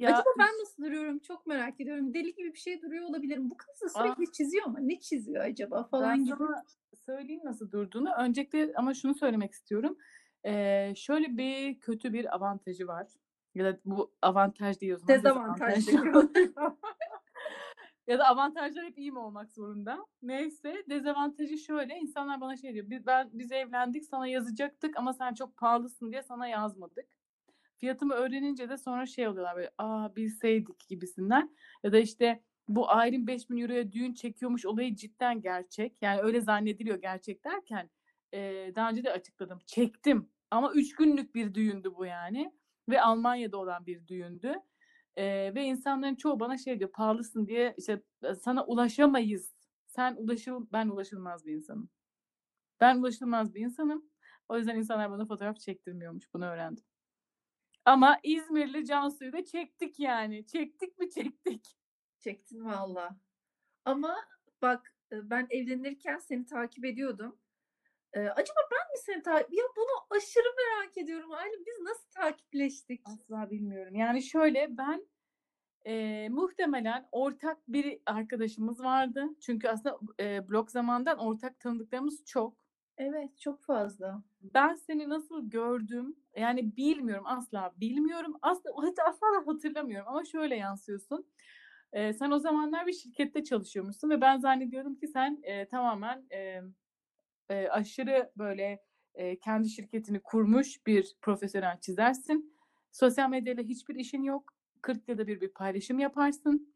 Ya 0.00 0.10
Acaba 0.10 0.28
ben 0.38 0.60
nasıl 0.60 0.84
duruyorum 0.84 1.18
çok 1.18 1.46
merak 1.46 1.80
ediyorum. 1.80 2.14
Deli 2.14 2.34
gibi 2.34 2.52
bir 2.52 2.58
şey 2.58 2.82
duruyor 2.82 3.04
olabilirim. 3.04 3.50
Bu 3.50 3.56
kız 3.56 3.80
da 3.82 3.88
sürekli 3.88 4.32
çiziyor 4.32 4.64
ama 4.66 4.78
ne 4.80 5.00
çiziyor 5.00 5.44
acaba 5.44 5.84
falan 5.84 6.10
ben 6.10 6.24
gibi. 6.24 6.36
sana 6.36 6.64
söyleyeyim 7.06 7.40
nasıl 7.44 7.70
durduğunu. 7.70 8.10
Öncelikle 8.18 8.72
ama 8.76 8.94
şunu 8.94 9.14
söylemek 9.14 9.52
istiyorum. 9.52 9.96
Ee, 10.46 10.92
şöyle 10.96 11.36
bir 11.36 11.80
kötü 11.80 12.12
bir 12.12 12.34
avantajı 12.34 12.86
var. 12.86 13.06
Ya 13.54 13.64
da 13.64 13.78
bu 13.84 14.14
avantaj 14.22 14.80
değil 14.80 14.92
o 14.92 14.98
zaman. 14.98 15.08
Dezavantaj. 15.08 15.88
ya 18.06 18.18
da 18.18 18.28
avantajlar 18.28 18.84
hep 18.84 18.98
iyi 18.98 19.12
mi 19.12 19.18
olmak 19.18 19.52
zorunda? 19.52 20.06
Neyse 20.22 20.84
dezavantajı 20.88 21.58
şöyle. 21.58 21.96
insanlar 21.96 22.40
bana 22.40 22.56
şey 22.56 22.74
diyor. 22.74 22.90
Biz, 22.90 23.06
ben, 23.06 23.30
biz 23.32 23.52
evlendik 23.52 24.04
sana 24.04 24.26
yazacaktık 24.26 24.96
ama 24.96 25.12
sen 25.12 25.34
çok 25.34 25.56
pahalısın 25.56 26.12
diye 26.12 26.22
sana 26.22 26.48
yazmadık. 26.48 27.06
Fiyatımı 27.78 28.14
öğrenince 28.14 28.68
de 28.68 28.76
sonra 28.76 29.06
şey 29.06 29.28
oluyorlar 29.28 29.56
böyle 29.56 29.70
aa 29.78 30.16
bilseydik 30.16 30.88
gibisinden. 30.88 31.56
Ya 31.84 31.92
da 31.92 31.98
işte 31.98 32.42
bu 32.68 32.90
Aylin 32.90 33.26
5000 33.26 33.58
euroya 33.58 33.92
düğün 33.92 34.14
çekiyormuş 34.14 34.66
olayı 34.66 34.96
cidden 34.96 35.40
gerçek. 35.40 36.02
Yani 36.02 36.20
öyle 36.20 36.40
zannediliyor 36.40 36.96
gerçek 37.00 37.44
derken 37.44 37.90
e, 38.34 38.72
daha 38.74 38.90
önce 38.90 39.04
de 39.04 39.12
açıkladım. 39.12 39.58
Çektim 39.66 40.30
ama 40.50 40.72
3 40.72 40.94
günlük 40.94 41.34
bir 41.34 41.54
düğündü 41.54 41.94
bu 41.96 42.06
yani. 42.06 42.52
Ve 42.88 43.02
Almanya'da 43.02 43.56
olan 43.56 43.86
bir 43.86 44.06
düğündü. 44.06 44.54
E, 45.16 45.54
ve 45.54 45.64
insanların 45.64 46.14
çoğu 46.14 46.40
bana 46.40 46.58
şey 46.58 46.78
diyor 46.78 46.92
pahalısın 46.92 47.46
diye 47.46 47.74
işte 47.78 48.02
sana 48.40 48.64
ulaşamayız. 48.64 49.54
Sen 49.86 50.16
ulaşıl 50.16 50.66
ben 50.72 50.88
ulaşılmaz 50.88 51.46
bir 51.46 51.52
insanım. 51.52 51.90
Ben 52.80 52.96
ulaşılmaz 52.96 53.54
bir 53.54 53.60
insanım. 53.60 54.04
O 54.48 54.58
yüzden 54.58 54.76
insanlar 54.76 55.10
bana 55.10 55.26
fotoğraf 55.26 55.58
çektirmiyormuş. 55.60 56.34
Bunu 56.34 56.44
öğrendim. 56.44 56.84
Ama 57.84 58.18
İzmirli 58.22 58.86
Cansu'yu 58.86 59.32
da 59.32 59.44
çektik 59.44 60.00
yani. 60.00 60.46
Çektik 60.46 60.98
mi 60.98 61.10
çektik. 61.14 61.76
Çektin 62.20 62.64
valla. 62.64 63.16
Ama 63.84 64.16
bak 64.62 64.94
e, 65.12 65.30
ben 65.30 65.46
evlenirken 65.50 66.18
seni 66.18 66.46
takip 66.46 66.84
ediyordum. 66.84 67.38
Ee, 68.12 68.20
acaba 68.20 68.58
ben 68.72 68.92
mi 68.92 68.98
seni 68.98 69.22
takip... 69.22 69.52
Ya 69.52 69.64
bunu 69.76 70.18
aşırı 70.18 70.48
merak 70.56 70.98
ediyorum. 70.98 71.32
Aylin 71.32 71.66
biz 71.66 71.80
nasıl 71.80 72.10
takipleştik? 72.10 73.00
Asla 73.04 73.50
bilmiyorum. 73.50 73.94
Yani 73.94 74.22
şöyle 74.22 74.78
ben 74.78 75.06
e, 75.86 76.28
muhtemelen 76.28 77.08
ortak 77.12 77.58
bir 77.68 78.00
arkadaşımız 78.06 78.80
vardı. 78.80 79.24
Çünkü 79.40 79.68
aslında 79.68 79.98
e, 80.20 80.48
blog 80.48 80.70
zamandan 80.70 81.18
ortak 81.18 81.60
tanıdıklarımız 81.60 82.24
çok. 82.24 82.63
Evet 82.98 83.38
çok 83.40 83.62
fazla. 83.64 84.22
Ben 84.42 84.74
seni 84.74 85.08
nasıl 85.08 85.50
gördüm 85.50 86.16
yani 86.36 86.76
bilmiyorum 86.76 87.24
asla 87.26 87.72
bilmiyorum. 87.80 88.34
Asla, 88.42 88.70
asla 89.08 89.26
da 89.26 89.46
hatırlamıyorum 89.52 90.08
ama 90.08 90.24
şöyle 90.24 90.56
yansıyorsun. 90.56 91.26
Ee, 91.92 92.12
sen 92.12 92.30
o 92.30 92.38
zamanlar 92.38 92.86
bir 92.86 92.92
şirkette 92.92 93.44
çalışıyormuşsun 93.44 94.10
ve 94.10 94.20
ben 94.20 94.38
zannediyorum 94.38 94.96
ki 94.96 95.08
sen 95.08 95.40
e, 95.42 95.68
tamamen 95.68 96.26
e, 96.32 96.60
e, 97.50 97.68
aşırı 97.68 98.32
böyle 98.38 98.82
e, 99.14 99.38
kendi 99.38 99.68
şirketini 99.70 100.20
kurmuş 100.20 100.86
bir 100.86 101.16
profesyonel 101.22 101.80
çizersin. 101.80 102.58
Sosyal 102.92 103.30
medyayla 103.30 103.62
hiçbir 103.62 103.94
işin 103.94 104.22
yok. 104.22 104.52
40 104.82 105.08
yılda 105.08 105.26
bir 105.26 105.40
bir 105.40 105.52
paylaşım 105.52 105.98
yaparsın. 105.98 106.73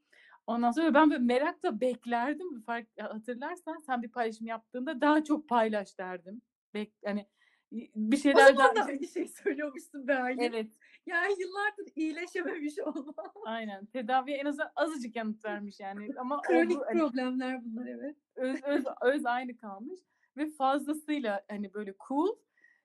Ondan 0.49 0.71
sonra 0.71 0.95
ben 0.95 1.11
böyle 1.11 1.25
merakla 1.25 1.81
beklerdim. 1.81 2.61
Fark, 2.61 2.87
hatırlarsan 3.01 3.77
sen 3.79 4.03
bir 4.03 4.09
paylaşım 4.11 4.47
yaptığında 4.47 5.01
daha 5.01 5.25
çok 5.25 5.49
paylaş 5.49 5.99
derdim. 5.99 6.43
Bek, 6.75 6.93
hani 7.05 7.27
bir 7.73 8.17
O 8.17 8.21
şeyler 8.21 8.55
zaman 8.55 8.77
da 8.77 8.83
aynı 8.85 9.07
şey 9.09 9.29
söylüyormuşsun 9.29 10.09
be 10.09 10.15
Aylin. 10.15 10.41
Evet, 10.41 10.67
Yani 11.07 11.35
yıllardır 11.41 11.93
iyileşememiş 11.97 12.79
olma. 12.85 13.15
aynen. 13.45 13.87
Tedaviye 13.87 14.37
en 14.39 14.45
azından 14.45 14.71
azıcık 14.77 15.17
yanıt 15.17 15.45
vermiş 15.45 15.81
yani. 15.81 16.09
Ama 16.19 16.39
o 16.39 16.43
Kronik 16.43 16.77
bu- 16.77 16.87
hani 16.87 16.99
problemler 16.99 17.65
bunlar 17.65 17.87
evet. 17.87 18.17
öz, 18.37 18.63
öz, 18.63 18.85
öz 19.03 19.27
aynı 19.27 19.57
kalmış 19.57 20.01
ve 20.37 20.51
fazlasıyla 20.51 21.45
hani 21.51 21.75
böyle 21.75 21.95
cool. 22.09 22.37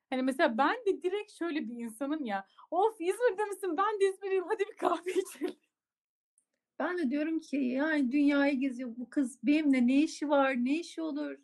Hani 0.09 0.23
mesela 0.23 0.57
ben 0.57 0.75
de 0.85 1.03
direkt 1.03 1.31
şöyle 1.31 1.59
bir 1.67 1.75
insanım 1.85 2.25
ya. 2.25 2.47
Of 2.71 3.01
İzmir'de 3.01 3.45
misin? 3.45 3.77
Ben 3.77 3.99
de 3.99 4.05
İzmir'im. 4.09 4.43
Hadi 4.47 4.63
bir 4.71 4.77
kahve 4.77 5.11
içelim. 5.11 5.55
Ben 6.79 6.97
de 6.97 7.09
diyorum 7.09 7.39
ki 7.39 7.57
yani 7.57 8.11
dünyayı 8.11 8.59
geziyor 8.59 8.93
bu 8.97 9.09
kız 9.09 9.39
benimle 9.43 9.87
ne 9.87 10.03
işi 10.03 10.29
var 10.29 10.55
ne 10.55 10.79
işi 10.79 11.01
olur. 11.01 11.37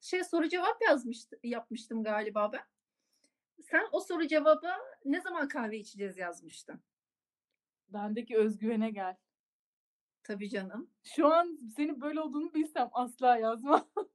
Şey 0.00 0.24
soru 0.24 0.48
cevap 0.48 0.82
yazmıştı, 0.82 1.38
yapmıştım 1.42 2.04
galiba 2.04 2.52
ben. 2.52 2.64
Sen 3.62 3.88
o 3.92 4.00
soru 4.00 4.26
cevaba 4.26 4.76
ne 5.04 5.20
zaman 5.20 5.48
kahve 5.48 5.78
içeceğiz 5.78 6.18
yazmıştın. 6.18 6.80
Bendeki 7.88 8.36
özgüvene 8.36 8.90
gel. 8.90 9.16
Tabii 10.22 10.50
canım. 10.50 10.90
Şu 11.04 11.26
an 11.26 11.58
senin 11.76 12.00
böyle 12.00 12.20
olduğunu 12.20 12.54
bilsem 12.54 12.88
asla 12.92 13.36
yazmam. 13.38 13.90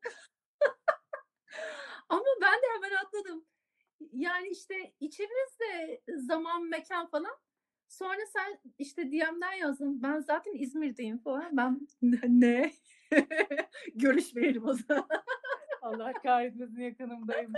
Ama 2.09 2.26
ben 2.41 2.61
de 2.61 2.65
hemen 2.76 2.95
atladım. 3.05 3.45
Yani 4.13 4.47
işte 4.47 4.93
içeriz 4.99 5.59
de 5.59 6.01
zaman 6.17 6.63
mekan 6.63 7.09
falan. 7.09 7.38
Sonra 7.90 8.26
sen 8.34 8.60
işte 8.78 9.12
DM'den 9.12 9.54
yazdın. 9.54 10.04
Ben 10.04 10.20
zaten 10.20 10.54
İzmir'deyim 10.54 11.18
falan. 11.18 11.58
Ben 11.58 11.88
ne? 12.24 12.72
Görüşmeyelim 13.96 14.68
o 14.68 14.74
zaman. 14.74 15.08
Allah 15.82 16.14
kahretmesin 16.14 16.82
yakınımdayım. 16.82 17.54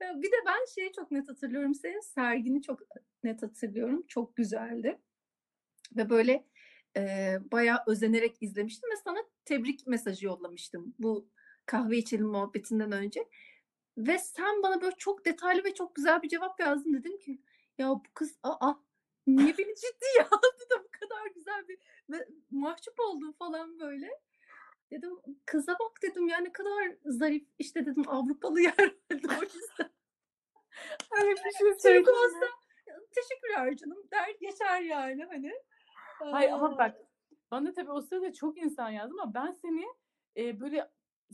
Ya 0.00 0.22
Bir 0.22 0.32
de 0.32 0.36
ben 0.46 0.74
şeyi 0.74 0.92
çok 0.92 1.10
net 1.10 1.28
hatırlıyorum. 1.28 1.74
Senin 1.74 2.00
sergini 2.00 2.62
çok 2.62 2.80
net 3.24 3.42
hatırlıyorum. 3.42 4.04
Çok 4.08 4.36
güzeldi. 4.36 4.98
Ve 5.96 6.10
böyle 6.10 6.46
e, 6.96 7.36
bayağı 7.52 7.78
özenerek 7.86 8.36
izlemiştim 8.40 8.90
ve 8.90 8.96
sana 9.04 9.18
tebrik 9.44 9.86
mesajı 9.86 10.26
yollamıştım. 10.26 10.94
Bu 10.98 11.28
kahve 11.66 11.96
içelim 11.98 12.26
muhabbetinden 12.26 12.92
önce. 12.92 13.28
Ve 13.98 14.18
sen 14.18 14.62
bana 14.62 14.80
böyle 14.80 14.96
çok 14.98 15.24
detaylı 15.24 15.64
ve 15.64 15.74
çok 15.74 15.94
güzel 15.94 16.22
bir 16.22 16.28
cevap 16.28 16.60
yazdın. 16.60 16.94
Dedim 16.94 17.18
ki 17.18 17.42
ya 17.78 17.90
bu 17.90 18.02
kız 18.14 18.38
aa 18.42 18.74
niye 19.26 19.58
beni 19.58 19.74
ciddiye 19.74 20.24
aldı 20.30 20.64
da 20.70 20.84
bu 20.84 20.88
kadar 21.00 21.26
güzel 21.34 21.68
bir 21.68 21.78
ve 22.10 22.28
mahcup 22.50 23.00
oldum 23.00 23.32
falan 23.32 23.80
böyle. 23.80 24.20
Dedim 24.90 25.18
kıza 25.46 25.72
bak 25.72 26.02
dedim 26.02 26.28
ya 26.28 26.38
ne 26.38 26.52
kadar 26.52 26.96
zarif 27.04 27.46
işte 27.58 27.86
dedim 27.86 28.04
Avrupalı 28.06 28.60
yer 28.60 28.74
herhalde 28.78 29.28
o 29.40 29.42
yüzden. 29.42 29.94
Bir 31.44 31.58
şey 31.58 31.74
söyleyeyim 31.78 32.08
olsa 32.08 32.46
teşekkürler 33.14 33.76
canım 33.76 33.98
der 34.12 34.30
geçer 34.40 34.80
yani 34.80 35.24
hani. 35.24 35.52
Hayır 36.18 36.50
ama 36.50 36.78
bak 36.78 36.96
bana 37.50 37.72
tabii 37.72 37.90
o 37.90 38.00
sırada 38.00 38.32
çok 38.32 38.58
insan 38.58 38.90
yazdı 38.90 39.14
ama 39.20 39.34
ben 39.34 39.52
seni 39.52 39.86
e, 40.36 40.60
böyle 40.60 40.90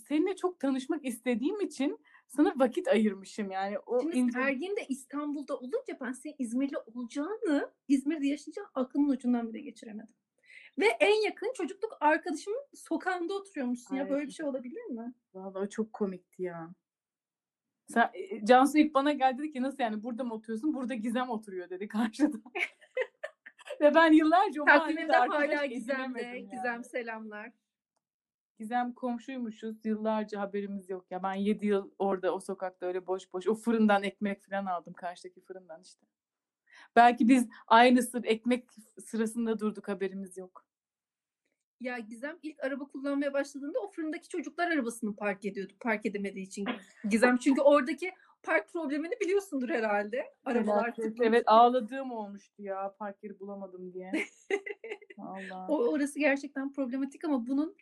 seninle 0.08 0.36
çok 0.36 0.60
tanışmak 0.60 1.04
istediğim 1.04 1.60
için 1.60 2.04
sana 2.30 2.54
vakit 2.56 2.88
ayırmışım 2.88 3.50
yani. 3.50 3.78
O 3.78 4.00
Şimdi 4.00 4.16
ince... 4.16 4.40
Ergin 4.40 4.76
de 4.76 4.86
İstanbul'da 4.88 5.56
olunca 5.56 6.00
ben 6.00 6.12
senin 6.12 6.34
İzmirli 6.38 6.78
olacağını, 6.78 7.72
İzmir'de 7.88 8.26
yaşayacağını 8.26 8.68
aklımın 8.74 9.08
ucundan 9.08 9.48
bile 9.48 9.60
geçiremedim. 9.60 10.14
Ve 10.78 10.86
en 10.86 11.24
yakın 11.24 11.52
çocukluk 11.56 11.96
arkadaşımın 12.00 12.64
sokağında 12.74 13.34
oturuyormuşsun 13.34 13.96
ya 13.96 14.04
Ay. 14.04 14.10
böyle 14.10 14.26
bir 14.26 14.32
şey 14.32 14.46
olabilir 14.46 14.84
mi? 14.84 15.14
Vallahi 15.34 15.68
çok 15.68 15.92
komikti 15.92 16.42
ya. 16.42 16.70
Sen, 17.86 18.10
e, 18.14 18.46
Cansu 18.46 18.78
ilk 18.78 18.94
bana 18.94 19.12
geldi 19.12 19.38
dedi 19.38 19.52
ki 19.52 19.62
nasıl 19.62 19.82
yani 19.82 20.02
burada 20.02 20.24
mı 20.24 20.34
oturuyorsun? 20.34 20.74
Burada 20.74 20.94
Gizem 20.94 21.30
oturuyor 21.30 21.70
dedi 21.70 21.88
karşıda. 21.88 22.36
Ve 23.80 23.94
ben 23.94 24.12
yıllarca 24.12 24.62
o 24.62 24.66
mahallede 24.66 25.12
hala 25.12 25.66
Gizem'de. 25.66 26.22
yani. 26.22 26.48
Gizem 26.50 26.84
selamlar. 26.84 27.52
Gizem 28.60 28.92
komşuymuşuz. 28.92 29.84
Yıllarca 29.84 30.40
haberimiz 30.40 30.90
yok 30.90 31.10
ya. 31.10 31.22
Ben 31.22 31.34
7 31.34 31.66
yıl 31.66 31.90
orada 31.98 32.34
o 32.34 32.40
sokakta 32.40 32.86
öyle 32.86 33.06
boş 33.06 33.32
boş 33.32 33.46
o 33.46 33.54
fırından 33.54 34.02
ekmek 34.02 34.42
falan 34.42 34.66
aldım 34.66 34.92
karşıdaki 34.92 35.40
fırından 35.40 35.82
işte. 35.82 36.06
Belki 36.96 37.28
biz 37.28 37.48
aynı 37.66 38.02
sır 38.02 38.24
ekmek 38.24 38.70
sırasında 39.04 39.60
durduk 39.60 39.88
haberimiz 39.88 40.36
yok. 40.36 40.64
Ya 41.80 41.98
Gizem 41.98 42.38
ilk 42.42 42.64
araba 42.64 42.84
kullanmaya 42.84 43.32
başladığında 43.32 43.80
o 43.80 43.90
fırındaki 43.90 44.28
çocuklar 44.28 44.70
arabasını 44.70 45.16
park 45.16 45.44
ediyordu. 45.44 45.72
Park 45.80 46.06
edemediği 46.06 46.46
için. 46.46 46.66
Gizem 47.10 47.36
çünkü 47.44 47.60
oradaki 47.60 48.12
park 48.42 48.72
problemini 48.72 49.12
biliyorsundur 49.20 49.68
herhalde. 49.68 50.34
Arabalar 50.44 50.94
tıklım 50.94 51.26
Evet 51.26 51.44
ağladığım 51.46 52.12
olmuştu 52.12 52.62
ya 52.62 52.94
park 52.98 53.22
yeri 53.22 53.40
bulamadım 53.40 53.92
diye. 53.92 54.12
Allah. 55.18 55.66
O 55.68 55.92
orası 55.92 56.18
gerçekten 56.18 56.72
problematik 56.72 57.24
ama 57.24 57.46
bunun 57.46 57.76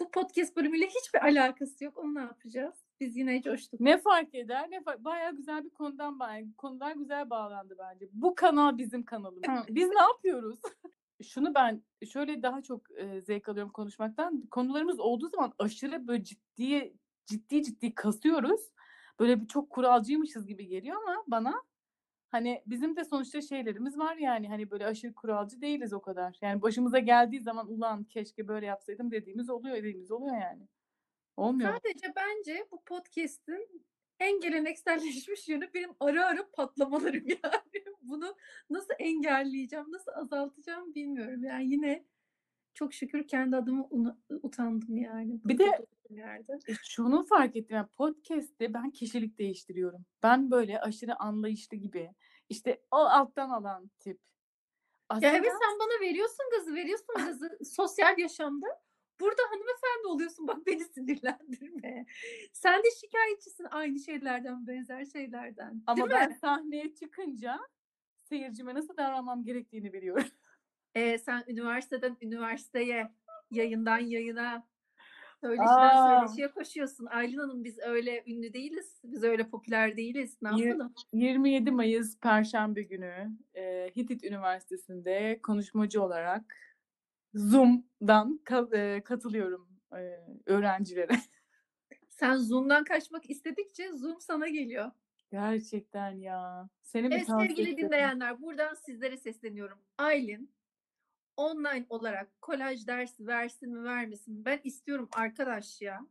bu 0.00 0.10
podcast 0.10 0.56
bölümüyle 0.56 0.86
hiçbir 0.86 1.24
alakası 1.24 1.84
yok. 1.84 1.98
Onu 1.98 2.14
ne 2.14 2.20
yapacağız? 2.20 2.74
Biz 3.00 3.16
yine 3.16 3.42
coştuk. 3.42 3.80
Ne 3.80 3.98
fark 3.98 4.34
eder? 4.34 4.70
Ne 4.70 4.82
fark? 4.82 5.04
Bayağı 5.04 5.36
güzel 5.36 5.64
bir 5.64 5.70
konudan 5.70 6.18
bağ- 6.20 6.40
konular 6.58 6.92
güzel 6.92 7.30
bağlandı 7.30 7.76
bence. 7.78 8.08
Bu 8.12 8.34
kanal 8.34 8.78
bizim 8.78 9.04
kanalımız. 9.04 9.42
Biz 9.68 9.88
ne 9.88 10.02
yapıyoruz? 10.02 10.58
Şunu 11.22 11.54
ben 11.54 11.82
şöyle 12.12 12.42
daha 12.42 12.62
çok 12.62 12.90
e, 12.98 13.20
zevk 13.20 13.48
alıyorum 13.48 13.72
konuşmaktan. 13.72 14.40
Konularımız 14.50 15.00
olduğu 15.00 15.28
zaman 15.28 15.52
aşırı 15.58 16.06
böyle 16.08 16.24
ciddi 16.24 16.94
ciddi 17.26 17.62
ciddi 17.62 17.94
kasıyoruz. 17.94 18.60
Böyle 19.20 19.40
bir 19.40 19.46
çok 19.48 19.70
kuralcıymışız 19.70 20.46
gibi 20.46 20.66
geliyor 20.66 20.96
ama 21.02 21.24
bana 21.26 21.62
hani 22.32 22.62
bizim 22.66 22.96
de 22.96 23.04
sonuçta 23.04 23.40
şeylerimiz 23.40 23.98
var 23.98 24.16
yani 24.16 24.48
hani 24.48 24.70
böyle 24.70 24.86
aşırı 24.86 25.14
kuralcı 25.14 25.60
değiliz 25.60 25.92
o 25.92 26.00
kadar. 26.00 26.38
Yani 26.40 26.62
başımıza 26.62 26.98
geldiği 26.98 27.40
zaman 27.40 27.68
ulan 27.68 28.04
keşke 28.04 28.48
böyle 28.48 28.66
yapsaydım 28.66 29.10
dediğimiz 29.10 29.50
oluyor 29.50 29.76
dediğimiz 29.76 30.10
oluyor 30.10 30.36
yani. 30.36 30.68
Olmuyor. 31.36 31.70
mu? 31.72 31.78
Sadece 31.84 32.12
bence 32.16 32.66
bu 32.70 32.82
podcast'in 32.84 33.84
en 34.20 34.40
gelenekselleşmiş 34.40 35.48
yönü 35.48 35.74
benim 35.74 35.90
ara 36.00 36.26
ara 36.26 36.50
patlamalarım 36.50 37.26
yani. 37.44 37.84
Bunu 38.02 38.36
nasıl 38.70 38.94
engelleyeceğim, 38.98 39.92
nasıl 39.92 40.12
azaltacağım 40.12 40.94
bilmiyorum. 40.94 41.44
Yani 41.44 41.70
yine 41.70 42.04
çok 42.74 42.94
şükür 42.94 43.28
kendi 43.28 43.56
adıma 43.56 43.88
utandım 44.42 44.96
yani. 44.96 45.40
Bir 45.44 45.58
de- 45.58 45.86
yerde. 46.16 46.52
E, 46.68 46.72
Şunu 46.82 47.22
fark 47.26 47.56
ettim. 47.56 47.76
Yani 47.76 47.88
podcast'te 47.96 48.74
ben 48.74 48.90
kişilik 48.90 49.38
değiştiriyorum. 49.38 50.06
Ben 50.22 50.50
böyle 50.50 50.80
aşırı 50.80 51.16
anlayışlı 51.20 51.76
gibi. 51.76 52.10
işte 52.48 52.82
o 52.90 52.96
alttan 52.96 53.50
alan 53.50 53.90
tip. 53.98 54.16
Ya 54.16 54.22
Aslında 55.08 55.32
evet 55.36 55.52
sen 55.52 55.78
bana 55.80 56.00
veriyorsun 56.00 56.46
gazı, 56.56 56.74
veriyorsun 56.74 57.14
gazı 57.16 57.58
sosyal 57.76 58.18
yaşamda. 58.18 58.66
Burada 59.20 59.42
hanımefendi 59.50 60.06
oluyorsun 60.06 60.48
bak 60.48 60.66
beni 60.66 60.84
sinirlendirme. 60.84 62.06
Sen 62.52 62.82
de 62.82 62.88
şikayetçisin 63.00 63.64
aynı 63.70 63.98
şeylerden, 63.98 64.66
benzer 64.66 65.04
şeylerden. 65.04 65.82
ama 65.86 65.96
Değil 65.96 66.10
ben 66.10 66.28
mi? 66.28 66.38
sahneye 66.40 66.94
çıkınca 66.94 67.58
seyircime 68.24 68.74
nasıl 68.74 68.96
davranmam 68.96 69.44
gerektiğini 69.44 69.92
biliyorum. 69.92 70.26
Ee, 70.94 71.18
sen 71.18 71.44
üniversiteden 71.48 72.16
üniversiteye, 72.20 73.12
yayından 73.50 73.98
yayına, 73.98 74.68
söyleşiden 75.42 75.96
Aa. 75.96 76.18
söyleşiye 76.20 76.50
koşuyorsun. 76.50 77.06
Aylin 77.06 77.38
Hanım 77.38 77.64
biz 77.64 77.78
öyle 77.78 78.24
ünlü 78.26 78.52
değiliz. 78.52 79.00
Biz 79.04 79.22
öyle 79.22 79.48
popüler 79.48 79.96
değiliz. 79.96 80.38
Ne 80.42 80.48
yapalım? 80.48 80.94
27 81.12 81.70
Mayıs 81.70 82.18
Perşembe 82.20 82.82
günü 82.82 83.30
e, 83.54 83.90
Hitit 83.96 84.24
Üniversitesi'nde 84.24 85.40
konuşmacı 85.42 86.02
olarak 86.02 86.54
Zoom'dan 87.34 88.40
ka- 88.44 88.76
e, 88.76 89.02
katılıyorum 89.04 89.68
e, 89.92 90.00
öğrencilere. 90.46 91.12
Sen 92.08 92.36
Zoom'dan 92.36 92.84
kaçmak 92.84 93.30
istedikçe 93.30 93.92
Zoom 93.92 94.20
sana 94.20 94.48
geliyor. 94.48 94.90
Gerçekten 95.30 96.10
ya. 96.10 96.68
Seni 96.82 97.08
mi 97.08 97.14
Evet 97.14 97.26
sevgili 97.26 97.76
dinleyenler 97.76 98.42
buradan 98.42 98.74
sizlere 98.74 99.16
sesleniyorum. 99.16 99.78
Aylin 99.98 100.50
online 101.36 101.86
olarak 101.88 102.42
kolaj 102.42 102.86
dersi 102.86 103.26
versin 103.26 103.72
mi 103.72 103.84
vermesin 103.84 104.34
mi? 104.34 104.44
Ben 104.44 104.60
istiyorum 104.64 105.08
arkadaş 105.12 105.80
ya. 105.80 106.06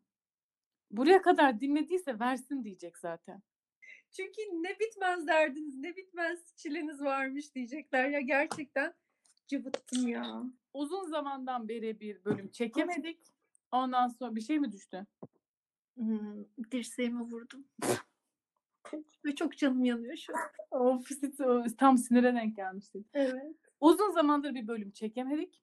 Buraya 0.91 1.21
kadar 1.21 1.59
dinlediyse 1.59 2.19
versin 2.19 2.63
diyecek 2.63 2.97
zaten. 2.97 3.41
Çünkü 4.11 4.41
ne 4.41 4.79
bitmez 4.79 5.27
derdiniz, 5.27 5.75
ne 5.75 5.95
bitmez 5.95 6.55
çileniz 6.55 7.01
varmış 7.01 7.55
diyecekler 7.55 8.09
ya 8.09 8.19
gerçekten 8.19 8.93
cıvıttım 9.47 10.07
ya. 10.07 10.43
Uzun 10.73 11.09
zamandan 11.09 11.69
beri 11.69 11.99
bir 11.99 12.25
bölüm 12.25 12.51
çekemedik. 12.51 13.19
Ondan 13.71 14.07
sonra 14.07 14.35
bir 14.35 14.41
şey 14.41 14.59
mi 14.59 14.71
düştü? 14.71 15.07
Hmm, 15.95 16.45
dirseğime 16.71 17.21
vurdum. 17.21 17.65
Ve 19.25 19.35
çok 19.35 19.57
canım 19.57 19.83
yanıyor 19.83 20.17
şu 20.17 20.33
an. 20.35 20.79
Of, 20.81 21.09
tam 21.77 21.97
sinire 21.97 22.33
denk 22.33 22.55
gelmişti. 22.55 23.03
Evet. 23.13 23.70
Uzun 23.81 24.11
zamandır 24.11 24.55
bir 24.55 24.67
bölüm 24.67 24.91
çekemedik. 24.91 25.61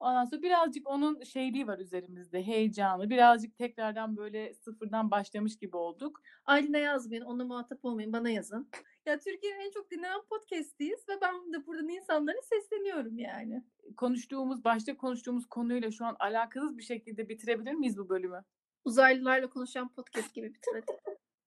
Ondan 0.00 0.24
sonra 0.24 0.42
birazcık 0.42 0.88
onun 0.88 1.22
şeyliği 1.22 1.66
var 1.66 1.78
üzerimizde, 1.78 2.46
heyecanı. 2.46 3.10
Birazcık 3.10 3.56
tekrardan 3.56 4.16
böyle 4.16 4.54
sıfırdan 4.54 5.10
başlamış 5.10 5.56
gibi 5.58 5.76
olduk. 5.76 6.20
Aylin'e 6.44 6.78
yazmayın, 6.78 7.22
onunla 7.22 7.44
muhatap 7.44 7.84
olmayın, 7.84 8.12
bana 8.12 8.30
yazın. 8.30 8.68
Ya 9.06 9.18
Türkiye'nin 9.18 9.60
en 9.60 9.70
çok 9.70 9.90
dinlenen 9.90 10.20
podcast'iyiz 10.30 11.08
ve 11.08 11.12
ben 11.22 11.52
de 11.52 11.66
buradan 11.66 11.88
insanlara 11.88 12.42
sesleniyorum 12.42 13.18
yani. 13.18 13.64
Konuştuğumuz, 13.96 14.64
başta 14.64 14.96
konuştuğumuz 14.96 15.46
konuyla 15.46 15.90
şu 15.90 16.04
an 16.04 16.16
alakasız 16.18 16.78
bir 16.78 16.82
şekilde 16.82 17.28
bitirebilir 17.28 17.72
miyiz 17.72 17.98
bu 17.98 18.08
bölümü? 18.08 18.44
Uzaylılarla 18.84 19.50
konuşan 19.50 19.88
podcast 19.88 20.34
gibi 20.34 20.54
bitirdi. 20.54 20.86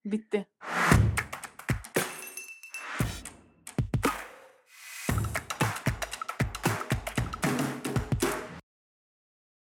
Bitti. 0.04 0.46